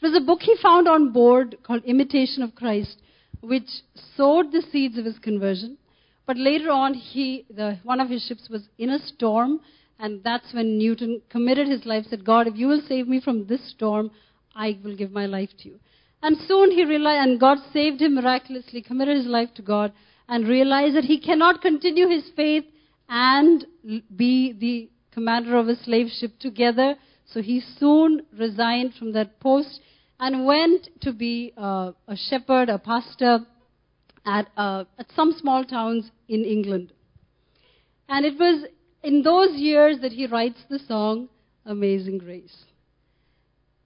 It 0.02 0.06
was 0.06 0.16
a 0.16 0.26
book 0.26 0.40
he 0.42 0.56
found 0.62 0.88
on 0.88 1.12
board 1.12 1.58
called 1.64 1.84
Imitation 1.84 2.44
of 2.44 2.56
Christ, 2.56 3.02
which 3.42 3.70
sowed 4.16 4.54
the 4.54 4.64
seeds 4.72 4.98
of 4.98 5.04
his 5.04 5.20
conversion. 5.20 5.78
But 6.26 6.38
later 6.38 6.72
on, 6.72 6.94
he, 6.94 7.46
the, 7.54 7.78
one 7.84 8.00
of 8.00 8.10
his 8.10 8.26
ships 8.26 8.48
was 8.50 8.70
in 8.78 8.90
a 8.90 9.00
storm, 9.00 9.60
and 10.00 10.24
that's 10.24 10.54
when 10.54 10.78
Newton 10.78 11.22
committed 11.30 11.68
his 11.68 11.86
life, 11.86 12.06
said, 12.10 12.24
God, 12.24 12.48
if 12.48 12.56
you 12.56 12.68
will 12.68 12.82
save 12.88 13.10
me 13.10 13.20
from 13.20 13.48
this 13.48 13.70
storm, 13.72 14.12
I 14.56 14.78
will 14.82 14.96
give 14.96 15.12
my 15.12 15.26
life 15.26 15.50
to 15.60 15.70
you. 15.70 15.80
And 16.24 16.38
soon 16.48 16.72
he 16.72 16.86
realized, 16.86 17.28
and 17.28 17.40
God 17.40 17.58
saved 17.74 18.02
him 18.02 18.16
miraculously, 18.16 18.82
committed 18.82 19.18
his 19.18 19.26
life 19.26 19.54
to 19.56 19.62
God, 19.62 19.92
and 20.30 20.48
realize 20.48 20.94
that 20.94 21.04
he 21.04 21.20
cannot 21.20 21.62
continue 21.62 22.08
his 22.08 22.24
faith 22.34 22.64
and 23.10 23.66
be 24.16 24.54
the 24.54 24.90
commander 25.12 25.58
of 25.58 25.68
a 25.68 25.76
slave 25.76 26.08
ship 26.18 26.40
together. 26.40 26.96
So 27.26 27.42
he 27.42 27.62
soon 27.78 28.22
resigned 28.40 28.94
from 28.96 29.12
that 29.12 29.42
post 29.42 29.82
and 30.18 30.46
went 30.46 30.88
to 31.02 31.12
be 31.12 31.52
uh, 31.58 31.92
a 32.08 32.16
shepherd, 32.16 32.70
a 32.70 32.80
pastor 32.80 33.40
at, 34.26 34.48
uh, 34.56 34.86
at 34.98 35.08
some 35.14 35.34
small 35.38 35.66
towns 35.66 36.10
in 36.30 36.46
England. 36.46 36.94
And 38.08 38.26
it 38.26 38.40
was 38.40 38.66
in 39.04 39.24
those 39.24 39.60
years 39.60 39.98
that 40.02 40.14
he 40.14 40.28
writes 40.28 40.60
the 40.70 40.80
song 40.80 41.28
Amazing 41.66 42.20
Grace. 42.20 42.64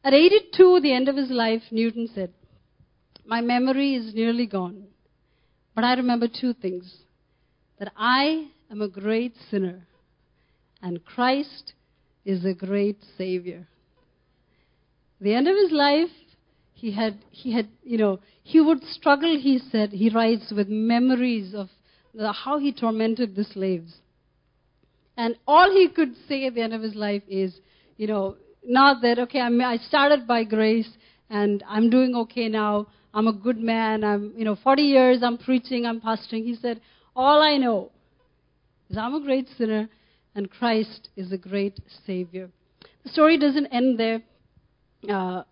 At 0.04 0.14
82, 0.14 0.80
the 0.82 0.94
end 0.94 1.10
of 1.10 1.16
his 1.16 1.30
life, 1.30 1.64
Newton 1.72 2.08
said, 2.14 2.34
My 3.26 3.42
memory 3.42 3.96
is 3.96 4.14
nearly 4.14 4.46
gone. 4.46 4.88
But 5.76 5.84
I 5.84 5.94
remember 5.94 6.28
two 6.28 6.54
things 6.54 6.92
that 7.80 7.92
I 7.96 8.48
am 8.72 8.82
a 8.82 8.88
great 8.88 9.36
sinner, 9.52 9.88
and 10.82 11.04
Christ 11.06 11.74
is 12.26 12.46
a 12.46 12.54
great 12.54 12.98
Savior. 13.18 13.68
The 15.22 15.34
end 15.34 15.48
of 15.48 15.56
his 15.56 15.72
life, 15.72 16.10
he 16.74 16.92
had, 16.92 17.20
he 17.30 17.54
had, 17.54 17.68
you 17.84 17.98
know, 17.98 18.20
he 18.44 18.62
would 18.62 18.84
struggle, 18.84 19.38
he 19.38 19.60
said, 19.72 19.92
he 19.92 20.10
writes, 20.10 20.52
with 20.56 20.68
memories 20.68 21.54
of 21.54 21.70
the, 22.14 22.32
how 22.32 22.60
he 22.60 22.72
tormented 22.72 23.36
the 23.36 23.44
slaves. 23.44 23.94
And 25.16 25.36
all 25.48 25.72
he 25.72 25.90
could 25.90 26.14
say 26.28 26.46
at 26.46 26.56
the 26.56 26.62
end 26.62 26.74
of 26.74 26.82
his 26.82 26.96
life 26.96 27.24
is, 27.28 27.60
you 27.98 28.08
know, 28.08 28.36
not 28.68 29.02
that, 29.02 29.18
okay, 29.20 29.40
I'm, 29.40 29.60
I 29.62 29.78
started 29.78 30.28
by 30.28 30.44
grace 30.44 30.90
and 31.30 31.64
I'm 31.68 31.90
doing 31.90 32.16
okay 32.16 32.50
now. 32.50 32.88
I'm 33.14 33.28
a 33.28 33.34
good 33.34 33.58
man. 33.58 34.04
I'm, 34.04 34.34
you 34.36 34.46
know, 34.46 34.56
40 34.56 34.82
years 34.84 35.24
I'm 35.24 35.38
preaching, 35.38 35.86
I'm 35.86 36.02
pastoring. 36.02 36.44
He 36.44 36.56
said, 36.62 36.82
All 37.16 37.42
I 37.42 37.58
know 37.58 37.92
is 38.90 38.98
I'm 38.98 39.16
a 39.16 39.22
great 39.22 39.48
sinner 39.58 39.90
and 40.36 40.52
Christ 40.52 41.10
is 41.16 41.32
a 41.32 41.38
great 41.38 41.80
Savior. 42.06 42.50
The 43.04 43.10
story 43.10 43.38
doesn't 43.40 43.68
end 43.68 44.00
there. 44.00 44.22
Uh, 45.10 45.44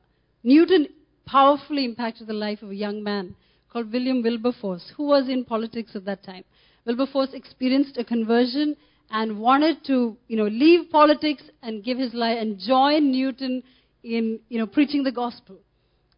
Newton 0.43 0.87
powerfully 1.25 1.85
impacted 1.85 2.27
the 2.27 2.33
life 2.33 2.61
of 2.61 2.69
a 2.69 2.75
young 2.75 3.01
man 3.01 3.35
called 3.71 3.91
William 3.91 4.21
Wilberforce, 4.21 4.91
who 4.95 5.03
was 5.03 5.27
in 5.27 5.43
politics 5.43 5.95
at 5.95 6.05
that 6.05 6.23
time. 6.23 6.43
Wilberforce 6.85 7.33
experienced 7.33 7.97
a 7.97 8.03
conversion 8.03 8.75
and 9.09 9.39
wanted 9.39 9.83
to, 9.85 10.17
you 10.27 10.37
know, 10.37 10.47
leave 10.47 10.89
politics 10.89 11.43
and 11.61 11.83
give 11.83 11.97
his 11.97 12.13
life 12.13 12.37
and 12.39 12.59
join 12.59 13.11
Newton 13.11 13.63
in, 14.03 14.39
you 14.49 14.59
know, 14.59 14.67
preaching 14.67 15.03
the 15.03 15.11
gospel. 15.11 15.57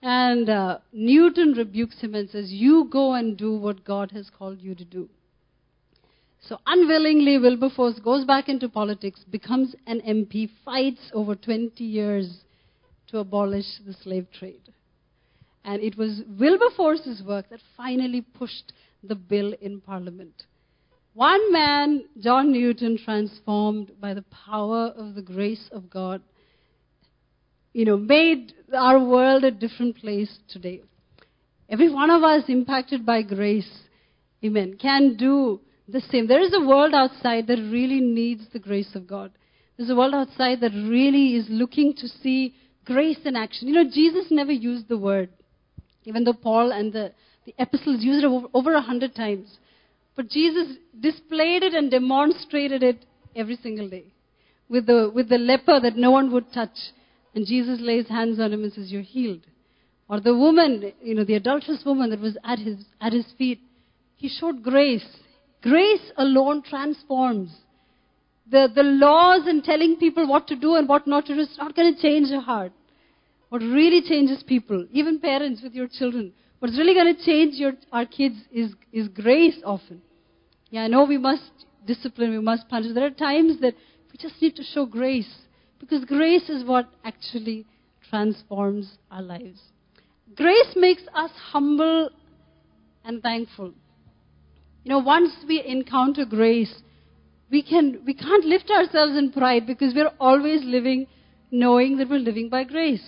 And 0.01 0.49
uh, 0.49 0.79
Newton 0.93 1.53
rebukes 1.53 1.99
him 1.99 2.15
and 2.15 2.29
says, 2.29 2.51
You 2.51 2.87
go 2.91 3.13
and 3.13 3.37
do 3.37 3.55
what 3.55 3.83
God 3.83 4.11
has 4.11 4.29
called 4.29 4.61
you 4.61 4.75
to 4.75 4.85
do. 4.85 5.09
So 6.41 6.59
unwillingly, 6.65 7.37
Wilberforce 7.39 7.99
goes 7.99 8.23
back 8.23 8.47
into 8.47 8.69
politics, 8.69 9.25
becomes 9.29 9.75
an 9.85 10.01
MP, 10.01 10.49
fights 10.63 11.11
over 11.13 11.35
20 11.35 11.83
years 11.83 12.41
to 13.07 13.19
abolish 13.19 13.65
the 13.85 13.93
slave 13.93 14.27
trade. 14.31 14.61
And 15.65 15.81
it 15.81 15.97
was 15.97 16.21
Wilberforce's 16.39 17.21
work 17.23 17.49
that 17.49 17.59
finally 17.75 18.21
pushed 18.21 18.71
the 19.03 19.15
bill 19.15 19.53
in 19.59 19.81
Parliament. 19.81 20.43
One 21.17 21.51
man, 21.51 22.03
John 22.19 22.51
Newton, 22.51 22.99
transformed 23.03 23.91
by 23.99 24.13
the 24.13 24.23
power 24.45 24.93
of 24.95 25.15
the 25.15 25.23
grace 25.23 25.67
of 25.71 25.89
God, 25.89 26.21
you 27.73 27.85
know, 27.85 27.97
made 27.97 28.53
our 28.71 29.03
world 29.03 29.43
a 29.43 29.49
different 29.49 29.97
place 29.97 30.37
today. 30.47 30.83
Every 31.69 31.91
one 31.91 32.11
of 32.11 32.21
us 32.21 32.43
impacted 32.49 33.03
by 33.03 33.23
grace, 33.23 33.67
amen, 34.45 34.77
can 34.79 35.17
do 35.17 35.59
the 35.87 36.01
same. 36.01 36.27
There 36.27 36.43
is 36.43 36.53
a 36.53 36.63
world 36.63 36.93
outside 36.93 37.47
that 37.47 37.67
really 37.71 37.99
needs 37.99 38.43
the 38.53 38.59
grace 38.59 38.93
of 38.93 39.07
God. 39.07 39.31
There's 39.75 39.89
a 39.89 39.95
world 39.95 40.13
outside 40.13 40.61
that 40.61 40.73
really 40.73 41.35
is 41.35 41.47
looking 41.49 41.95
to 41.95 42.07
see 42.07 42.53
grace 42.85 43.21
in 43.25 43.35
action. 43.35 43.69
You 43.69 43.73
know, 43.73 43.89
Jesus 43.91 44.27
never 44.29 44.51
used 44.51 44.87
the 44.87 44.99
word, 44.99 45.31
even 46.03 46.25
though 46.25 46.33
Paul 46.33 46.71
and 46.71 46.93
the, 46.93 47.11
the 47.47 47.55
epistles 47.57 48.03
used 48.03 48.23
it 48.23 48.47
over, 48.53 48.75
a 48.75 48.81
hundred 48.81 49.15
times. 49.15 49.57
But 50.17 50.29
Jesus 50.29 50.75
displayed 50.99 51.61
it 51.61 51.75
and 51.75 51.91
demonstrated 51.91 52.81
it 52.81 53.05
every 53.35 53.55
single 53.55 53.87
day. 53.87 54.05
With 54.67 54.87
the, 54.87 55.11
with 55.13 55.29
the 55.29 55.37
leper 55.37 55.79
that 55.79 55.95
no 55.95 56.11
one 56.11 56.33
would 56.33 56.51
touch. 56.51 56.75
And 57.35 57.45
Jesus 57.45 57.79
lays 57.79 58.09
hands 58.09 58.39
on 58.39 58.51
him 58.51 58.63
and 58.63 58.73
says, 58.73 58.91
You're 58.91 59.03
healed. 59.03 59.45
Or 60.09 60.19
the 60.19 60.35
woman, 60.35 60.91
you 61.01 61.13
know, 61.13 61.23
the 61.23 61.35
adulterous 61.35 61.83
woman 61.85 62.09
that 62.09 62.19
was 62.19 62.35
at 62.43 62.57
his, 62.59 62.83
at 62.99 63.13
his 63.13 63.25
feet. 63.37 63.61
He 64.15 64.27
showed 64.27 64.63
grace. 64.63 65.05
Grace 65.61 66.11
alone 66.17 66.63
transforms. 66.63 67.51
The, 68.49 68.69
the 68.73 68.83
laws 68.83 69.41
and 69.45 69.63
telling 69.63 69.97
people 69.97 70.27
what 70.27 70.47
to 70.47 70.55
do 70.55 70.75
and 70.75 70.89
what 70.89 71.05
not 71.05 71.27
to 71.27 71.35
do 71.35 71.41
is 71.41 71.55
not 71.59 71.75
going 71.75 71.93
to 71.93 72.01
change 72.01 72.29
your 72.29 72.41
heart. 72.41 72.71
What 73.49 73.61
really 73.61 74.01
changes 74.01 74.43
people, 74.43 74.87
even 74.91 75.19
parents 75.19 75.61
with 75.61 75.73
your 75.73 75.87
children, 75.87 76.33
what's 76.59 76.77
really 76.77 76.93
going 76.93 77.15
to 77.15 77.23
change 77.23 77.55
your, 77.55 77.73
our 77.91 78.05
kids 78.05 78.35
is, 78.51 78.73
is 78.91 79.07
grace 79.09 79.57
often. 79.63 80.01
Yeah, 80.69 80.83
I 80.83 80.87
know 80.87 81.05
we 81.05 81.17
must 81.17 81.51
discipline, 81.85 82.31
we 82.31 82.39
must 82.39 82.67
punish. 82.67 82.93
There 82.93 83.05
are 83.05 83.09
times 83.09 83.61
that 83.61 83.75
we 84.11 84.17
just 84.19 84.41
need 84.41 84.55
to 84.57 84.63
show 84.63 84.85
grace 84.85 85.33
because 85.79 86.03
grace 86.05 86.49
is 86.49 86.63
what 86.65 86.89
actually 87.05 87.65
transforms 88.09 88.97
our 89.09 89.21
lives. 89.21 89.61
Grace 90.35 90.73
makes 90.75 91.03
us 91.15 91.31
humble 91.51 92.09
and 93.05 93.21
thankful. 93.21 93.73
You 94.83 94.91
know, 94.91 94.99
once 94.99 95.31
we 95.47 95.63
encounter 95.65 96.25
grace, 96.25 96.73
we, 97.49 97.63
can, 97.63 98.01
we 98.05 98.13
can't 98.13 98.45
lift 98.45 98.69
ourselves 98.69 99.17
in 99.17 99.31
pride 99.31 99.65
because 99.65 99.93
we're 99.93 100.11
always 100.19 100.63
living 100.63 101.07
knowing 101.49 101.97
that 101.97 102.09
we're 102.09 102.19
living 102.19 102.49
by 102.49 102.65
grace. 102.65 103.03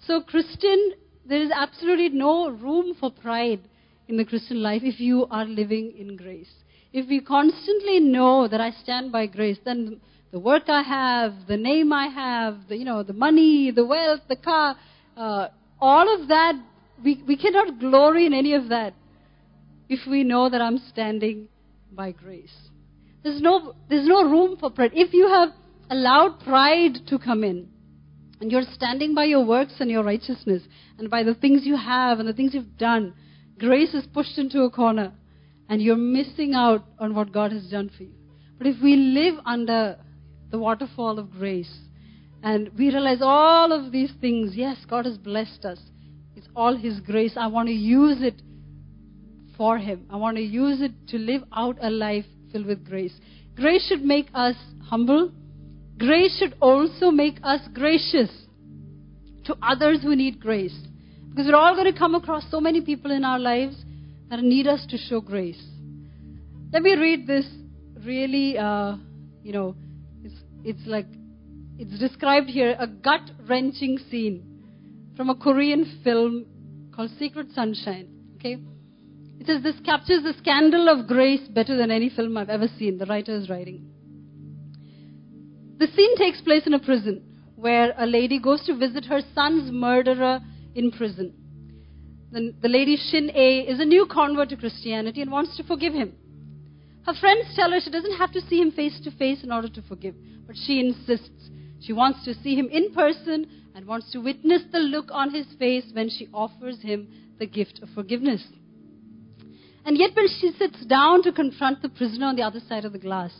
So, 0.00 0.20
Christian, 0.22 0.92
there 1.24 1.40
is 1.40 1.50
absolutely 1.54 2.08
no 2.08 2.50
room 2.50 2.94
for 2.98 3.10
pride 3.10 3.60
in 4.08 4.16
the 4.16 4.24
Christian 4.24 4.62
life 4.62 4.82
if 4.84 4.98
you 4.98 5.26
are 5.30 5.44
living 5.44 5.94
in 5.96 6.16
grace. 6.16 6.50
If 6.92 7.08
we 7.08 7.20
constantly 7.20 8.00
know 8.00 8.48
that 8.48 8.60
I 8.60 8.72
stand 8.72 9.12
by 9.12 9.26
grace, 9.26 9.58
then 9.64 10.00
the 10.32 10.38
work 10.38 10.64
I 10.68 10.82
have, 10.82 11.46
the 11.46 11.56
name 11.56 11.92
I 11.92 12.06
have, 12.08 12.68
the, 12.68 12.76
you 12.76 12.84
know, 12.84 13.02
the 13.02 13.12
money, 13.12 13.70
the 13.70 13.86
wealth, 13.86 14.20
the 14.28 14.36
car, 14.36 14.76
uh, 15.16 15.48
all 15.80 16.20
of 16.20 16.28
that, 16.28 16.54
we, 17.02 17.22
we 17.26 17.36
cannot 17.36 17.78
glory 17.78 18.26
in 18.26 18.34
any 18.34 18.54
of 18.54 18.68
that 18.68 18.94
if 19.88 20.00
we 20.08 20.24
know 20.24 20.48
that 20.50 20.60
I'm 20.60 20.78
standing 20.78 21.48
by 21.92 22.12
grace. 22.12 22.54
There's 23.22 23.40
no, 23.40 23.74
there's 23.88 24.06
no 24.06 24.28
room 24.28 24.56
for 24.58 24.70
pride. 24.70 24.92
If 24.94 25.12
you 25.12 25.28
have 25.28 25.50
allowed 25.90 26.40
pride 26.40 26.98
to 27.08 27.18
come 27.18 27.44
in, 27.44 27.68
and 28.40 28.50
you're 28.50 28.62
standing 28.72 29.14
by 29.14 29.24
your 29.24 29.44
works 29.44 29.74
and 29.80 29.90
your 29.90 30.02
righteousness, 30.02 30.62
and 30.98 31.10
by 31.10 31.22
the 31.22 31.34
things 31.34 31.62
you 31.64 31.76
have 31.76 32.18
and 32.18 32.28
the 32.28 32.32
things 32.32 32.54
you've 32.54 32.78
done, 32.78 33.14
grace 33.58 33.92
is 33.92 34.06
pushed 34.14 34.38
into 34.38 34.62
a 34.62 34.70
corner, 34.70 35.12
and 35.70 35.80
you're 35.80 35.96
missing 35.96 36.52
out 36.52 36.84
on 36.98 37.14
what 37.14 37.32
God 37.32 37.52
has 37.52 37.62
done 37.70 37.90
for 37.96 38.02
you. 38.02 38.12
But 38.58 38.66
if 38.66 38.82
we 38.82 38.96
live 38.96 39.36
under 39.46 39.96
the 40.50 40.58
waterfall 40.58 41.20
of 41.20 41.30
grace, 41.30 41.72
and 42.42 42.70
we 42.76 42.88
realize 42.88 43.18
all 43.22 43.72
of 43.72 43.92
these 43.92 44.10
things, 44.20 44.56
yes, 44.56 44.76
God 44.88 45.06
has 45.06 45.16
blessed 45.16 45.64
us. 45.64 45.78
It's 46.34 46.48
all 46.56 46.76
His 46.76 46.98
grace. 47.00 47.34
I 47.36 47.46
want 47.46 47.68
to 47.68 47.74
use 47.74 48.18
it 48.20 48.42
for 49.56 49.78
Him. 49.78 50.06
I 50.10 50.16
want 50.16 50.38
to 50.38 50.42
use 50.42 50.82
it 50.82 50.92
to 51.08 51.18
live 51.18 51.42
out 51.52 51.76
a 51.80 51.88
life 51.88 52.24
filled 52.50 52.66
with 52.66 52.84
grace. 52.84 53.14
Grace 53.54 53.86
should 53.86 54.02
make 54.02 54.26
us 54.34 54.56
humble. 54.82 55.30
Grace 55.98 56.36
should 56.36 56.56
also 56.60 57.12
make 57.12 57.36
us 57.44 57.60
gracious 57.72 58.30
to 59.44 59.56
others 59.62 60.02
who 60.02 60.16
need 60.16 60.40
grace. 60.40 60.76
Because 61.28 61.46
we're 61.46 61.54
all 61.54 61.76
going 61.76 61.92
to 61.92 61.96
come 61.96 62.16
across 62.16 62.50
so 62.50 62.60
many 62.60 62.80
people 62.80 63.12
in 63.12 63.24
our 63.24 63.38
lives 63.38 63.76
that 64.30 64.40
need 64.40 64.66
us 64.66 64.86
to 64.88 64.96
show 64.96 65.20
grace. 65.20 65.60
Let 66.72 66.82
me 66.82 66.94
read 66.94 67.26
this 67.26 67.46
really, 68.04 68.56
uh, 68.56 68.96
you 69.42 69.52
know, 69.52 69.74
it's, 70.22 70.34
it's 70.64 70.86
like, 70.86 71.06
it's 71.78 71.98
described 71.98 72.48
here 72.48 72.76
a 72.78 72.86
gut 72.86 73.30
wrenching 73.48 73.98
scene 74.10 74.62
from 75.16 75.30
a 75.30 75.34
Korean 75.34 76.00
film 76.04 76.46
called 76.94 77.10
Secret 77.18 77.48
Sunshine. 77.54 78.08
Okay? 78.36 78.56
It 79.40 79.46
says 79.46 79.62
this 79.62 79.80
captures 79.84 80.22
the 80.22 80.34
scandal 80.38 80.88
of 80.88 81.08
grace 81.08 81.46
better 81.48 81.76
than 81.76 81.90
any 81.90 82.08
film 82.08 82.36
I've 82.36 82.50
ever 82.50 82.68
seen, 82.78 82.98
the 82.98 83.06
writer 83.06 83.34
is 83.34 83.48
writing. 83.48 83.90
The 85.78 85.88
scene 85.88 86.16
takes 86.16 86.40
place 86.42 86.66
in 86.66 86.74
a 86.74 86.78
prison 86.78 87.22
where 87.56 87.94
a 87.98 88.06
lady 88.06 88.38
goes 88.38 88.64
to 88.66 88.76
visit 88.76 89.06
her 89.06 89.20
son's 89.34 89.72
murderer 89.72 90.40
in 90.74 90.92
prison. 90.92 91.34
The, 92.32 92.54
the 92.62 92.68
lady 92.68 92.96
Shin 92.96 93.30
A 93.34 93.60
is 93.60 93.80
a 93.80 93.84
new 93.84 94.06
convert 94.06 94.50
to 94.50 94.56
Christianity 94.56 95.20
and 95.20 95.32
wants 95.32 95.56
to 95.56 95.64
forgive 95.64 95.92
him. 95.92 96.14
Her 97.04 97.14
friends 97.14 97.54
tell 97.56 97.70
her 97.70 97.80
she 97.80 97.90
doesn't 97.90 98.18
have 98.18 98.32
to 98.32 98.40
see 98.42 98.60
him 98.60 98.70
face 98.70 99.00
to 99.04 99.10
face 99.10 99.42
in 99.42 99.50
order 99.50 99.68
to 99.68 99.82
forgive, 99.82 100.14
but 100.46 100.56
she 100.56 100.78
insists. 100.78 101.50
She 101.80 101.92
wants 101.92 102.24
to 102.24 102.34
see 102.34 102.54
him 102.54 102.68
in 102.70 102.92
person 102.92 103.46
and 103.74 103.86
wants 103.86 104.12
to 104.12 104.20
witness 104.20 104.62
the 104.70 104.78
look 104.78 105.06
on 105.10 105.34
his 105.34 105.46
face 105.58 105.84
when 105.92 106.08
she 106.08 106.28
offers 106.32 106.80
him 106.82 107.08
the 107.38 107.46
gift 107.46 107.80
of 107.82 107.88
forgiveness. 107.94 108.44
And 109.84 109.96
yet, 109.98 110.10
when 110.14 110.28
she 110.28 110.52
sits 110.52 110.84
down 110.86 111.22
to 111.22 111.32
confront 111.32 111.82
the 111.82 111.88
prisoner 111.88 112.26
on 112.26 112.36
the 112.36 112.42
other 112.42 112.60
side 112.68 112.84
of 112.84 112.92
the 112.92 112.98
glass, 112.98 113.32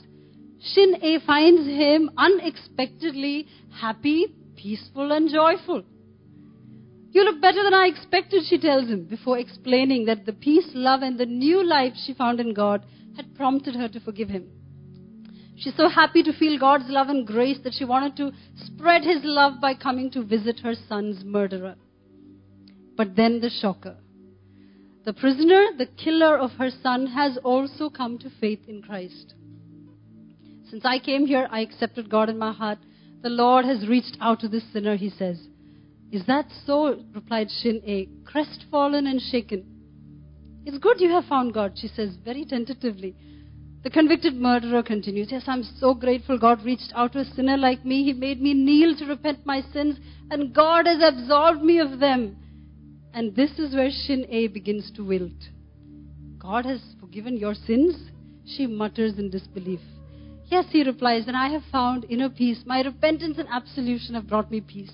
Shin 0.61 0.97
A 1.03 1.21
finds 1.27 1.67
him 1.67 2.11
unexpectedly 2.17 3.47
happy, 3.81 4.27
peaceful, 4.57 5.13
and 5.13 5.31
joyful. 5.31 5.85
You 7.13 7.25
look 7.25 7.41
better 7.41 7.63
than 7.63 7.75
I 7.75 7.87
expected, 7.87 8.45
she 8.49 8.59
tells 8.59 8.89
him, 8.89 9.05
before 9.05 9.39
explaining 9.39 10.05
that 10.07 10.27
the 10.27 10.33
peace, 10.33 10.69
love, 10.75 11.03
and 11.03 11.19
the 11.19 11.27
new 11.27 11.65
life 11.65 11.95
she 12.07 12.15
found 12.15 12.39
in 12.39 12.55
God 12.55 12.85
had 13.17 13.35
prompted 13.35 13.75
her 13.75 13.89
to 13.89 14.01
forgive 14.01 14.29
him. 14.29 14.49
She's 15.57 15.77
so 15.77 15.89
happy 15.89 16.23
to 16.23 16.33
feel 16.33 16.59
God's 16.59 16.89
love 16.89 17.09
and 17.09 17.27
grace 17.27 17.59
that 17.65 17.75
she 17.75 17.85
wanted 17.85 18.17
to 18.17 18.33
spread 18.65 19.03
his 19.03 19.23
love 19.25 19.61
by 19.61 19.75
coming 19.75 20.11
to 20.13 20.23
visit 20.23 20.61
her 20.61 20.75
son's 20.89 21.25
murderer. 21.25 21.75
But 22.97 23.17
then 23.17 23.41
the 23.41 23.51
shocker. 23.51 23.97
The 25.05 25.13
prisoner, 25.13 25.67
the 25.77 25.87
killer 25.87 26.39
of 26.39 26.53
her 26.53 26.71
son, 26.71 27.09
has 27.09 27.39
also 27.43 27.91
come 27.91 28.19
to 28.19 28.31
faith 28.41 28.61
in 28.69 28.83
Christ. 28.83 29.35
Since 30.71 30.85
I 30.85 30.99
came 30.99 31.27
here, 31.27 31.49
I 31.51 31.61
accepted 31.61 32.09
God 32.09 32.29
in 32.29 32.39
my 32.39 32.53
heart. 32.53 32.79
The 33.23 33.31
Lord 33.31 33.65
has 33.65 33.89
reached 33.89 34.17
out 34.21 34.41
to 34.41 34.49
this 34.49 34.63
sinner, 34.73 34.97
he 34.97 35.11
says. 35.11 35.50
Is 36.13 36.25
that 36.27 36.47
so? 36.67 37.03
replied 37.15 37.49
Shin 37.63 37.81
A, 37.87 38.09
crestfallen 38.25 39.07
and 39.07 39.21
shaken. 39.21 39.65
It's 40.67 40.79
good 40.79 41.01
you 41.01 41.11
have 41.11 41.25
found 41.27 41.55
God, 41.55 41.73
she 41.77 41.89
says, 41.89 42.17
very 42.25 42.45
tentatively. 42.45 43.15
The 43.83 43.91
convicted 43.91 44.35
murderer 44.35 44.83
continues, 44.83 45.29
Yes, 45.31 45.45
I'm 45.47 45.63
so 45.63 45.95
grateful 45.95 46.39
God 46.39 46.63
reached 46.65 46.93
out 46.95 47.13
to 47.13 47.21
a 47.21 47.25
sinner 47.25 47.57
like 47.57 47.85
me. 47.85 48.05
He 48.05 48.13
made 48.13 48.43
me 48.43 48.53
kneel 48.53 48.95
to 48.97 49.07
repent 49.07 49.47
my 49.47 49.63
sins, 49.73 49.99
and 50.31 50.55
God 50.55 50.87
has 50.87 51.01
absolved 51.03 51.63
me 51.63 51.79
of 51.79 51.99
them. 51.99 52.37
And 53.15 53.35
this 53.35 53.59
is 53.59 53.75
where 53.75 53.91
Shin 53.91 54.27
A 54.29 54.49
begins 54.49 54.91
to 54.97 55.05
wilt. 55.05 55.49
God 56.39 56.67
has 56.67 56.81
forgiven 57.01 57.37
your 57.37 57.55
sins? 57.55 58.11
She 58.45 58.67
mutters 58.67 59.19
in 59.19 59.31
disbelief. 59.31 59.81
Yes, 60.47 60.67
he 60.71 60.83
replies, 60.83 61.25
and 61.27 61.37
I 61.37 61.49
have 61.49 61.63
found 61.71 62.05
inner 62.09 62.29
peace. 62.29 62.63
My 62.67 62.83
repentance 62.83 63.39
and 63.39 63.49
absolution 63.49 64.15
have 64.15 64.27
brought 64.27 64.51
me 64.51 64.61
peace. 64.61 64.91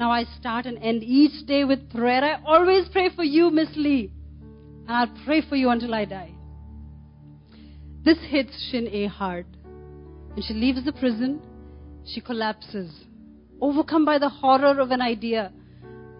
Now 0.00 0.10
I 0.10 0.24
start 0.40 0.64
and 0.64 0.78
end 0.82 1.02
each 1.02 1.46
day 1.46 1.64
with 1.64 1.90
prayer. 1.90 2.24
I 2.24 2.40
always 2.42 2.88
pray 2.88 3.10
for 3.14 3.22
you, 3.22 3.50
Miss 3.50 3.68
Lee. 3.76 4.10
And 4.88 4.96
I'll 4.96 5.24
pray 5.26 5.42
for 5.46 5.56
you 5.56 5.68
until 5.68 5.94
I 5.94 6.06
die. 6.06 6.30
This 8.02 8.16
hits 8.30 8.70
Shin 8.70 8.88
A 8.88 9.08
hard. 9.08 9.44
When 10.32 10.42
she 10.42 10.54
leaves 10.54 10.82
the 10.86 10.92
prison, 10.92 11.42
she 12.06 12.22
collapses, 12.22 12.90
overcome 13.60 14.06
by 14.06 14.16
the 14.16 14.30
horror 14.30 14.80
of 14.80 14.90
an 14.90 15.02
idea 15.02 15.52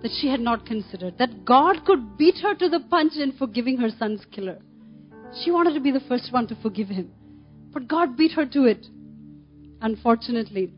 that 0.03 0.11
she 0.21 0.29
had 0.29 0.41
not 0.41 0.67
considered 0.67 1.17
that 1.17 1.47
God 1.47 1.87
could 1.87 2.19
beat 2.19 2.37
her 2.43 2.55
to 2.55 2.69
the 2.69 2.81
punch 2.81 3.15
in 3.17 3.33
forgiving 3.33 3.79
her 3.79 3.89
son's 3.99 4.27
killer. 4.31 4.59
She 5.43 5.51
wanted 5.51 5.73
to 5.73 5.81
be 5.81 5.91
the 5.91 6.07
first 6.07 6.35
one 6.35 6.47
to 6.49 6.57
forgive 6.57 6.89
him, 6.89 7.13
but 7.73 7.89
God 7.89 8.15
beat 8.15 8.33
her 8.33 8.45
to 8.45 8.65
it. 8.65 8.87
Unfortunately, 9.81 10.71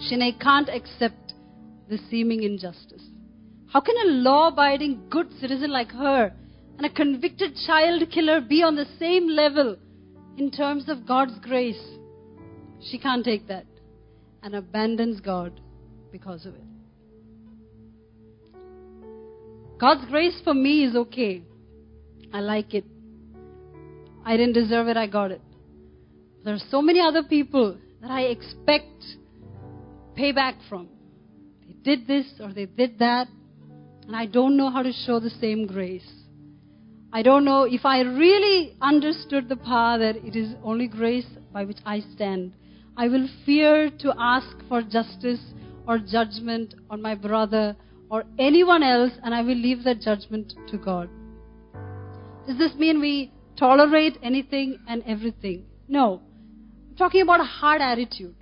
Shin 0.00 0.22
A 0.22 0.32
can't 0.32 0.70
accept 0.70 1.23
the 1.88 1.98
seeming 2.10 2.42
injustice. 2.42 3.02
How 3.66 3.80
can 3.80 3.96
a 4.06 4.10
law 4.10 4.48
abiding, 4.48 5.08
good 5.10 5.28
citizen 5.40 5.70
like 5.70 5.90
her 5.92 6.32
and 6.76 6.86
a 6.86 6.90
convicted 6.90 7.54
child 7.66 8.02
killer 8.12 8.40
be 8.40 8.62
on 8.62 8.76
the 8.76 8.86
same 8.98 9.28
level 9.28 9.76
in 10.36 10.50
terms 10.50 10.88
of 10.88 11.06
God's 11.06 11.38
grace? 11.40 11.82
She 12.90 12.98
can't 12.98 13.24
take 13.24 13.48
that 13.48 13.66
and 14.42 14.54
abandons 14.54 15.20
God 15.20 15.60
because 16.12 16.46
of 16.46 16.54
it. 16.54 16.60
God's 19.78 20.04
grace 20.08 20.40
for 20.44 20.54
me 20.54 20.84
is 20.84 20.94
okay. 20.94 21.42
I 22.32 22.40
like 22.40 22.74
it. 22.74 22.84
I 24.24 24.36
didn't 24.36 24.54
deserve 24.54 24.88
it, 24.88 24.96
I 24.96 25.06
got 25.06 25.30
it. 25.30 25.42
There 26.44 26.54
are 26.54 26.62
so 26.70 26.80
many 26.80 27.00
other 27.00 27.22
people 27.22 27.76
that 28.00 28.10
I 28.10 28.22
expect 28.22 29.04
payback 30.16 30.54
from. 30.68 30.88
Did 31.84 32.06
this 32.06 32.26
or 32.40 32.52
they 32.52 32.64
did 32.64 32.98
that, 32.98 33.28
and 34.06 34.16
I 34.16 34.24
don't 34.24 34.56
know 34.56 34.70
how 34.70 34.82
to 34.82 34.92
show 34.92 35.20
the 35.20 35.28
same 35.28 35.66
grace. 35.66 36.10
I 37.12 37.22
don't 37.22 37.44
know 37.44 37.64
if 37.64 37.84
I 37.84 38.00
really 38.00 38.74
understood 38.80 39.50
the 39.50 39.56
power 39.56 39.98
that 39.98 40.16
it 40.16 40.34
is 40.34 40.54
only 40.64 40.88
grace 40.88 41.26
by 41.52 41.64
which 41.64 41.76
I 41.84 42.00
stand. 42.14 42.54
I 42.96 43.08
will 43.08 43.28
fear 43.44 43.90
to 44.00 44.14
ask 44.18 44.56
for 44.66 44.80
justice 44.82 45.40
or 45.86 45.98
judgment 45.98 46.74
on 46.88 47.02
my 47.02 47.14
brother 47.14 47.76
or 48.10 48.24
anyone 48.38 48.82
else, 48.82 49.12
and 49.22 49.34
I 49.34 49.42
will 49.42 49.54
leave 49.54 49.84
that 49.84 50.00
judgment 50.00 50.54
to 50.68 50.78
God. 50.78 51.10
Does 52.46 52.56
this 52.56 52.74
mean 52.76 52.98
we 53.00 53.30
tolerate 53.58 54.16
anything 54.22 54.78
and 54.88 55.02
everything? 55.06 55.66
No. 55.86 56.22
I'm 56.88 56.96
talking 56.96 57.20
about 57.20 57.40
a 57.40 57.44
hard 57.44 57.82
attitude. 57.82 58.36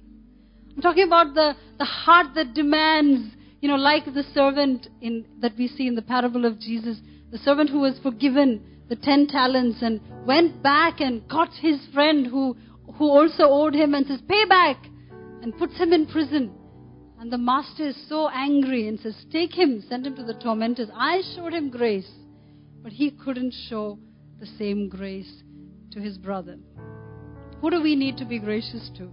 I'm 0.75 0.83
talking 0.83 1.07
about 1.07 1.35
the, 1.35 1.55
the 1.79 1.85
heart 1.85 2.35
that 2.35 2.55
demands, 2.55 3.35
you 3.61 3.69
know, 3.69 3.77
like 3.77 4.05
the 4.07 4.25
servant 4.35 4.89
in, 5.01 5.25
that 5.41 5.53
we 5.59 5.69
see 5.69 5.87
in 5.87 5.95
the 5.95 6.03
parable 6.03 6.45
of 6.45 6.59
Jesus, 6.59 6.99
the 7.31 7.39
servant 7.39 7.71
who 7.71 7.81
was 7.81 7.99
forgiven 8.03 8.63
the 8.89 8.97
ten 8.97 9.27
talents 9.27 9.79
and 9.81 10.01
went 10.27 10.63
back 10.63 11.01
and 11.01 11.27
got 11.29 11.49
his 11.55 11.81
friend 11.95 12.27
who, 12.27 12.57
who 12.97 13.09
also 13.09 13.45
owed 13.45 13.75
him 13.75 13.95
and 13.95 14.07
says, 14.07 14.21
Pay 14.29 14.45
back, 14.45 14.85
and 15.43 15.57
puts 15.57 15.77
him 15.79 15.93
in 15.93 16.07
prison. 16.07 16.53
And 17.19 17.33
the 17.33 17.39
master 17.39 17.89
is 17.89 18.09
so 18.09 18.29
angry 18.29 18.89
and 18.89 18.99
says, 19.01 19.15
Take 19.31 19.55
him, 19.55 19.83
send 19.89 20.07
him 20.07 20.17
to 20.17 20.25
the 20.25 20.35
tormentors. 20.35 20.89
I 20.95 21.23
showed 21.35 21.55
him 21.55 21.71
grace, 21.71 22.11
but 22.83 22.93
he 22.93 23.11
couldn't 23.11 23.55
show 23.69 23.99
the 24.41 24.47
same 24.59 24.89
grace 24.89 25.43
to 25.93 26.01
his 26.01 26.19
brother. 26.19 26.59
Who 27.61 27.71
do 27.71 27.81
we 27.81 27.95
need 27.95 28.17
to 28.19 28.25
be 28.25 28.41
gracious 28.41 28.91
to? 28.99 29.11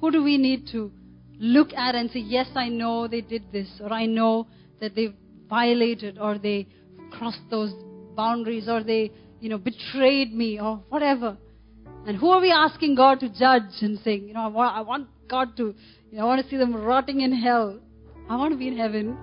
Who 0.00 0.10
do 0.10 0.22
we 0.22 0.38
need 0.38 0.68
to 0.72 0.92
look 1.38 1.72
at 1.72 1.94
and 1.94 2.10
say, 2.10 2.20
Yes, 2.20 2.48
I 2.54 2.68
know 2.68 3.08
they 3.08 3.20
did 3.20 3.52
this, 3.52 3.68
or 3.80 3.92
I 3.92 4.06
know 4.06 4.46
that 4.80 4.94
they 4.94 5.14
violated 5.48 6.18
or 6.18 6.38
they 6.38 6.66
crossed 7.10 7.40
those 7.50 7.72
boundaries, 8.14 8.68
or 8.68 8.82
they, 8.82 9.10
you 9.40 9.48
know, 9.48 9.58
betrayed 9.58 10.34
me, 10.34 10.60
or 10.60 10.82
whatever. 10.88 11.36
And 12.06 12.16
who 12.16 12.30
are 12.30 12.40
we 12.40 12.50
asking 12.50 12.94
God 12.94 13.20
to 13.20 13.28
judge 13.28 13.82
and 13.82 13.98
saying, 14.00 14.28
you 14.28 14.34
know, 14.34 14.40
I 14.40 14.46
want, 14.48 14.76
I 14.76 14.80
want 14.80 15.08
God 15.28 15.56
to, 15.56 15.74
you 16.10 16.18
know, 16.18 16.24
I 16.24 16.26
want 16.26 16.42
to 16.42 16.48
see 16.50 16.56
them 16.56 16.74
rotting 16.74 17.20
in 17.20 17.32
hell. 17.32 17.78
I 18.28 18.36
want 18.36 18.52
to 18.52 18.58
be 18.58 18.68
in 18.68 18.76
heaven 18.76 19.16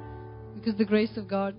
because 0.55 0.77
the 0.77 0.85
grace 0.85 1.15
of 1.17 1.27
God. 1.27 1.55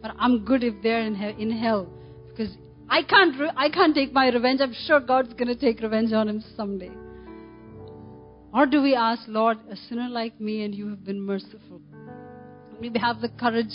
But 0.00 0.12
I'm 0.18 0.44
good 0.44 0.64
if 0.64 0.74
they're 0.82 1.00
in, 1.00 1.14
in 1.16 1.50
hell 1.50 1.88
because 2.28 2.54
I 2.88 3.02
can't, 3.02 3.38
re- 3.38 3.52
I 3.56 3.68
can't 3.68 3.94
take 3.94 4.12
my 4.12 4.28
revenge. 4.28 4.60
I'm 4.60 4.74
sure 4.86 5.00
God's 5.00 5.32
going 5.34 5.48
to 5.48 5.56
take 5.56 5.80
revenge 5.80 6.12
on 6.12 6.28
him 6.28 6.42
someday. 6.56 6.90
Or 8.52 8.66
do 8.66 8.82
we 8.82 8.94
ask, 8.94 9.22
Lord, 9.28 9.58
a 9.70 9.76
sinner 9.76 10.08
like 10.08 10.40
me 10.40 10.64
and 10.64 10.74
you 10.74 10.88
have 10.88 11.04
been 11.04 11.20
merciful? 11.20 11.80
We 12.80 12.90
have 13.00 13.20
the 13.20 13.28
courage 13.28 13.72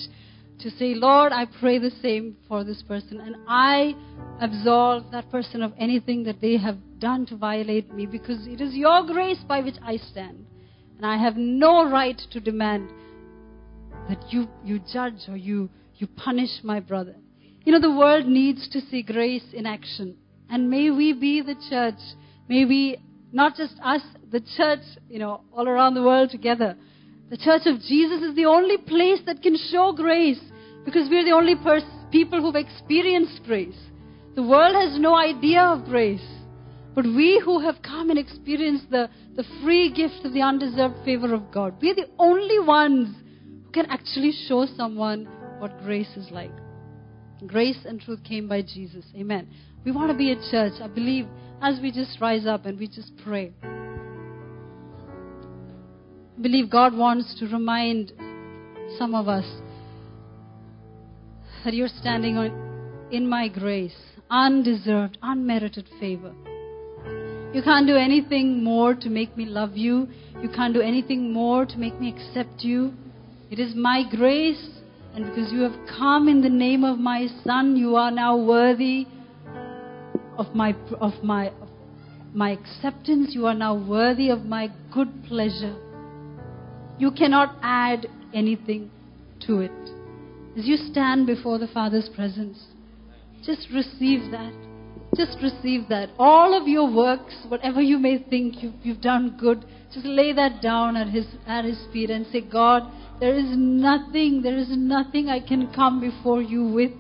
to 0.59 0.69
say, 0.71 0.93
Lord, 0.95 1.31
I 1.31 1.45
pray 1.59 1.79
the 1.79 1.91
same 2.01 2.37
for 2.47 2.63
this 2.63 2.81
person 2.81 3.19
and 3.19 3.35
I 3.47 3.93
absolve 4.41 5.11
that 5.11 5.29
person 5.31 5.61
of 5.61 5.73
anything 5.77 6.23
that 6.23 6.41
they 6.41 6.57
have 6.57 6.77
done 6.99 7.25
to 7.27 7.37
violate 7.37 7.93
me 7.93 8.05
because 8.05 8.47
it 8.47 8.61
is 8.61 8.73
your 8.73 9.05
grace 9.05 9.39
by 9.47 9.61
which 9.61 9.75
I 9.83 9.97
stand. 9.97 10.45
And 10.97 11.05
I 11.05 11.17
have 11.17 11.35
no 11.35 11.89
right 11.89 12.19
to 12.31 12.39
demand 12.39 12.89
that 14.09 14.23
you, 14.29 14.47
you 14.63 14.79
judge 14.91 15.27
or 15.27 15.37
you, 15.37 15.69
you 15.95 16.07
punish 16.07 16.63
my 16.63 16.79
brother. 16.79 17.15
You 17.63 17.71
know, 17.71 17.81
the 17.81 17.97
world 17.97 18.27
needs 18.27 18.69
to 18.69 18.81
see 18.81 19.01
grace 19.01 19.45
in 19.53 19.65
action. 19.65 20.17
And 20.49 20.69
may 20.69 20.89
we 20.89 21.13
be 21.13 21.41
the 21.41 21.55
church. 21.69 21.99
May 22.47 22.65
we, 22.65 22.97
not 23.31 23.55
just 23.55 23.73
us, 23.83 24.01
the 24.31 24.41
church, 24.57 24.81
you 25.09 25.19
know, 25.19 25.41
all 25.53 25.67
around 25.67 25.95
the 25.95 26.03
world 26.03 26.29
together. 26.29 26.75
The 27.29 27.37
church 27.37 27.63
of 27.65 27.81
Jesus 27.81 28.21
is 28.21 28.35
the 28.35 28.45
only 28.45 28.77
place 28.77 29.19
that 29.25 29.41
can 29.41 29.57
show 29.71 29.93
grace 29.93 30.39
because 30.85 31.09
we're 31.09 31.25
the 31.25 31.31
only 31.31 31.55
pers- 31.55 31.83
people 32.11 32.41
who've 32.41 32.55
experienced 32.55 33.41
grace. 33.45 33.77
The 34.35 34.43
world 34.43 34.75
has 34.75 34.99
no 34.99 35.15
idea 35.15 35.61
of 35.61 35.85
grace. 35.85 36.25
But 36.93 37.05
we 37.05 37.41
who 37.43 37.59
have 37.59 37.81
come 37.81 38.09
and 38.09 38.17
experienced 38.17 38.89
the, 38.89 39.09
the 39.35 39.43
free 39.61 39.91
gift 39.91 40.25
of 40.25 40.33
the 40.33 40.41
undeserved 40.41 41.03
favor 41.03 41.33
of 41.33 41.51
God, 41.51 41.75
we're 41.81 41.95
the 41.95 42.09
only 42.17 42.59
ones 42.59 43.13
who 43.65 43.71
can 43.71 43.85
actually 43.87 44.31
show 44.47 44.65
someone 44.77 45.27
what 45.59 45.77
grace 45.83 46.15
is 46.15 46.31
like. 46.31 46.51
Grace 47.45 47.79
and 47.85 47.99
truth 47.99 48.23
came 48.23 48.47
by 48.47 48.61
Jesus. 48.61 49.03
Amen. 49.15 49.49
We 49.83 49.91
want 49.91 50.09
to 50.09 50.17
be 50.17 50.31
a 50.31 50.35
church. 50.49 50.73
I 50.81 50.87
believe 50.87 51.27
as 51.61 51.79
we 51.81 51.91
just 51.91 52.19
rise 52.21 52.45
up 52.45 52.65
and 52.65 52.77
we 52.77 52.87
just 52.87 53.11
pray. 53.23 53.53
I 56.37 56.41
believe 56.41 56.69
God 56.69 56.93
wants 56.95 57.35
to 57.39 57.47
remind 57.47 58.11
some 58.97 59.15
of 59.15 59.27
us 59.27 59.45
that 61.63 61.73
you're 61.73 61.87
standing 61.87 62.37
on, 62.37 63.07
in 63.11 63.27
my 63.27 63.47
grace, 63.47 63.95
undeserved, 64.29 65.17
unmerited 65.21 65.89
favor. 65.99 66.33
You 67.53 67.61
can't 67.63 67.87
do 67.87 67.95
anything 67.95 68.63
more 68.63 68.93
to 68.95 69.09
make 69.09 69.37
me 69.37 69.45
love 69.45 69.77
you. 69.77 70.07
You 70.41 70.49
can't 70.49 70.73
do 70.73 70.81
anything 70.81 71.31
more 71.31 71.65
to 71.65 71.77
make 71.77 71.99
me 71.99 72.13
accept 72.13 72.61
you. 72.63 72.93
It 73.49 73.59
is 73.59 73.73
my 73.75 74.03
grace, 74.09 74.67
and 75.13 75.25
because 75.25 75.51
you 75.53 75.61
have 75.61 75.87
come 75.97 76.27
in 76.27 76.41
the 76.41 76.49
name 76.49 76.83
of 76.83 76.99
my 76.99 77.27
Son, 77.45 77.77
you 77.77 77.95
are 77.95 78.11
now 78.11 78.35
worthy 78.35 79.07
of 80.37 80.53
my 80.55 80.75
of 80.99 81.23
my 81.23 81.47
of 81.49 81.69
my 82.33 82.51
acceptance. 82.51 83.33
You 83.33 83.45
are 83.47 83.53
now 83.53 83.75
worthy 83.75 84.29
of 84.29 84.45
my 84.45 84.69
good 84.93 85.25
pleasure. 85.25 85.75
You 86.97 87.11
cannot 87.11 87.55
add 87.61 88.07
anything 88.33 88.91
to 89.47 89.59
it. 89.59 89.71
As 90.57 90.65
you 90.65 90.77
stand 90.77 91.27
before 91.27 91.57
the 91.59 91.67
Father's 91.67 92.09
presence, 92.15 92.57
just 93.43 93.67
receive 93.73 94.31
that. 94.31 94.53
Just 95.17 95.37
receive 95.41 95.87
that. 95.89 96.09
All 96.17 96.59
of 96.59 96.67
your 96.67 96.91
works, 96.91 97.35
whatever 97.47 97.81
you 97.81 97.97
may 97.97 98.17
think 98.17 98.63
you've, 98.63 98.73
you've 98.83 99.01
done 99.01 99.37
good, 99.39 99.65
just 99.93 100.05
lay 100.05 100.33
that 100.33 100.61
down 100.61 100.97
at 100.97 101.07
his, 101.07 101.25
at 101.47 101.63
his 101.63 101.77
feet 101.93 102.09
and 102.09 102.25
say, 102.31 102.41
God, 102.41 102.83
there 103.19 103.33
is 103.33 103.45
nothing, 103.49 104.41
there 104.41 104.57
is 104.57 104.67
nothing 104.69 105.29
I 105.29 105.39
can 105.39 105.71
come 105.73 106.01
before 106.01 106.41
you 106.41 106.65
with 106.65 106.91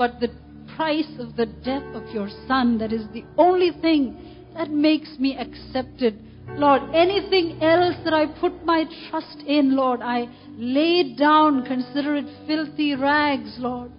but 0.00 0.18
the 0.18 0.28
price 0.76 1.18
of 1.18 1.36
the 1.36 1.46
death 1.46 1.84
of 1.94 2.08
your 2.14 2.28
Son. 2.46 2.78
That 2.78 2.92
is 2.92 3.06
the 3.12 3.24
only 3.36 3.70
thing 3.80 4.16
that 4.54 4.70
makes 4.70 5.18
me 5.18 5.36
accepted. 5.36 6.18
Lord, 6.50 6.82
anything 6.94 7.62
else 7.62 7.96
that 8.04 8.12
I 8.12 8.26
put 8.26 8.64
my 8.64 8.84
trust 9.08 9.38
in, 9.46 9.76
Lord, 9.76 10.00
I 10.02 10.28
lay 10.56 11.14
down, 11.14 11.64
consider 11.64 12.16
it 12.16 12.26
filthy 12.46 12.94
rags, 12.94 13.54
Lord. 13.58 13.92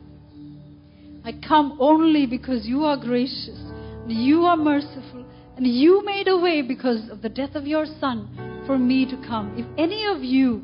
I 1.24 1.34
come 1.48 1.78
only 1.80 2.26
because 2.26 2.66
you 2.66 2.84
are 2.84 2.98
gracious, 2.98 3.60
you 4.08 4.46
are 4.46 4.58
merciful, 4.58 5.26
and 5.56 5.66
you 5.66 6.04
made 6.04 6.28
a 6.28 6.38
way 6.38 6.62
because 6.62 7.10
of 7.10 7.22
the 7.22 7.30
death 7.30 7.56
of 7.56 7.68
your 7.68 7.86
Son 8.00 8.64
for 8.66 8.78
me 8.78 9.06
to 9.06 9.18
come. 9.28 9.56
If 9.58 9.66
any 9.78 10.06
of 10.06 10.24
you 10.24 10.64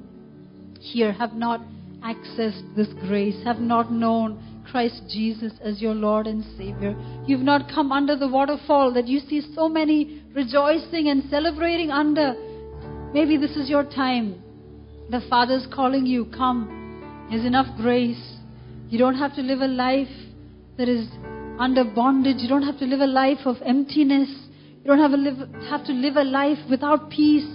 here 0.80 1.14
have 1.14 1.34
not 1.34 1.62
accessed 2.04 2.76
this 2.76 2.88
grace, 3.08 3.44
have 3.44 3.60
not 3.60 3.92
known 3.92 4.57
Christ 4.72 5.04
Jesus 5.10 5.54
as 5.64 5.82
your 5.82 5.94
Lord 5.94 6.28
and 6.28 6.44
Savior, 6.58 6.96
you've 7.26 7.42
not 7.42 7.70
come 7.74 7.92
under 7.92 8.16
the 8.16 8.28
waterfall 8.28 8.94
that 8.94 9.08
you 9.08 9.20
see 9.20 9.42
so 9.56 9.68
many 9.70 10.24
rejoicing 10.34 11.08
and 11.08 11.24
celebrating 11.30 11.92
under, 11.92 12.36
maybe 13.14 13.38
this 13.38 13.56
is 13.56 13.70
your 13.70 13.84
time. 13.84 14.42
The 15.10 15.22
Father's 15.30 15.68
calling 15.74 16.06
you, 16.06 16.26
come. 16.26 17.28
There's 17.30 17.46
enough 17.46 17.68
grace. 17.78 18.38
You 18.90 18.98
don't 18.98 19.16
have 19.16 19.36
to 19.36 19.42
live 19.42 19.62
a 19.62 19.68
life 19.68 20.08
that 20.78 20.90
is 20.90 21.08
under 21.60 21.84
bondage. 21.84 22.38
You 22.40 22.50
don't 22.50 22.64
have 22.64 22.80
to 22.80 22.86
live 22.86 23.00
a 23.00 23.08
life 23.08 23.46
of 23.46 23.58
emptiness. 23.66 24.30
You 24.84 24.86
don't 24.86 25.00
have, 25.00 25.12
live, 25.12 25.38
have 25.70 25.86
to 25.86 25.94
live 25.94 26.16
a 26.16 26.24
life 26.24 26.60
without 26.70 27.10
peace. 27.10 27.50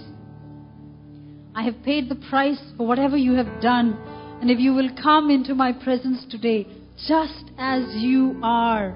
I 1.55 1.63
have 1.63 1.83
paid 1.83 2.09
the 2.09 2.15
price 2.15 2.59
for 2.77 2.87
whatever 2.87 3.17
you 3.17 3.33
have 3.35 3.61
done. 3.61 3.97
And 4.41 4.49
if 4.51 4.59
you 4.59 4.73
will 4.73 4.89
come 5.01 5.29
into 5.29 5.55
my 5.55 5.71
presence 5.71 6.25
today, 6.29 6.67
just 6.97 7.51
as 7.57 7.83
you 7.95 8.39
are, 8.43 8.95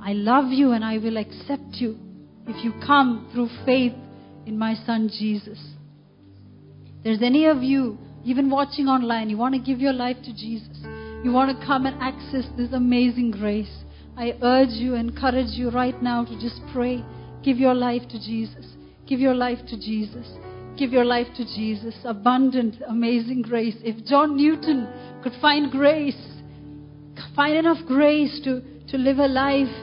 I 0.00 0.12
love 0.12 0.52
you 0.52 0.72
and 0.72 0.84
I 0.84 0.98
will 0.98 1.16
accept 1.16 1.74
you 1.74 1.98
if 2.46 2.64
you 2.64 2.72
come 2.86 3.28
through 3.32 3.48
faith 3.66 3.92
in 4.46 4.58
my 4.58 4.74
Son 4.86 5.10
Jesus. 5.12 5.58
There's 7.04 7.22
any 7.22 7.46
of 7.46 7.62
you, 7.62 7.98
even 8.24 8.50
watching 8.50 8.86
online, 8.86 9.28
you 9.28 9.36
want 9.36 9.54
to 9.54 9.60
give 9.60 9.80
your 9.80 9.92
life 9.92 10.16
to 10.24 10.32
Jesus. 10.32 10.78
You 11.24 11.32
want 11.32 11.58
to 11.58 11.66
come 11.66 11.86
and 11.86 12.00
access 12.00 12.50
this 12.56 12.72
amazing 12.72 13.32
grace. 13.32 13.84
I 14.16 14.34
urge 14.42 14.70
you, 14.70 14.94
encourage 14.94 15.50
you 15.50 15.70
right 15.70 16.00
now 16.02 16.24
to 16.24 16.40
just 16.40 16.60
pray. 16.72 17.04
Give 17.42 17.58
your 17.58 17.74
life 17.74 18.02
to 18.10 18.18
Jesus. 18.18 18.66
Give 19.06 19.20
your 19.20 19.34
life 19.34 19.58
to 19.68 19.76
Jesus. 19.76 20.26
Give 20.76 20.92
your 20.92 21.04
life 21.04 21.26
to 21.36 21.44
Jesus. 21.44 21.94
Abundant, 22.04 22.76
amazing 22.88 23.42
grace. 23.42 23.76
If 23.82 24.04
John 24.06 24.36
Newton 24.36 24.88
could 25.22 25.32
find 25.40 25.70
grace, 25.70 26.16
find 27.34 27.56
enough 27.56 27.78
grace 27.86 28.40
to, 28.44 28.62
to 28.88 28.98
live 28.98 29.18
a 29.18 29.28
life 29.28 29.74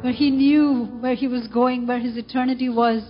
where 0.00 0.12
he 0.12 0.30
knew 0.30 0.86
where 1.00 1.14
he 1.14 1.28
was 1.28 1.46
going, 1.48 1.86
where 1.86 1.98
his 1.98 2.16
eternity 2.16 2.68
was. 2.68 3.02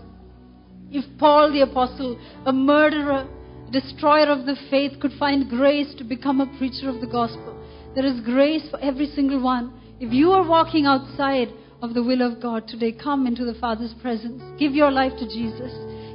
If 0.91 1.05
Paul 1.19 1.53
the 1.53 1.63
Apostle, 1.63 2.19
a 2.45 2.53
murderer, 2.53 3.29
destroyer 3.71 4.27
of 4.27 4.47
the 4.47 4.57
faith, 4.71 4.99
could 5.01 5.13
find 5.19 5.49
grace 5.49 5.95
to 5.99 6.05
become 6.05 6.41
a 6.41 6.59
preacher 6.59 6.89
of 6.89 7.01
the 7.01 7.07
gospel, 7.07 7.57
there 7.95 8.07
is 8.07 8.21
grace 8.21 8.69
for 8.71 8.81
every 8.81 9.07
single 9.07 9.43
one. 9.43 9.73
If 10.01 10.13
you 10.13 10.33
are 10.33 10.47
walking 10.47 10.87
outside 10.87 11.49
of 11.83 11.95
the 11.95 12.03
will 12.03 12.23
of 12.23 12.41
God 12.41 12.67
today, 12.69 12.93
come 12.93 13.27
into 13.27 13.45
the 13.45 13.59
Father's 13.59 13.95
presence. 14.03 14.43
Give 14.59 14.73
your 14.73 14.91
life 14.91 15.13
to 15.19 15.27
Jesus. 15.27 15.73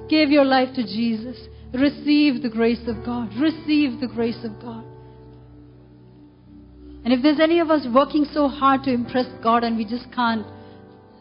Give 0.09 0.29
your 0.29 0.45
life 0.45 0.75
to 0.75 0.83
Jesus. 0.83 1.37
Receive 1.73 2.41
the 2.41 2.49
grace 2.49 2.87
of 2.87 3.03
God. 3.05 3.33
Receive 3.35 3.99
the 3.99 4.07
grace 4.07 4.43
of 4.43 4.59
God. 4.61 4.85
And 7.05 7.13
if 7.13 7.21
there's 7.21 7.39
any 7.39 7.59
of 7.59 7.69
us 7.69 7.85
working 7.93 8.25
so 8.33 8.49
hard 8.49 8.83
to 8.83 8.91
impress 8.91 9.27
God 9.41 9.63
and 9.63 9.77
we 9.77 9.85
just 9.85 10.11
can't, 10.13 10.45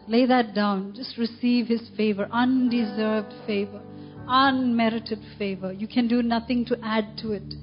Lay 0.07 0.27
that 0.27 0.55
down. 0.55 0.93
Just 0.95 1.17
receive 1.17 1.67
His 1.67 1.81
favor, 1.97 2.29
undeserved 2.31 3.33
favor, 3.47 3.81
unmerited 4.29 5.21
favor. 5.39 5.73
You 5.73 5.89
can 5.89 6.09
do 6.09 6.23
nothing 6.23 6.67
to 6.67 6.77
add 6.83 7.17
to 7.19 7.33
it. 7.33 7.55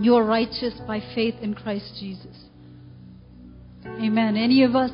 You 0.00 0.16
are 0.16 0.24
righteous 0.24 0.74
by 0.86 1.00
faith 1.14 1.34
in 1.40 1.54
Christ 1.54 1.94
Jesus. 2.00 2.36
Amen. 3.84 4.36
Any 4.36 4.64
of 4.64 4.74
us 4.74 4.90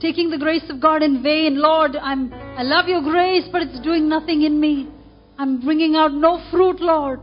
taking 0.00 0.30
the 0.30 0.38
grace 0.38 0.68
of 0.68 0.80
God 0.80 1.02
in 1.02 1.22
vain, 1.22 1.60
Lord, 1.60 1.96
I'm, 1.96 2.32
I 2.34 2.62
love 2.62 2.88
your 2.88 3.02
grace, 3.02 3.44
but 3.50 3.62
it's 3.62 3.80
doing 3.80 4.08
nothing 4.08 4.42
in 4.42 4.60
me. 4.60 4.88
I'm 5.38 5.60
bringing 5.60 5.96
out 5.96 6.12
no 6.12 6.44
fruit, 6.50 6.80
Lord. 6.80 7.20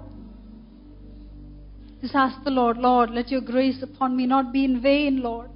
Just 2.01 2.15
ask 2.15 2.41
the 2.43 2.51
Lord, 2.51 2.77
Lord, 2.77 3.11
let 3.11 3.29
your 3.29 3.41
grace 3.41 3.81
upon 3.81 4.15
me 4.15 4.25
not 4.25 4.53
be 4.53 4.63
in 4.63 4.81
vain, 4.81 5.21
Lord. 5.21 5.49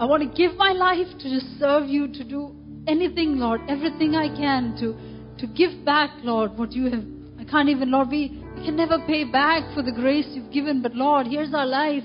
I 0.00 0.04
want 0.04 0.22
to 0.22 0.36
give 0.36 0.56
my 0.56 0.72
life 0.72 1.08
to 1.18 1.30
just 1.30 1.58
serve 1.58 1.88
you, 1.88 2.08
to 2.08 2.24
do 2.24 2.54
anything, 2.86 3.38
Lord, 3.38 3.60
everything 3.68 4.14
I 4.14 4.28
can 4.28 4.76
to, 4.80 4.96
to 5.38 5.46
give 5.46 5.84
back, 5.84 6.10
Lord, 6.22 6.56
what 6.56 6.72
you 6.72 6.90
have. 6.90 7.04
I 7.38 7.44
can't 7.44 7.68
even, 7.68 7.90
Lord, 7.90 8.08
we, 8.08 8.42
we 8.56 8.64
can 8.64 8.76
never 8.76 8.98
pay 9.06 9.24
back 9.24 9.74
for 9.74 9.82
the 9.82 9.92
grace 9.92 10.26
you've 10.30 10.52
given, 10.52 10.80
but 10.82 10.94
Lord, 10.94 11.26
here's 11.26 11.52
our 11.52 11.66
life. 11.66 12.04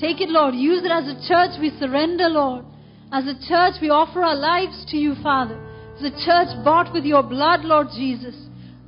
Take 0.00 0.20
it, 0.20 0.30
Lord. 0.30 0.54
Use 0.54 0.82
it 0.82 0.90
as 0.90 1.04
a 1.04 1.20
church. 1.28 1.60
We 1.60 1.70
surrender, 1.78 2.28
Lord. 2.28 2.64
As 3.12 3.24
a 3.26 3.34
church, 3.34 3.74
we 3.82 3.90
offer 3.90 4.22
our 4.22 4.36
lives 4.36 4.86
to 4.88 4.96
you, 4.96 5.14
Father. 5.22 5.60
As 5.96 6.04
a 6.04 6.10
church 6.24 6.64
bought 6.64 6.92
with 6.94 7.04
your 7.04 7.22
blood, 7.22 7.64
Lord 7.64 7.88
Jesus. 7.94 8.34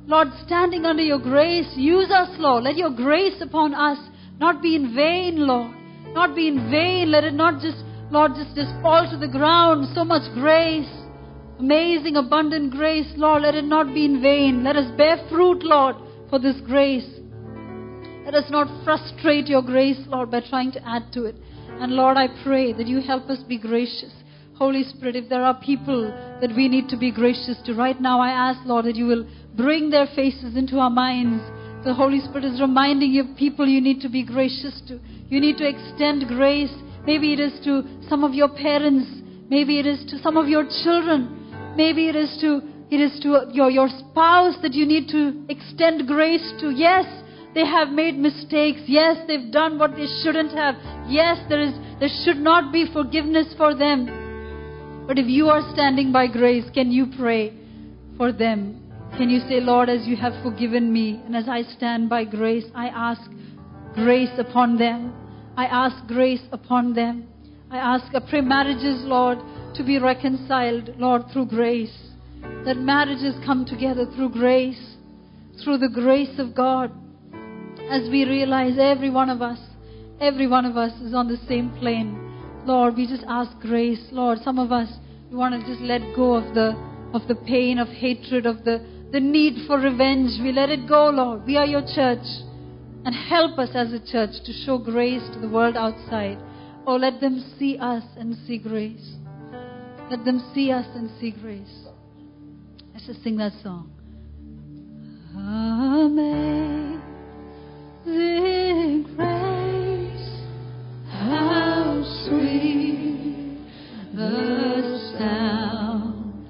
Lord, 0.05 0.27
standing 0.45 0.85
under 0.85 1.03
your 1.03 1.19
grace, 1.19 1.71
use 1.75 2.09
us, 2.11 2.29
Lord. 2.37 2.63
Let 2.63 2.75
your 2.75 2.91
grace 2.91 3.41
upon 3.41 3.73
us 3.73 3.97
not 4.39 4.61
be 4.61 4.75
in 4.75 4.93
vain, 4.93 5.47
Lord. 5.47 5.73
Not 6.13 6.35
be 6.35 6.47
in 6.47 6.69
vain. 6.69 7.11
Let 7.11 7.23
it 7.23 7.33
not 7.33 7.61
just 7.61 7.77
Lord, 8.13 8.33
just, 8.35 8.55
just 8.55 8.69
fall 8.83 9.09
to 9.09 9.17
the 9.17 9.27
ground. 9.27 9.87
So 9.95 10.05
much 10.05 10.31
grace. 10.35 10.89
Amazing, 11.57 12.15
abundant 12.15 12.71
grace. 12.71 13.11
Lord, 13.15 13.41
let 13.41 13.55
it 13.55 13.65
not 13.65 13.91
be 13.91 14.05
in 14.05 14.21
vain. 14.21 14.63
Let 14.63 14.75
us 14.75 14.95
bear 14.95 15.17
fruit, 15.31 15.63
Lord, 15.63 15.95
for 16.29 16.37
this 16.37 16.59
grace. 16.63 17.09
Let 18.23 18.35
us 18.35 18.45
not 18.51 18.67
frustrate 18.83 19.47
your 19.47 19.63
grace, 19.63 19.97
Lord, 20.05 20.29
by 20.29 20.41
trying 20.47 20.71
to 20.73 20.87
add 20.87 21.11
to 21.13 21.25
it. 21.25 21.35
And 21.79 21.93
Lord, 21.93 22.15
I 22.15 22.27
pray 22.43 22.71
that 22.73 22.85
you 22.85 23.01
help 23.01 23.31
us 23.31 23.39
be 23.47 23.57
gracious. 23.57 24.13
Holy 24.59 24.83
Spirit, 24.83 25.15
if 25.15 25.27
there 25.27 25.43
are 25.43 25.59
people 25.59 26.03
that 26.39 26.55
we 26.55 26.69
need 26.69 26.89
to 26.89 26.97
be 26.97 27.11
gracious 27.11 27.57
to, 27.65 27.73
right 27.73 27.99
now 27.99 28.21
I 28.21 28.29
ask, 28.29 28.59
Lord, 28.63 28.85
that 28.85 28.95
you 28.95 29.07
will 29.07 29.27
bring 29.55 29.89
their 29.89 30.07
faces 30.15 30.55
into 30.55 30.79
our 30.79 30.89
minds. 30.89 31.43
The 31.85 31.93
Holy 31.93 32.19
Spirit 32.19 32.45
is 32.45 32.61
reminding 32.61 33.11
you 33.11 33.29
of 33.29 33.37
people 33.37 33.67
you 33.67 33.81
need 33.81 34.01
to 34.01 34.09
be 34.09 34.23
gracious 34.23 34.81
to. 34.87 34.99
You 35.29 35.39
need 35.41 35.57
to 35.57 35.67
extend 35.67 36.27
grace 36.27 36.73
Maybe 37.05 37.33
it 37.33 37.39
is 37.39 37.53
to 37.65 37.83
some 38.07 38.23
of 38.23 38.33
your 38.33 38.49
parents. 38.49 39.07
Maybe 39.49 39.79
it 39.79 39.85
is 39.85 40.05
to 40.09 40.19
some 40.19 40.37
of 40.37 40.47
your 40.47 40.63
children. 40.83 41.73
Maybe 41.75 42.07
it 42.07 42.15
is 42.15 42.37
to 42.41 42.61
it 42.89 42.99
is 42.99 43.19
to 43.21 43.49
your, 43.51 43.69
your 43.71 43.89
spouse 43.89 44.55
that 44.61 44.73
you 44.73 44.85
need 44.85 45.09
to 45.09 45.45
extend 45.49 46.07
grace 46.07 46.53
to. 46.59 46.69
Yes, 46.69 47.05
they 47.53 47.65
have 47.65 47.89
made 47.89 48.17
mistakes. 48.17 48.81
Yes, 48.85 49.17
they've 49.27 49.51
done 49.51 49.79
what 49.79 49.95
they 49.95 50.05
shouldn't 50.23 50.51
have. 50.51 50.75
Yes, 51.07 51.39
there 51.49 51.61
is 51.61 51.73
there 51.99 52.09
should 52.23 52.37
not 52.37 52.71
be 52.71 52.85
forgiveness 52.91 53.53
for 53.57 53.75
them. 53.75 55.05
But 55.07 55.19
if 55.19 55.27
you 55.27 55.47
are 55.47 55.73
standing 55.73 56.13
by 56.13 56.27
grace, 56.27 56.69
can 56.73 56.91
you 56.91 57.07
pray 57.17 57.53
for 58.15 58.31
them? 58.31 58.82
Can 59.17 59.29
you 59.29 59.41
say, 59.41 59.59
Lord, 59.59 59.89
as 59.89 60.07
you 60.07 60.15
have 60.15 60.33
forgiven 60.41 60.91
me, 60.91 61.21
and 61.23 61.35
as 61.35 61.47
I 61.47 61.61
stand 61.61 62.09
by 62.09 62.23
grace, 62.23 62.65
I 62.73 62.87
ask 62.87 63.21
grace 63.93 64.31
upon 64.39 64.77
them. 64.79 65.13
I 65.55 65.65
ask 65.65 66.07
grace 66.07 66.41
upon 66.51 66.95
them. 66.95 67.27
I 67.69 67.77
ask, 67.77 68.05
I 68.15 68.27
pray 68.27 68.41
marriages, 68.41 69.03
Lord, 69.03 69.37
to 69.75 69.83
be 69.83 69.99
reconciled, 69.99 70.95
Lord, 70.97 71.25
through 71.31 71.45
grace. 71.45 71.95
That 72.65 72.77
marriages 72.77 73.35
come 73.45 73.65
together 73.65 74.07
through 74.15 74.31
grace, 74.31 74.95
through 75.63 75.77
the 75.77 75.89
grace 75.89 76.39
of 76.39 76.55
God. 76.55 76.91
As 77.91 78.09
we 78.09 78.25
realize 78.25 78.79
every 78.79 79.11
one 79.11 79.29
of 79.29 79.43
us, 79.43 79.59
every 80.21 80.47
one 80.47 80.65
of 80.65 80.75
us 80.75 80.91
is 81.01 81.13
on 81.13 81.27
the 81.27 81.37
same 81.47 81.69
plane. 81.77 82.63
Lord, 82.65 82.95
we 82.95 83.05
just 83.05 83.25
ask 83.27 83.51
grace. 83.59 84.07
Lord, 84.11 84.39
some 84.43 84.57
of 84.57 84.71
us, 84.71 84.89
we 85.29 85.37
want 85.37 85.53
to 85.53 85.67
just 85.69 85.81
let 85.81 86.01
go 86.15 86.33
of 86.33 86.55
the, 86.55 86.75
of 87.13 87.27
the 87.27 87.35
pain, 87.35 87.77
of 87.77 87.89
hatred, 87.89 88.47
of 88.47 88.63
the, 88.63 88.83
the 89.13 89.19
need 89.19 89.65
for 89.67 89.77
revenge. 89.79 90.41
We 90.41 90.51
let 90.51 90.69
it 90.69 90.87
go, 90.89 91.09
Lord. 91.09 91.45
We 91.45 91.55
are 91.55 91.67
your 91.67 91.83
church. 91.83 92.25
And 93.05 93.13
help 93.13 93.59
us 93.59 93.69
as 93.75 93.93
a 93.93 93.99
church 93.99 94.31
to 94.45 94.53
show 94.65 94.77
grace 94.79 95.21
to 95.33 95.39
the 95.39 95.47
world 95.47 95.77
outside. 95.77 96.39
Oh, 96.87 96.95
let 96.95 97.21
them 97.21 97.45
see 97.59 97.77
us 97.77 98.03
and 98.17 98.35
see 98.47 98.57
grace. 98.57 99.15
Let 100.09 100.25
them 100.25 100.51
see 100.55 100.71
us 100.71 100.87
and 100.95 101.11
see 101.19 101.31
grace. 101.31 101.85
Let's 102.93 103.05
just 103.05 103.23
sing 103.23 103.37
that 103.37 103.53
song. 103.61 103.91
Amazing 108.05 109.03
grace, 109.15 110.29
how 111.09 112.03
sweet 112.25 113.57
the 114.15 115.15
sound 115.17 116.47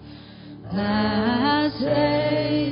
that 0.72 1.43
saved 1.84 2.63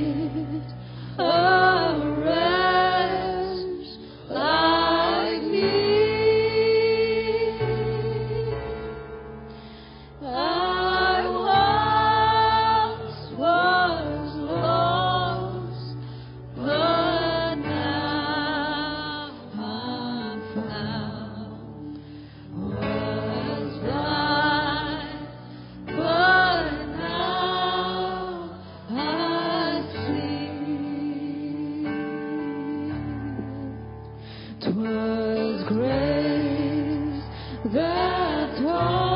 world's 37.92 38.58
home. 38.60 39.11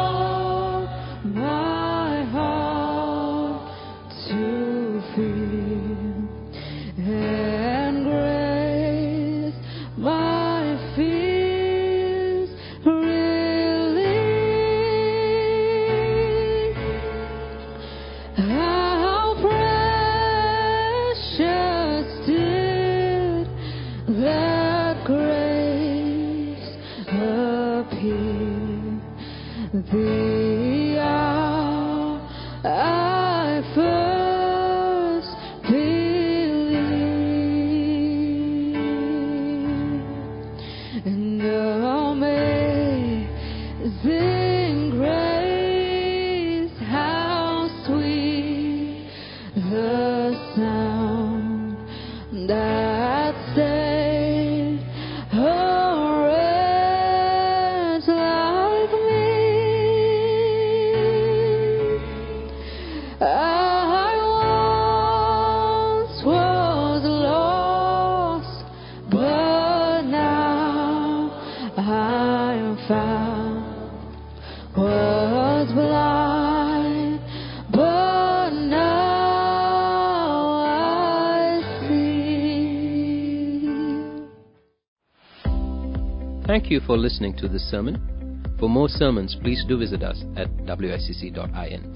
Thank 86.56 86.70
you 86.70 86.80
for 86.80 86.96
listening 86.96 87.36
to 87.36 87.48
this 87.48 87.70
sermon. 87.70 88.56
For 88.58 88.66
more 88.66 88.88
sermons, 88.88 89.36
please 89.42 89.62
do 89.68 89.76
visit 89.76 90.02
us 90.02 90.24
at 90.38 90.48
wicc.in. 90.64 91.95